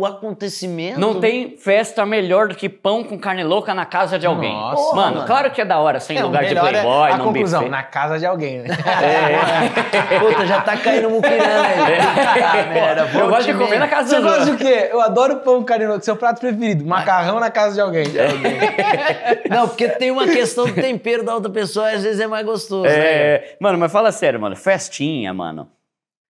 [0.00, 0.98] o- acontecimento.
[1.00, 4.52] Não tem festa melhor do que pão com carne louca na casa de alguém.
[4.52, 5.26] Nossa, mano, mano.
[5.26, 7.70] claro que é da hora, sem É, lugar de é playboy, a num conclusão, buffet.
[7.70, 8.68] na casa de alguém, né?
[10.20, 11.76] Puta, já tá caindo muquirana aí.
[11.76, 13.20] Puta merda, É.
[13.20, 14.58] Eu gosto de comer na casa Você dos gosta outros.
[14.58, 14.88] do quê?
[14.90, 16.84] Eu adoro pão carinoso, seu prato preferido.
[16.84, 18.06] Macarrão na casa de alguém.
[19.50, 22.82] Não, porque tem uma questão do tempero da outra pessoa, às vezes é mais gostoso,
[22.84, 22.90] né?
[22.98, 24.56] É, mano, mas fala sério, mano.
[24.56, 25.68] Festinha, mano.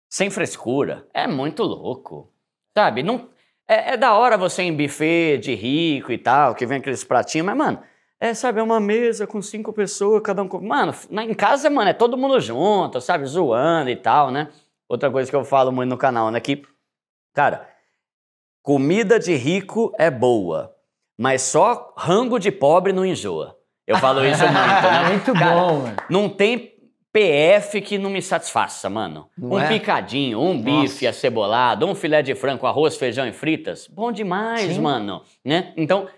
[0.09, 1.05] Sem frescura.
[1.13, 2.31] É muito louco.
[2.77, 3.03] Sabe?
[3.03, 3.29] Não,
[3.69, 7.05] é, é da hora você ir em buffet de rico e tal, que vem aqueles
[7.05, 7.81] pratinhos, mas, mano,
[8.21, 10.61] é, sabe, é uma mesa com cinco pessoas, cada um com.
[10.61, 13.27] Mano, na, em casa, mano, é todo mundo junto, sabe?
[13.27, 14.49] Zoando e tal, né?
[14.89, 16.41] Outra coisa que eu falo muito no canal, né?
[16.41, 16.63] Que,
[17.35, 17.69] cara,
[18.63, 20.75] comida de rico é boa,
[21.19, 23.59] mas só rango de pobre não enjoa.
[23.87, 25.09] Eu falo isso muito, né?
[25.13, 25.97] Muito Cara, bom, mano.
[26.09, 26.74] não tem
[27.15, 29.31] PF que não me satisfaça, mano.
[29.39, 29.69] Não um é?
[29.69, 33.87] picadinho, um bife acebolado, um filé de frango, arroz, feijão e fritas.
[33.87, 34.81] Bom demais, Sim.
[34.81, 35.23] mano.
[35.45, 35.73] Né?
[35.77, 36.09] Então,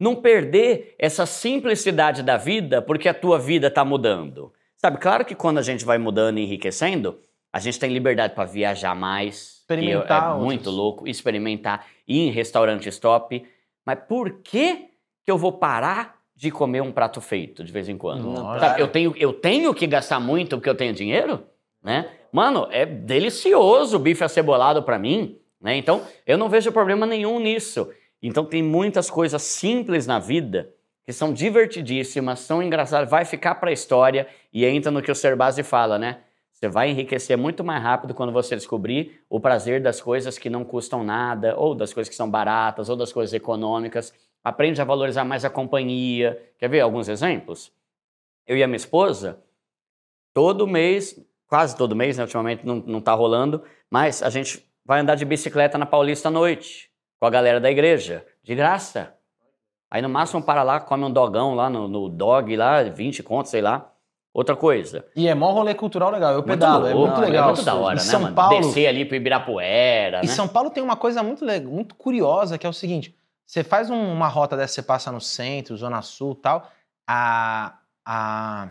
[0.00, 4.50] não perder essa simplicidade da vida porque a tua vida tá mudando.
[4.78, 7.20] Sabe, claro que quando a gente vai mudando e enriquecendo,
[7.52, 9.62] a gente tem liberdade para viajar mais.
[9.66, 11.06] que Experimentar É muito louco.
[11.06, 13.46] Experimentar, ir em restaurantes top.
[13.84, 14.88] Mas por que
[15.22, 18.36] que eu vou parar de comer um prato feito de vez em quando?
[18.60, 21.42] Sabe, eu, tenho, eu tenho que gastar muito porque eu tenho dinheiro?
[21.82, 22.10] Né?
[22.30, 25.38] Mano, é delicioso o bife acebolado pra mim.
[25.60, 25.76] Né?
[25.76, 27.88] Então, eu não vejo problema nenhum nisso.
[28.22, 30.70] Então, tem muitas coisas simples na vida
[31.06, 35.62] que são divertidíssimas, são engraçadas, vai ficar pra história e entra no que o Serbasi
[35.62, 36.18] fala, né?
[36.50, 40.64] Você vai enriquecer muito mais rápido quando você descobrir o prazer das coisas que não
[40.64, 44.12] custam nada, ou das coisas que são baratas, ou das coisas econômicas.
[44.46, 46.40] Aprende a valorizar mais a companhia.
[46.56, 47.72] Quer ver alguns exemplos?
[48.46, 49.40] Eu e a minha esposa,
[50.32, 51.18] todo mês,
[51.48, 52.22] quase todo mês, né?
[52.22, 56.30] Ultimamente não, não tá rolando, mas a gente vai andar de bicicleta na Paulista à
[56.30, 56.88] noite,
[57.18, 59.14] com a galera da igreja, de graça.
[59.90, 63.50] Aí no máximo para lá, come um dogão lá no, no dog lá, 20 contos,
[63.50, 63.92] sei lá.
[64.32, 65.04] Outra coisa.
[65.16, 66.30] E é mó rolê cultural legal.
[66.30, 67.26] Eu Muito pedalo, é muito né?
[67.26, 67.50] legal.
[67.50, 68.34] É muito da hora, em né, São mano?
[68.36, 70.32] Paulo, Descer ali pro Ibirapuera, E né?
[70.32, 73.12] São Paulo tem uma coisa muito legal, muito curiosa, que é o seguinte:
[73.46, 76.70] você faz um- uma rota dessa, você passa no centro, Zona Sul e tal,
[77.06, 78.68] a, a,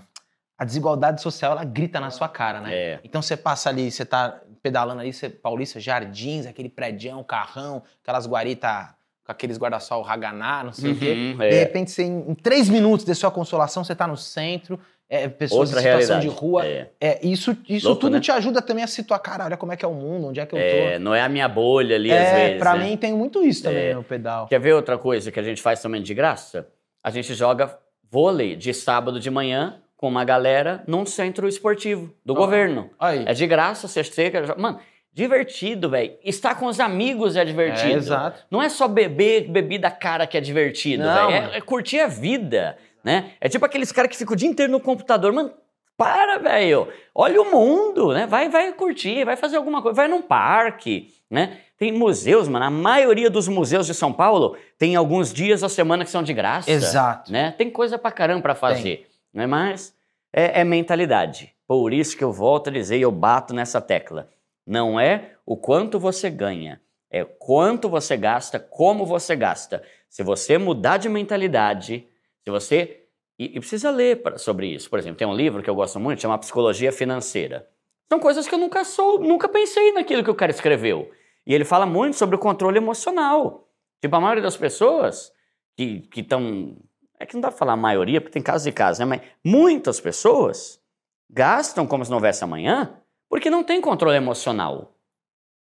[0.58, 2.74] a desigualdade social ela grita na sua cara, né?
[2.74, 3.00] É.
[3.04, 8.28] Então você passa ali, você tá pedalando ali, você, Paulista, Jardins, aquele prédião, carrão, aquelas
[8.28, 8.88] guaritas
[9.24, 11.14] com aqueles guarda-sol Haganá, não sei o quê.
[11.14, 11.60] Uhum, De é.
[11.60, 14.80] repente, você, em, em três minutos de sua consolação, você tá no centro,
[15.24, 16.22] é, pessoas Outra em situação realidade.
[16.36, 16.66] de rua.
[16.66, 16.90] É.
[17.00, 18.20] É, isso isso Louco, tudo né?
[18.20, 20.46] te ajuda também a situar, cara, olha como é que é o mundo, onde é
[20.46, 20.66] que eu tô.
[20.66, 22.60] É, não é a minha bolha ali, às É, vezes.
[22.60, 22.86] pra né?
[22.86, 23.94] mim tem muito isso também É.
[23.94, 24.48] no pedal.
[24.48, 26.68] Quer ver outra coisa que a gente faz também de graça?
[27.04, 27.78] A gente joga
[28.12, 32.36] vôlei de sábado de manhã com uma galera num centro esportivo do Ó.
[32.36, 32.90] governo.
[33.00, 33.24] Aí.
[33.26, 34.56] É de graça, você chega.
[34.58, 34.80] Mano,
[35.14, 36.14] divertido, velho.
[36.24, 37.94] Estar com os amigos é divertido.
[37.94, 38.44] É, exato.
[38.52, 41.30] Não é só beber bebida cara que é divertido, velho.
[41.32, 43.34] É, é curtir a vida, né?
[43.40, 45.32] É tipo aqueles caras que ficam o dia inteiro no computador.
[45.32, 45.54] Mano,
[45.96, 46.90] Para, velho.
[47.14, 48.26] Olha o mundo, né?
[48.26, 51.60] Vai, vai curtir, vai fazer alguma coisa, vai num parque, né?
[51.78, 52.66] Tem museus, mano.
[52.66, 56.34] A maioria dos museus de São Paulo tem alguns dias da semana que são de
[56.34, 56.70] graça.
[56.70, 57.32] Exato.
[57.32, 57.52] Né?
[57.52, 59.08] Tem coisa pra caramba pra fazer.
[59.34, 59.46] Né?
[59.46, 59.94] Mas
[60.34, 61.54] é, é mentalidade.
[61.68, 64.28] Por isso que eu volto a dizer e eu bato nessa tecla.
[64.66, 66.82] Não é o quanto você ganha,
[67.12, 69.84] é quanto você gasta, como você gasta.
[70.10, 72.08] Se você mudar de mentalidade,
[72.46, 73.02] se você.
[73.38, 74.90] E, e precisa ler pra, sobre isso.
[74.90, 77.70] Por exemplo, tem um livro que eu gosto muito, chama Psicologia Financeira.
[78.08, 81.12] São coisas que eu nunca sou, nunca pensei naquilo que o cara escreveu.
[81.46, 83.68] E ele fala muito sobre o controle emocional.
[84.02, 85.34] Tipo, a maioria das pessoas
[85.76, 86.78] que estão.
[87.20, 89.06] É que não dá pra falar a maioria, porque tem casos e casos, né?
[89.06, 90.82] Mas muitas pessoas
[91.30, 94.96] gastam como se não houvesse amanhã porque não tem controle emocional.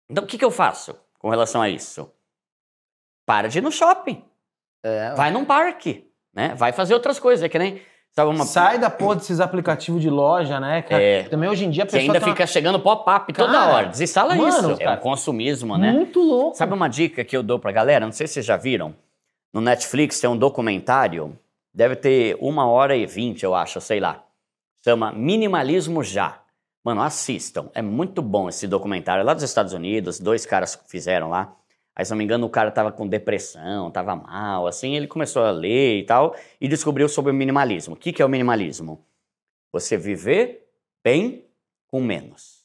[0.09, 2.11] Então, o que, que eu faço com relação a isso?
[3.25, 4.23] Para de ir no shopping.
[4.83, 6.53] É, Vai num parque, né?
[6.55, 7.43] Vai fazer outras coisas.
[7.43, 7.81] É que nem.
[8.11, 8.45] Sabe uma.
[8.45, 11.01] Sai da porra desses aplicativos de loja, né, cara?
[11.01, 11.23] É.
[11.23, 13.87] Também hoje em dia a Você pessoa ainda tem uma- fica chegando pop-up toda hora.
[13.87, 14.71] Desinstala mano, isso.
[14.81, 14.99] É cara.
[14.99, 15.91] um consumismo, né?
[15.91, 16.55] muito louco.
[16.55, 18.05] Sabe uma dica que eu dou pra galera?
[18.05, 18.93] Não sei se vocês já viram.
[19.51, 21.37] No Netflix tem um documentário,
[21.73, 24.23] deve ter uma hora e vinte, eu acho, sei lá.
[24.83, 26.39] Chama Minimalismo Já.
[26.83, 27.69] Mano, assistam.
[27.73, 29.21] É muito bom esse documentário.
[29.21, 31.53] É lá dos Estados Unidos, dois caras fizeram lá.
[31.95, 35.43] Aí, se não me engano, o cara tava com depressão, tava mal, assim, ele começou
[35.43, 37.93] a ler e tal, e descobriu sobre o minimalismo.
[37.93, 39.05] O que, que é o minimalismo?
[39.71, 40.67] Você viver
[41.03, 41.45] bem
[41.87, 42.63] com menos.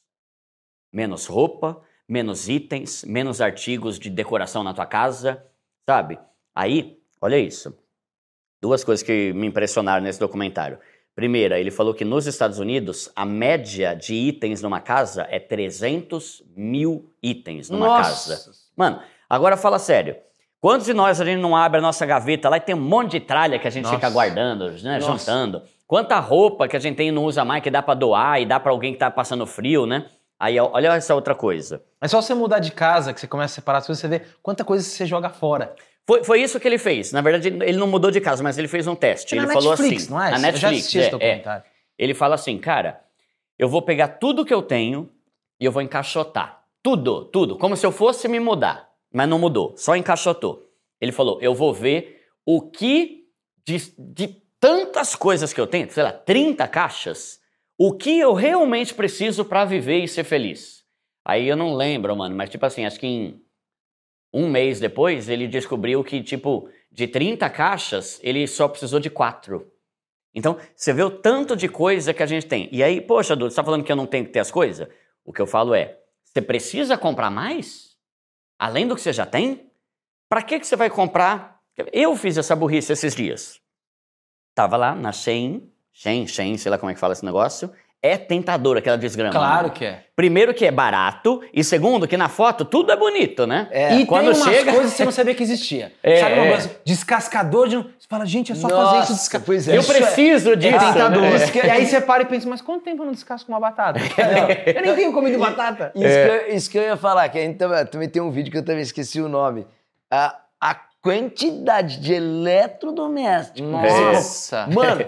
[0.91, 5.45] Menos roupa, menos itens, menos artigos de decoração na tua casa,
[5.85, 6.17] sabe?
[6.55, 7.77] Aí, olha isso.
[8.59, 10.79] Duas coisas que me impressionaram nesse documentário.
[11.15, 16.43] Primeira, ele falou que nos Estados Unidos a média de itens numa casa é 300
[16.55, 18.35] mil itens numa Nossa.
[18.35, 18.51] casa.
[18.75, 20.15] Mano, agora fala sério.
[20.61, 23.11] Quantos de nós a gente não abre a nossa gaveta lá e tem um monte
[23.11, 23.95] de tralha que a gente Nossa.
[23.95, 25.17] fica guardando, né, Nossa.
[25.17, 25.61] juntando?
[25.87, 28.45] Quanta roupa que a gente tem e não usa mais que dá pra doar e
[28.45, 30.05] dá pra alguém que tá passando frio, né?
[30.37, 31.81] Aí olha essa outra coisa.
[32.01, 34.21] É só você mudar de casa, que você começa a separar as coisas, você vê
[34.43, 35.73] quanta coisa você joga fora.
[36.05, 37.11] Foi, foi isso que ele fez.
[37.11, 39.35] Na verdade, ele não mudou de casa, mas ele fez um teste.
[39.35, 40.11] É ele falou Netflix, assim.
[40.13, 40.31] não é?
[40.31, 41.63] Na Eu já Netflix, assisti esse é, é.
[41.97, 43.01] Ele fala assim, cara,
[43.57, 45.09] eu vou pegar tudo que eu tenho
[45.59, 46.61] e eu vou encaixotar.
[46.81, 47.57] Tudo, tudo.
[47.57, 48.88] Como se eu fosse me mudar.
[49.13, 50.69] Mas não mudou, só encaixotou.
[50.99, 53.25] Ele falou, eu vou ver o que
[53.65, 54.27] de, de
[54.59, 57.39] tantas coisas que eu tenho, sei lá, 30 caixas,
[57.77, 60.83] o que eu realmente preciso pra viver e ser feliz.
[61.25, 63.41] Aí eu não lembro, mano, mas tipo assim, acho que em
[64.33, 69.71] um mês depois ele descobriu que, tipo, de 30 caixas, ele só precisou de quatro.
[70.33, 72.69] Então, você vê o tanto de coisa que a gente tem.
[72.71, 74.87] E aí, poxa, Dudu, você tá falando que eu não tenho que ter as coisas?
[75.25, 77.88] O que eu falo é, você precisa comprar mais?
[78.59, 79.71] Além do que você já tem?
[80.27, 81.61] Pra que, que você vai comprar?
[81.93, 83.61] Eu fiz essa burrice esses dias.
[84.53, 87.71] Tava lá na Shein, Shein, Shein, sei lá como é que fala esse negócio.
[88.01, 89.31] É tentador aquela desgrama.
[89.33, 89.73] Claro né?
[89.75, 90.03] que é.
[90.15, 93.67] Primeiro que é barato e segundo que na foto tudo é bonito, né?
[93.71, 93.95] É.
[93.95, 95.91] E Quando tem umas chega- coisas que você não sabia que existia.
[96.01, 96.51] É, Sabe uma é.
[96.51, 96.71] coisa?
[96.85, 97.75] Descascador de...
[97.75, 99.13] Você fala, gente, é só Nossa, fazer isso.
[99.13, 99.39] Desca...
[99.41, 99.75] pois é.
[99.75, 100.79] Eu Isso preciso É disso.
[100.79, 101.21] tentador.
[101.23, 101.35] né?
[101.35, 103.59] Isso que- E aí você para e pensa, mas quanto tempo eu não descasco uma
[103.59, 103.99] batata?
[104.65, 105.91] eu nem tenho comido batata.
[105.93, 106.11] Isso, que
[106.51, 108.63] eu, isso que eu ia falar, que a gente também, tem um vídeo que eu
[108.65, 109.67] também esqueci o nome.
[110.09, 113.61] A, a quantidade de eletrodomésticos.
[113.61, 114.67] Nossa.
[114.67, 115.05] Mano,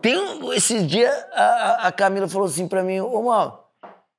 [0.00, 0.16] tem
[0.54, 3.70] esses dias a, a- Camila falou assim pra mim, ô Mal,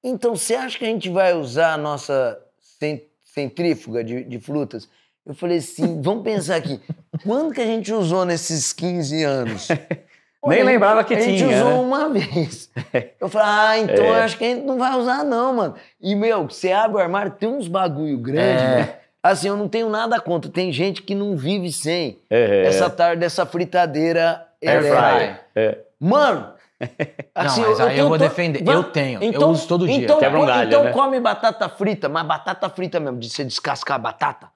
[0.03, 2.37] então você acha que a gente vai usar a nossa
[2.79, 4.89] cen- centrífuga de, de frutas?
[5.25, 6.81] Eu falei assim, vamos pensar aqui,
[7.23, 9.67] quando que a gente usou nesses 15 anos?
[10.45, 11.79] Nem Olha, lembrava que a gente tinha, usou né?
[11.79, 12.69] uma vez.
[13.17, 14.09] Eu falei, ah, então É.
[14.09, 15.75] eu acho que a gente não vai usar não, mano.
[16.01, 18.75] E, meu, você abre o armário, tem uns bagulho grande, É.
[18.75, 18.95] né?
[19.23, 20.51] Assim, eu não tenho nada contra.
[20.51, 22.65] Tem gente que não vive sem É.
[22.65, 25.09] essa tarde dessa fritadeira Air elétrica.
[25.09, 25.45] fryer.
[25.55, 25.77] É.
[25.99, 26.53] Mano!
[27.33, 28.67] assim, mas aí eu tenho vou to- defender.
[28.67, 29.95] Eu tenho, eu uso todo dia.
[30.03, 30.91] Então, Quebra um galho, então né?
[30.91, 34.49] come batata frita, mas batata frita mesmo, de você descascar a batata.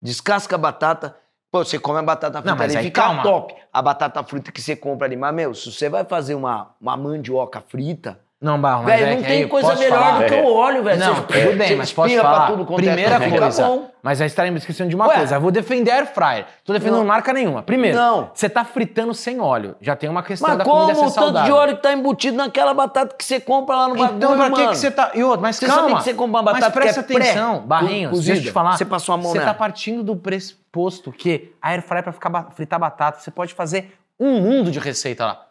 [0.00, 1.14] Descasca a batata,
[1.50, 3.22] pô, você come a batata frita Não, mas ali, aí fica calma.
[3.22, 3.54] top.
[3.72, 6.96] A batata frita que você compra ali, mas, meu, se você vai fazer uma, uma
[6.96, 10.18] mandioca frita, Não, Barro, mas velho, é não tem coisa melhor falar?
[10.18, 11.00] do que o óleo, velho.
[11.00, 12.46] Não, Você- tudo bem, você mas posso pra falar.
[12.48, 13.90] tudo é Primeira canto, fica coisa, bom.
[14.02, 15.14] mas aí estaremos esquecendo de uma Ué.
[15.16, 15.36] coisa.
[15.36, 16.44] Eu vou defender air fryer.
[16.62, 17.06] Tô defendendo Não.
[17.06, 17.62] marca nenhuma.
[17.62, 18.30] Primeiro, Não.
[18.34, 19.76] você tá fritando sem óleo.
[19.80, 21.54] Já tem uma questão Mas da como comida ser o tanto de saudável.
[21.56, 24.66] óleo que tá embutido naquela batata que você compra lá no bagulho, Então, pra que,
[24.76, 25.12] você tá.
[25.14, 25.80] E outro, mas Você calma.
[25.82, 28.32] sabia que você compra uma batata mas presta que é pré- atenção, Barrinhos, cozida?
[28.34, 28.76] deixa eu te falar.
[28.76, 32.28] Você passou a mão Você tá partindo do pressuposto que a air fryer pra ficar
[32.28, 35.43] ba- fritar batata, você pode fazer um mundo de receita lá.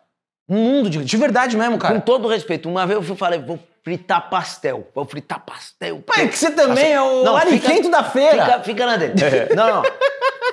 [0.48, 1.04] Um mundo de.
[1.04, 2.02] De verdade mesmo, Com cara.
[2.02, 4.88] todo respeito, uma vez eu falei, vou fritar pastel.
[4.96, 6.02] Vou fritar pastel.
[6.18, 8.46] É que você também é o Não, ariquento da feira.
[8.46, 9.14] Fica, fica na dele.
[9.56, 9.84] Não, não.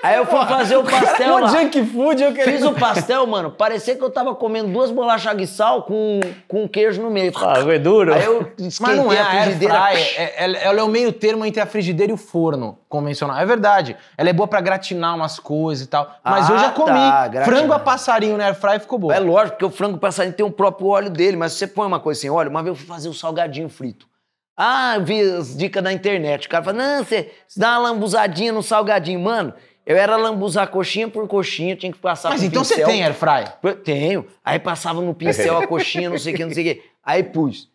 [0.02, 1.48] Aí eu fui fazer o pastel Mó lá.
[1.48, 2.52] junk food, eu queria...
[2.54, 6.66] Fiz o pastel, mano, parecia que eu tava comendo duas bolachas de sal com, com
[6.66, 7.30] queijo no meio.
[7.36, 8.14] Ah, foi duro.
[8.14, 8.50] Aí eu
[8.80, 9.74] Mas não é a frigideira.
[9.92, 13.36] é- é- ela é o meio termo entre a frigideira e o forno convencional.
[13.36, 13.94] É verdade.
[14.16, 16.10] Ela é boa pra gratinar umas coisas e tal.
[16.24, 19.12] Mas Ah, eu já comi tá, frango a passarinho na air fryer ficou bom.
[19.12, 21.86] É lógico, porque o frango passarinho tem o próprio óleo dele, mas se você põe
[21.86, 24.08] uma coisa sem óleo, uma vez eu fui fazer o salgadinho frito.
[24.56, 26.46] Ah, eu vi as dicas da internet.
[26.46, 29.18] O cara fala, não, você, você dá uma lambuzadinha no salgadinho.
[29.20, 29.54] Mano,
[29.86, 32.88] eu era lambuzar coxinha por coxinha, tinha que passar Mas então você pincel.
[32.88, 33.52] tem air fryer?
[33.62, 34.26] Eu Tenho.
[34.44, 36.82] Aí passava no pincel a coxinha, não sei o que, não sei o que.
[37.02, 37.70] Aí pus.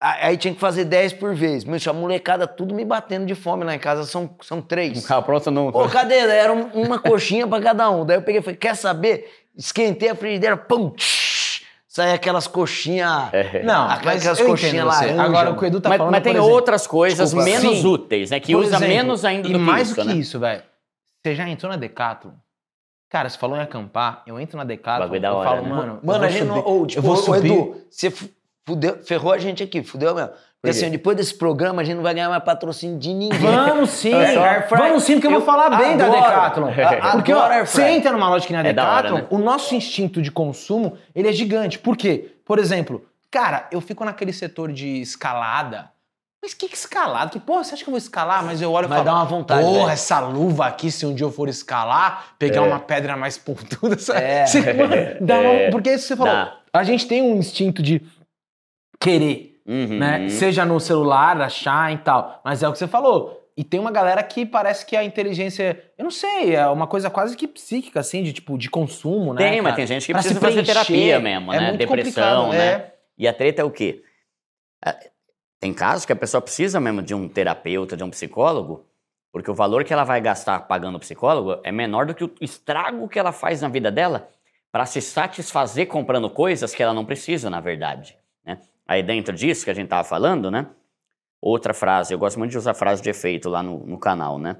[0.00, 1.64] Aí tinha que fazer 10 por vez.
[1.64, 5.08] Meu, a molecada tudo me batendo de fome lá em casa, são, são três.
[5.10, 5.68] Ah, pronto, não.
[5.68, 6.16] Ô, cadê?
[6.16, 8.04] Era um- uma coxinha pra cada um.
[8.04, 9.32] Daí eu peguei e falei, quer saber?
[9.56, 11.23] Esquentei a frigideira, pum, tsh,
[11.94, 13.30] sai aquelas coxinhas...
[13.64, 15.22] Não, Aquelas coxinhas laranja.
[15.22, 17.44] Agora o que o Edu tá mas, falando, mas tem por exemplo, outras coisas Desculpa.
[17.60, 17.86] menos Sim.
[17.86, 18.40] úteis, né?
[18.40, 20.14] Que por usa exemplo, menos ainda E do que mais isso, do que né?
[20.16, 20.62] isso, velho.
[21.22, 22.32] Você já entrou na Decathlon?
[23.08, 25.68] Cara, você falou em acampar, eu entro na Decathlon, da eu hora, falo, né?
[25.68, 26.58] mano, eu Mano, vou a gente não...
[26.58, 27.52] Ô, tipo, eu vou subir...
[27.52, 28.28] Edu, você fu-
[28.66, 30.30] fudeu, ferrou a gente aqui, fudeu mesmo.
[30.64, 33.38] Porque assim, depois desse programa a gente não vai ganhar mais patrocínio de ninguém.
[33.38, 36.22] Vamos sim, É, vamos sim, porque eu, vou Eu falar bem da adoro.
[36.22, 36.68] Decathlon.
[37.02, 39.26] A- Porque ó, você entra numa loja que nem a É da hora, Decathlon, né?
[39.30, 41.78] o nosso instinto de consumo, ele é gigante.
[41.78, 42.32] Por quê?
[42.46, 45.90] Por exemplo, cara, eu fico naquele setor de escalada.
[46.42, 47.30] Mas que, que escalada?
[47.30, 48.44] Que porra, você acha que eu vou escalar?
[48.44, 49.92] Mas eu olho e falo, dá uma vontade, Porra, né?
[49.94, 54.20] essa luva aqui, se um dia eu for escalar, pegar uma pedra mais pontuda, sabe?
[54.22, 54.46] É.
[54.46, 55.70] Você, mano, dá uma- É.
[55.70, 56.56] Porque isso que você falou, Dá.
[56.72, 58.02] a gente tem um instinto de
[59.00, 59.98] querer Uhum.
[59.98, 60.28] né?
[60.28, 62.40] Seja no celular, achar e tal.
[62.44, 63.40] Mas é o que você falou.
[63.56, 67.08] E tem uma galera que parece que a inteligência, eu não sei, é uma coisa
[67.08, 69.38] quase que psíquica, assim, de tipo, de consumo, né?
[69.50, 69.76] Tem, mas cara?
[69.76, 71.76] tem gente que Pra precisa fazer terapia mesmo, é né?
[71.76, 72.66] Depressão, né?
[72.66, 72.94] é.
[73.16, 74.02] E a treta é o quê?
[74.84, 74.96] Ah,
[75.60, 78.84] Tem casos que a pessoa precisa mesmo de um terapeuta, de um psicólogo,
[79.32, 82.32] porque o valor que ela vai gastar pagando o psicólogo é menor do que o
[82.40, 84.28] estrago que ela faz na vida dela
[84.72, 88.16] para se satisfazer comprando coisas que ela não precisa, na verdade.
[88.44, 88.58] Né?
[88.86, 90.70] Aí dentro disso que a gente tava falando, né?
[91.40, 94.56] Outra frase, eu gosto muito de usar frase de efeito lá no, no canal, né?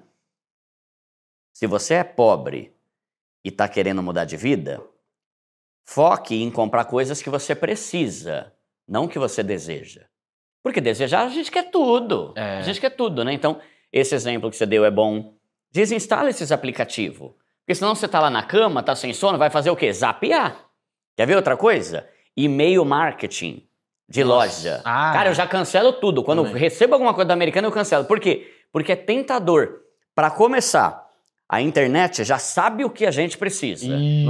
[1.53, 2.75] Se você é pobre
[3.45, 4.83] e tá querendo mudar de vida,
[5.85, 8.53] foque em comprar coisas que você precisa,
[8.89, 10.07] não que você deseja.
[10.63, 12.33] Porque desejar a gente quer tudo.
[12.37, 12.59] É.
[12.59, 13.33] A gente quer tudo, né?
[13.33, 13.61] Então,
[13.93, 15.35] esse exemplo que você deu é bom.
[15.71, 17.33] Desinstala esses aplicativos.
[17.61, 19.93] Porque senão você tá lá na cama, tá sem sono, vai fazer o quê?
[19.93, 20.69] Zapear.
[21.17, 22.09] Quer ver outra coisa?
[22.37, 23.67] E-mail marketing
[24.09, 24.81] de loja.
[24.85, 25.13] Ah.
[25.13, 26.23] Cara, eu já cancelo tudo.
[26.23, 26.61] Quando Também.
[26.61, 28.05] recebo alguma coisa da americana, eu cancelo.
[28.05, 28.53] Por quê?
[28.73, 29.81] Porque é tentador.
[30.15, 31.05] Para começar,
[31.49, 33.87] a internet já sabe o que a gente precisa.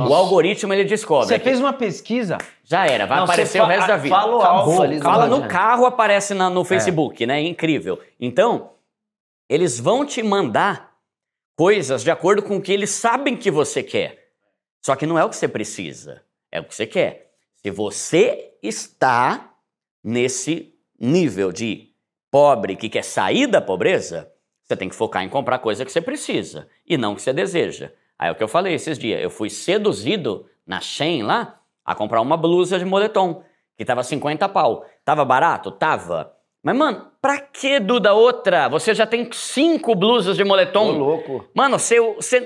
[0.09, 1.27] O algoritmo ele descobre.
[1.29, 2.39] Você fez uma pesquisa?
[2.65, 4.15] Já era, vai Não, aparecer o resto da vida.
[4.15, 5.01] Fala Acabou, alfa.
[5.03, 7.41] Fala no carro, aparece na- no Facebook, né?
[7.41, 8.01] É incrível.
[8.19, 8.71] Então,
[9.49, 10.93] eles vão te mandar
[11.57, 14.31] coisas de acordo com o que eles sabem que você quer.
[14.85, 17.31] Só que não é o que você precisa, é o que você quer.
[17.63, 19.51] Se você está
[20.05, 21.89] nesse nível de
[22.31, 24.31] pobre que quer sair da pobreza,
[24.63, 27.91] você tem que focar em comprar coisa que você precisa e não que você deseja.
[28.19, 29.21] Aí é o que eu falei esses dias.
[29.23, 33.43] Eu fui seduzido na Shein lá a comprar uma blusa de moletom,
[33.77, 34.85] que tava 50 pau.
[35.05, 35.71] Tava barato?
[35.71, 36.33] Tava.
[36.63, 38.69] Mas, mano, pra que, Duda, outra?
[38.71, 40.93] Você já tem cinco blusas de Ô, moletom.
[40.93, 41.45] louco.
[41.55, 41.95] Mano, se-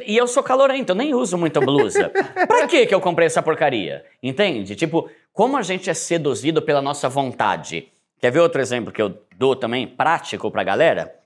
[0.07, 2.09] e eu sou calorento, eu nem uso muita blusa.
[2.49, 4.05] pra que que eu comprei essa porcaria?
[4.21, 4.75] Entende?
[4.75, 5.09] Tipo,
[5.39, 7.93] como a gente é seduzido pela nossa vontade.
[8.19, 11.17] Quer ver outro exemplo que eu dou também, prático pra galera?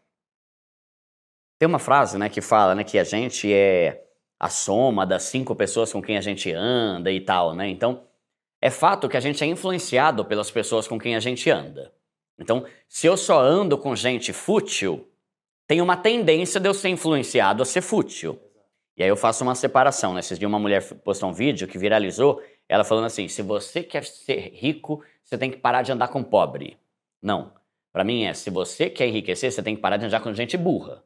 [1.59, 4.05] Tem uma frase, né, que fala, né, que a gente é
[4.39, 7.71] a soma das cinco pessoas com quem a gente anda e tal, né?
[7.71, 8.05] Então,
[8.61, 11.91] é fato que a gente é influenciado pelas pessoas com quem a gente anda.
[12.39, 15.09] Então, se eu só ando com gente fútil,
[15.67, 18.39] tem uma tendência de eu ser influenciado a ser fútil.
[18.95, 20.13] E aí eu faço uma separação.
[20.13, 20.21] Né?
[20.21, 22.43] Esses dias uma mulher postou um vídeo que viralizou,
[22.73, 26.23] ela falando assim: se você quer ser rico, você tem que parar de andar com
[26.23, 26.79] pobre.
[27.21, 27.53] Não.
[27.93, 30.57] Pra mim é: se você quer enriquecer, você tem que parar de andar com gente
[30.57, 31.05] burra.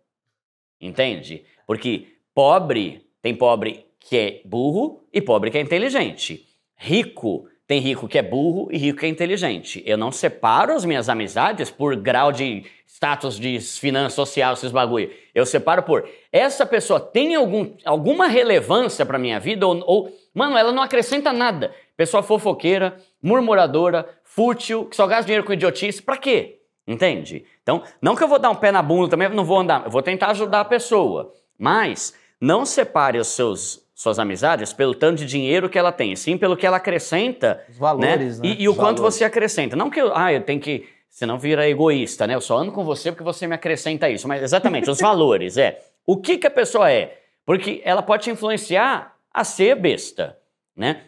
[0.80, 1.44] Entende?
[1.66, 6.46] Porque pobre tem pobre que é burro e pobre que é inteligente.
[6.76, 9.82] Rico tem rico que é burro e rico que é inteligente.
[9.84, 15.10] Eu não separo as minhas amizades por grau de status de finança social, esses bagulho.
[15.34, 20.56] Eu separo por essa pessoa tem algum, alguma relevância pra minha vida ou, ou, mano,
[20.56, 21.74] ela não acrescenta nada.
[21.96, 26.60] Pessoa fofoqueira, murmuradora, fútil, que só gasta dinheiro com idiotice, pra quê?
[26.86, 27.44] Entende?
[27.62, 29.90] Então, não que eu vou dar um pé na bunda também, não vou andar, eu
[29.90, 31.32] vou tentar ajudar a pessoa.
[31.58, 36.36] Mas não separe os seus suas amizades pelo tanto de dinheiro que ela tem, sim
[36.36, 38.48] pelo que ela acrescenta, Os valores, né?
[38.50, 39.16] E, e o Os quanto valores.
[39.16, 39.74] você acrescenta.
[39.74, 42.34] Não que eu, ah, eu tenho que, senão vira egoísta, né?
[42.34, 44.28] Eu só ando com você porque você me acrescenta isso.
[44.28, 45.80] Mas exatamente, os valores, é.
[46.06, 47.18] O que que a pessoa é?
[47.46, 50.38] Porque ela pode te influenciar a ser besta,
[50.76, 51.04] né?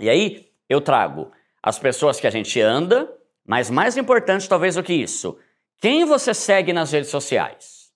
[0.00, 1.30] E aí eu trago
[1.62, 3.12] as pessoas que a gente anda,
[3.46, 5.36] mas mais importante talvez do que isso,
[5.82, 7.92] quem você segue nas redes sociais?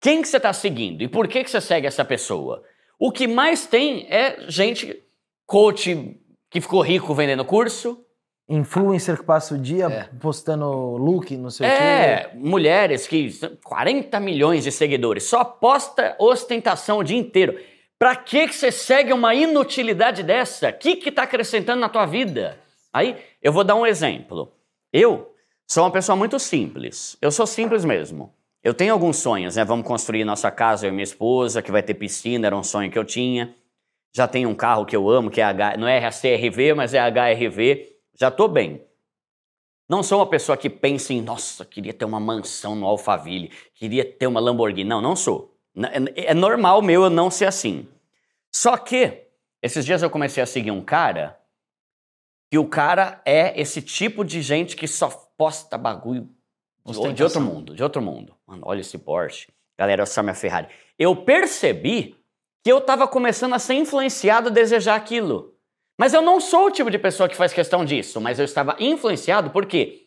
[0.00, 2.62] Quem que você está seguindo e por que, que você segue essa pessoa?
[2.98, 5.02] O que mais tem é gente,
[5.46, 6.18] coach
[6.50, 8.02] que ficou rico vendendo curso,
[8.48, 10.04] Influencer que passa o dia É.
[10.20, 12.36] postando look, não sei o É, quê.
[12.38, 13.28] mulheres que
[13.64, 17.58] 40 milhões de seguidores, só posta ostentação o dia inteiro.
[17.98, 20.68] Pra que que você segue uma inutilidade dessa?
[20.68, 22.56] O que que tá acrescentando na tua vida?
[22.92, 24.52] Aí, eu vou dar um exemplo.
[24.92, 25.34] Eu
[25.66, 27.16] sou uma pessoa muito simples.
[27.20, 28.32] Eu sou simples mesmo.
[28.66, 29.64] Eu tenho alguns sonhos, né?
[29.64, 32.90] Vamos construir nossa casa, eu e minha esposa, que vai ter piscina, era um sonho
[32.90, 33.54] que eu tinha.
[34.12, 36.98] Já tenho um carro que eu amo, que é H, não é CRV, mas é
[36.98, 37.96] HRV.
[38.18, 38.84] Já tô bem.
[39.88, 44.04] Não sou uma pessoa que pensa em, nossa, queria ter uma mansão no Alphaville, queria
[44.04, 44.88] ter uma Lamborghini.
[44.90, 45.56] Não, não sou.
[46.16, 47.86] É normal meu eu não ser assim.
[48.52, 49.28] Só que,
[49.62, 51.38] esses dias eu comecei a seguir um cara,
[52.50, 56.28] que o cara é esse tipo de gente que só posta bagulho
[56.86, 57.42] de, de outro Ostentação.
[57.42, 58.34] mundo, de outro mundo.
[58.46, 59.48] Mano, olha esse Porsche.
[59.78, 60.68] Galera, essa minha Ferrari.
[60.98, 62.16] Eu percebi
[62.64, 65.52] que eu tava começando a ser influenciado a desejar aquilo.
[65.98, 68.76] Mas eu não sou o tipo de pessoa que faz questão disso, mas eu estava
[68.78, 70.02] influenciado porque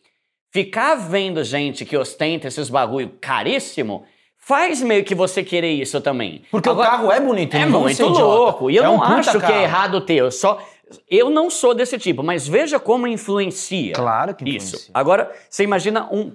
[0.52, 4.04] ficar vendo gente que ostenta esses bagulho caríssimo
[4.36, 6.42] faz meio que você querer isso também.
[6.50, 8.70] Porque Agora, o carro é bonito, é muito louco.
[8.70, 9.54] E eu É não um acho que carro.
[9.54, 10.14] é errado ter.
[10.16, 10.60] Eu só
[11.08, 13.92] eu não sou desse tipo, mas veja como influencia.
[13.94, 14.66] Claro que Isso.
[14.66, 14.90] influencia.
[14.92, 16.32] Agora, você imagina um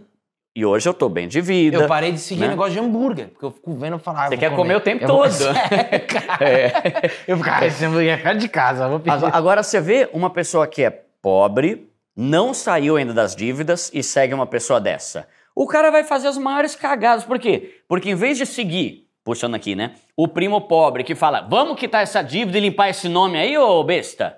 [0.55, 1.77] e hoje eu tô bem de vida.
[1.77, 2.47] Eu parei de seguir né?
[2.47, 5.03] negócio de hambúrguer, porque eu fico vendo falo, ah, Você vou quer comer o tempo
[5.03, 5.33] Eu vou- todo.
[5.91, 6.49] É, cara.
[6.49, 7.11] É.
[7.27, 9.13] Eu fico, ah, esse hambúrguer é de casa, vou pedir.
[9.15, 10.89] Agora, agora você vê uma pessoa que é
[11.21, 15.27] pobre, não saiu ainda das dívidas e segue uma pessoa dessa.
[15.53, 17.25] O cara vai fazer as maiores cagadas.
[17.25, 17.81] Por quê?
[17.87, 19.95] Porque em vez de seguir, puxando aqui, né?
[20.15, 23.83] O primo pobre que fala, vamos quitar essa dívida e limpar esse nome aí, ô
[23.83, 24.37] besta.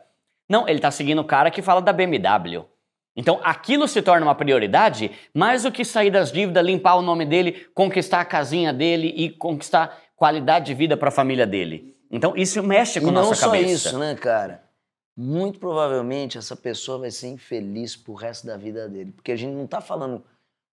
[0.50, 2.66] Não, ele tá seguindo o cara que fala da BMW.
[3.18, 7.26] Então aquilo se torna uma prioridade, mais do que sair das dívidas, limpar o nome
[7.26, 11.96] dele, conquistar a casinha dele e conquistar qualidade de vida para a família dele.
[12.12, 13.90] Então isso mexe com E a nossa não só cabeça.
[13.90, 14.64] isso, né, cara?
[15.18, 19.12] Muito provavelmente essa pessoa vai ser infeliz pro resto da vida dele.
[19.12, 20.24] Porque a gente não tá falando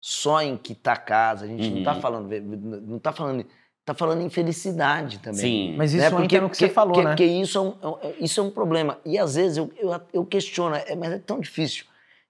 [0.02, 2.02] só em quitar casa, a gente não tá Uhum.
[2.02, 2.42] falando.
[2.42, 3.46] Não tá falando.
[3.86, 5.40] Tá falando em felicidade também.
[5.42, 5.76] Sim.
[5.78, 6.24] Mas isso né?
[6.24, 7.12] entra no que você falou, porque, né?
[7.16, 9.00] Porque isso é, um, é um- isso é um problema.
[9.06, 11.86] E às vezes eu, eu, eu questiono, é, mas é tão difícil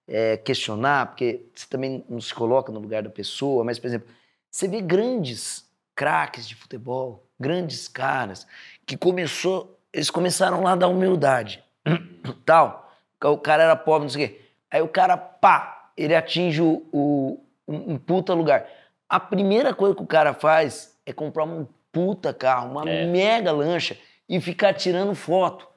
[0.08, 3.64] é, questionar, porque você também não se coloca no lugar da pessoa.
[3.64, 4.08] Mas, por exemplo,
[4.50, 5.66] você vê grandes
[5.96, 8.46] craques de futebol, grandes caras,
[8.86, 11.64] que começou, eles começaram lá da humildade,
[12.46, 12.92] tal.
[13.24, 14.42] O cara era pobre, não sei o quê.
[14.72, 18.68] Aí o cara, pá, ele atinge o, o- um, um puta lugar.
[19.08, 23.06] A primeira coisa que o cara faz é comprar um puta carro, uma É.
[23.06, 23.98] mega lancha
[24.28, 25.68] e ficar tirando foto.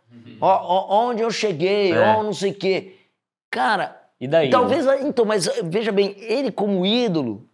[0.40, 1.98] Ó, ó, onde eu cheguei, É.
[2.00, 2.96] ó, não sei o quê.
[3.50, 4.48] Cara, E daí?
[4.50, 4.86] talvez.
[5.02, 7.46] Então, mas eh, veja bem, ele como ídolo,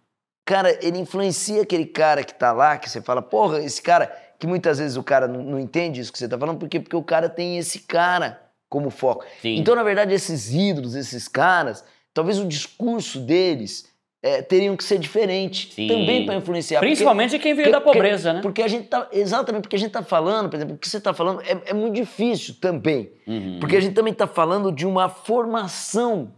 [0.47, 4.07] cara, ele influencia aquele cara que tá lá, que você fala, porra, esse cara,
[4.39, 6.97] que muitas vezes o cara não, não entende isso que você tá falando, porque, porque
[6.97, 9.25] o cara tem esse cara como foco.
[9.43, 9.57] Sim.
[9.57, 11.85] Então, na verdade, esses ídolos, esses caras,
[12.15, 13.89] talvez o discurso deles
[14.23, 15.89] eh, teriam que ser diferente Sim.
[15.89, 16.79] também para influenciar.
[16.79, 18.41] porque- Principalmente quem veio porque- da pobreza, né?
[18.43, 19.09] Porque a gente tá.
[19.11, 21.75] Exatamente, porque a gente tá falando, por exemplo, o que você tá falando é, é
[21.75, 23.11] muito difícil também.
[23.27, 23.59] Uhum.
[23.59, 26.33] Porque a gente também está falando de uma formação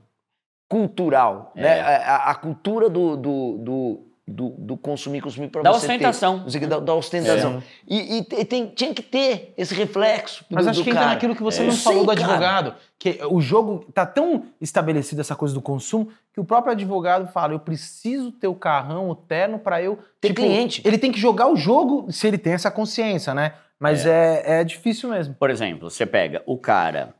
[0.73, 1.61] cultural, É.
[1.63, 1.81] né?
[1.81, 6.45] A, a- cultura do, do, do, do, do consumir, consumir para Da você ter- ostentação.
[6.47, 7.63] que, da, da ostentação.
[7.87, 11.03] E, e te- tem- tinha que ter esse reflexo Mas do, acho do que entra
[11.03, 11.15] cara.
[11.15, 11.67] naquilo que você É.
[11.67, 12.21] não falou do cara.
[12.25, 17.27] advogado, que o jogo tá tão estabelecido essa coisa do consumo que o próprio advogado
[17.31, 20.81] fala, eu preciso ter o carrão, o terno pra eu Ter tipo, cliente.
[20.87, 23.53] Ele tem que jogar o jogo se ele tem essa consciência, né?
[23.79, 25.35] Mas é, é difícil mesmo.
[25.35, 27.15] Por exemplo, você pega o cara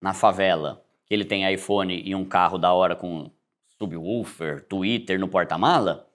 [0.00, 0.82] na favela,
[1.14, 3.30] que ele tem iPhone e um carro da hora com
[3.78, 6.06] subwoofer, Twitter no porta-mala,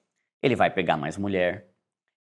[0.44, 1.66] ele vai pegar mais mulher,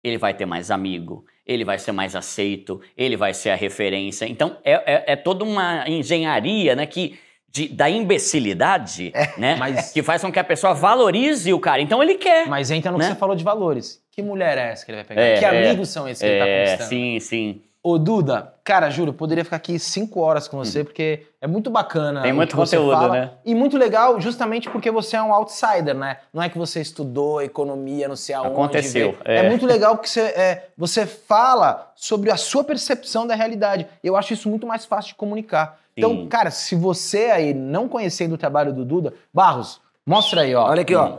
[0.04, 4.26] ele vai ter mais amigo, ele vai ser mais aceito, ele vai ser a referência.
[4.26, 7.18] Então, é, é- é toda uma engenharia, né, que...
[7.50, 9.56] de- da imbecilidade, né?
[9.56, 11.80] mas- Que faz com que a pessoa valorize o cara.
[11.80, 12.46] Então ele quer.
[12.46, 13.06] Mas entra no Né?
[13.06, 14.00] que você falou de valores.
[14.12, 15.22] Que mulher é essa que ele vai pegar?
[15.22, 15.68] É, que é.
[15.68, 16.88] amigos são esses que ele tá é, conquistando?
[16.90, 17.62] sim, sim.
[17.80, 21.70] Ô, Duda, cara, juro, eu poderia ficar aqui cinco horas com você, porque é muito
[21.70, 22.20] bacana.
[22.20, 22.22] Hum.
[22.24, 23.30] Tem o muito que você conteúdo, fala, né?
[23.44, 26.18] E muito legal, justamente porque você é um outsider, né?
[26.32, 28.52] Não é que você estudou economia, não sei aonde.
[28.52, 29.16] Aconteceu.
[29.24, 29.36] É.
[29.36, 29.48] é.
[29.48, 33.86] muito legal porque você, é, você fala sobre a sua percepção da realidade.
[34.02, 35.78] Eu acho isso muito mais fácil de comunicar.
[35.96, 36.28] Então, Sim.
[36.28, 40.68] cara, se você aí não conhecendo o trabalho do Duda, Barros, mostra aí, ó.
[40.68, 41.18] Olha aqui, ó.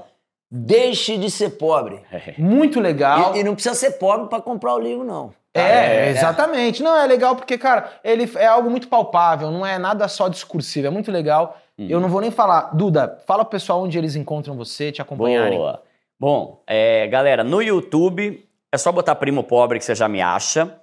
[0.52, 2.02] Deixe de ser pobre.
[2.38, 3.36] Muito legal.
[3.36, 5.31] E, e não precisa ser pobre para comprar o livro, não.
[5.53, 6.84] É, é, exatamente.
[6.84, 10.88] Não, é legal porque, cara, ele é algo muito palpável, não é nada só discursivo,
[10.88, 11.57] é muito legal.
[11.77, 11.88] Hum.
[11.89, 12.76] Eu não vou nem falar.
[12.76, 15.57] Duda, fala pro pessoal onde eles encontram você, te acompanharem.
[15.57, 15.84] Boa.
[16.19, 20.80] Bom, é, galera, no YouTube é só botar Primo Pobre que você já me acha.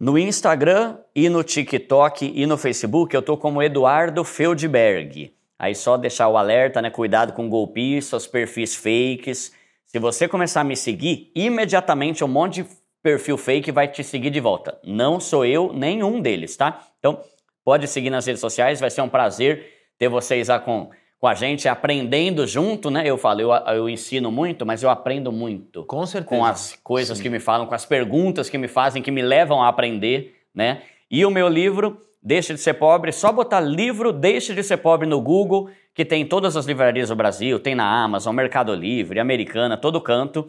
[0.00, 5.34] No Instagram e no TikTok e no Facebook eu tô como Eduardo Feldberg.
[5.58, 6.88] Aí só deixar o alerta, né?
[6.88, 9.52] Cuidado com golpistas, perfis fakes.
[9.84, 12.68] Se você começar a me seguir, imediatamente um monte de
[13.02, 14.78] perfil fake vai te seguir de volta.
[14.84, 16.86] Não sou eu nenhum deles, tá?
[16.98, 17.20] Então,
[17.64, 19.66] pode seguir nas redes sociais, vai ser um prazer
[19.98, 23.02] ter vocês lá com, com a gente, aprendendo junto, né?
[23.04, 25.84] Eu falo, eu, eu ensino muito, mas eu aprendo muito.
[25.84, 26.36] Com certeza.
[26.36, 27.24] Com as coisas Sim.
[27.24, 30.82] que me falam, com as perguntas que me fazem, que me levam a aprender, né?
[31.10, 35.08] E o meu livro, Deixe de Ser Pobre, só botar livro Deixe de Ser Pobre
[35.08, 39.76] no Google, que tem todas as livrarias do Brasil, tem na Amazon, Mercado Livre, Americana,
[39.76, 40.48] todo canto.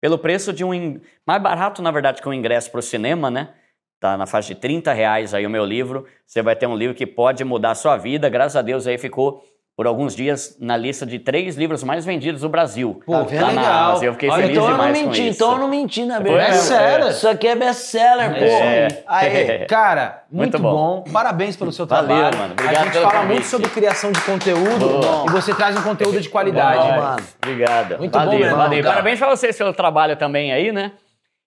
[0.00, 1.00] Pelo preço de um.
[1.26, 3.54] Mais barato, na verdade, que um ingresso para o cinema, né?
[4.00, 6.06] Tá na faixa de 30 reais aí o meu livro.
[6.24, 8.28] Você vai ter um livro que pode mudar a sua vida.
[8.28, 9.42] Graças a Deus aí ficou
[9.78, 13.00] por alguns dias na lista de três livros mais vendidos do Brasil.
[13.06, 14.02] Pô, tá legal.
[14.02, 16.18] Eu fiquei Olha, feliz então demais eu não menti, com então eu não menti, na
[16.18, 16.50] verdade.
[16.50, 17.08] É sério?
[17.10, 18.44] Isso aqui é best-seller, pô.
[18.44, 19.04] É.
[19.06, 21.04] Aí, cara, muito, muito bom.
[21.06, 21.12] bom.
[21.12, 22.38] Parabéns pelo seu Valeu, trabalho.
[22.38, 22.52] mano.
[22.54, 23.28] Obrigado a gente fala convite.
[23.28, 25.26] muito sobre criação de conteúdo Boa.
[25.28, 26.96] e você traz um conteúdo de qualidade, Boa.
[26.96, 27.22] mano.
[27.40, 27.98] Obrigado.
[27.98, 28.82] Muito valeu, bom, meu valeu.
[28.82, 30.90] Parabéns pra vocês pelo trabalho também aí, né?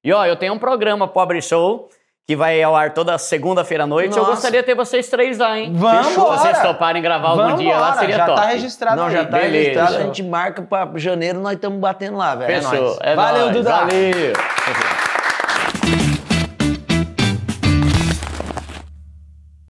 [0.01, 1.89] E ó, eu tenho um programa Pobre Show
[2.31, 4.15] que vai ao ar toda segunda-feira à noite.
[4.15, 4.21] Nossa.
[4.21, 5.73] Eu gostaria de ter vocês três lá, hein?
[5.75, 8.37] Vamos Se vocês toparem gravar algum Vamos dia lá, seria já top.
[8.39, 9.11] Já tá registrado Não, aí.
[9.11, 9.51] já tá Beleza.
[9.57, 9.95] registrado.
[9.95, 12.63] A gente marca pra janeiro, nós estamos batendo lá, velho.
[12.63, 12.97] Fechou.
[13.01, 13.57] É É Valeu, nóis.
[13.57, 13.69] Duda.
[13.69, 13.91] Valeu.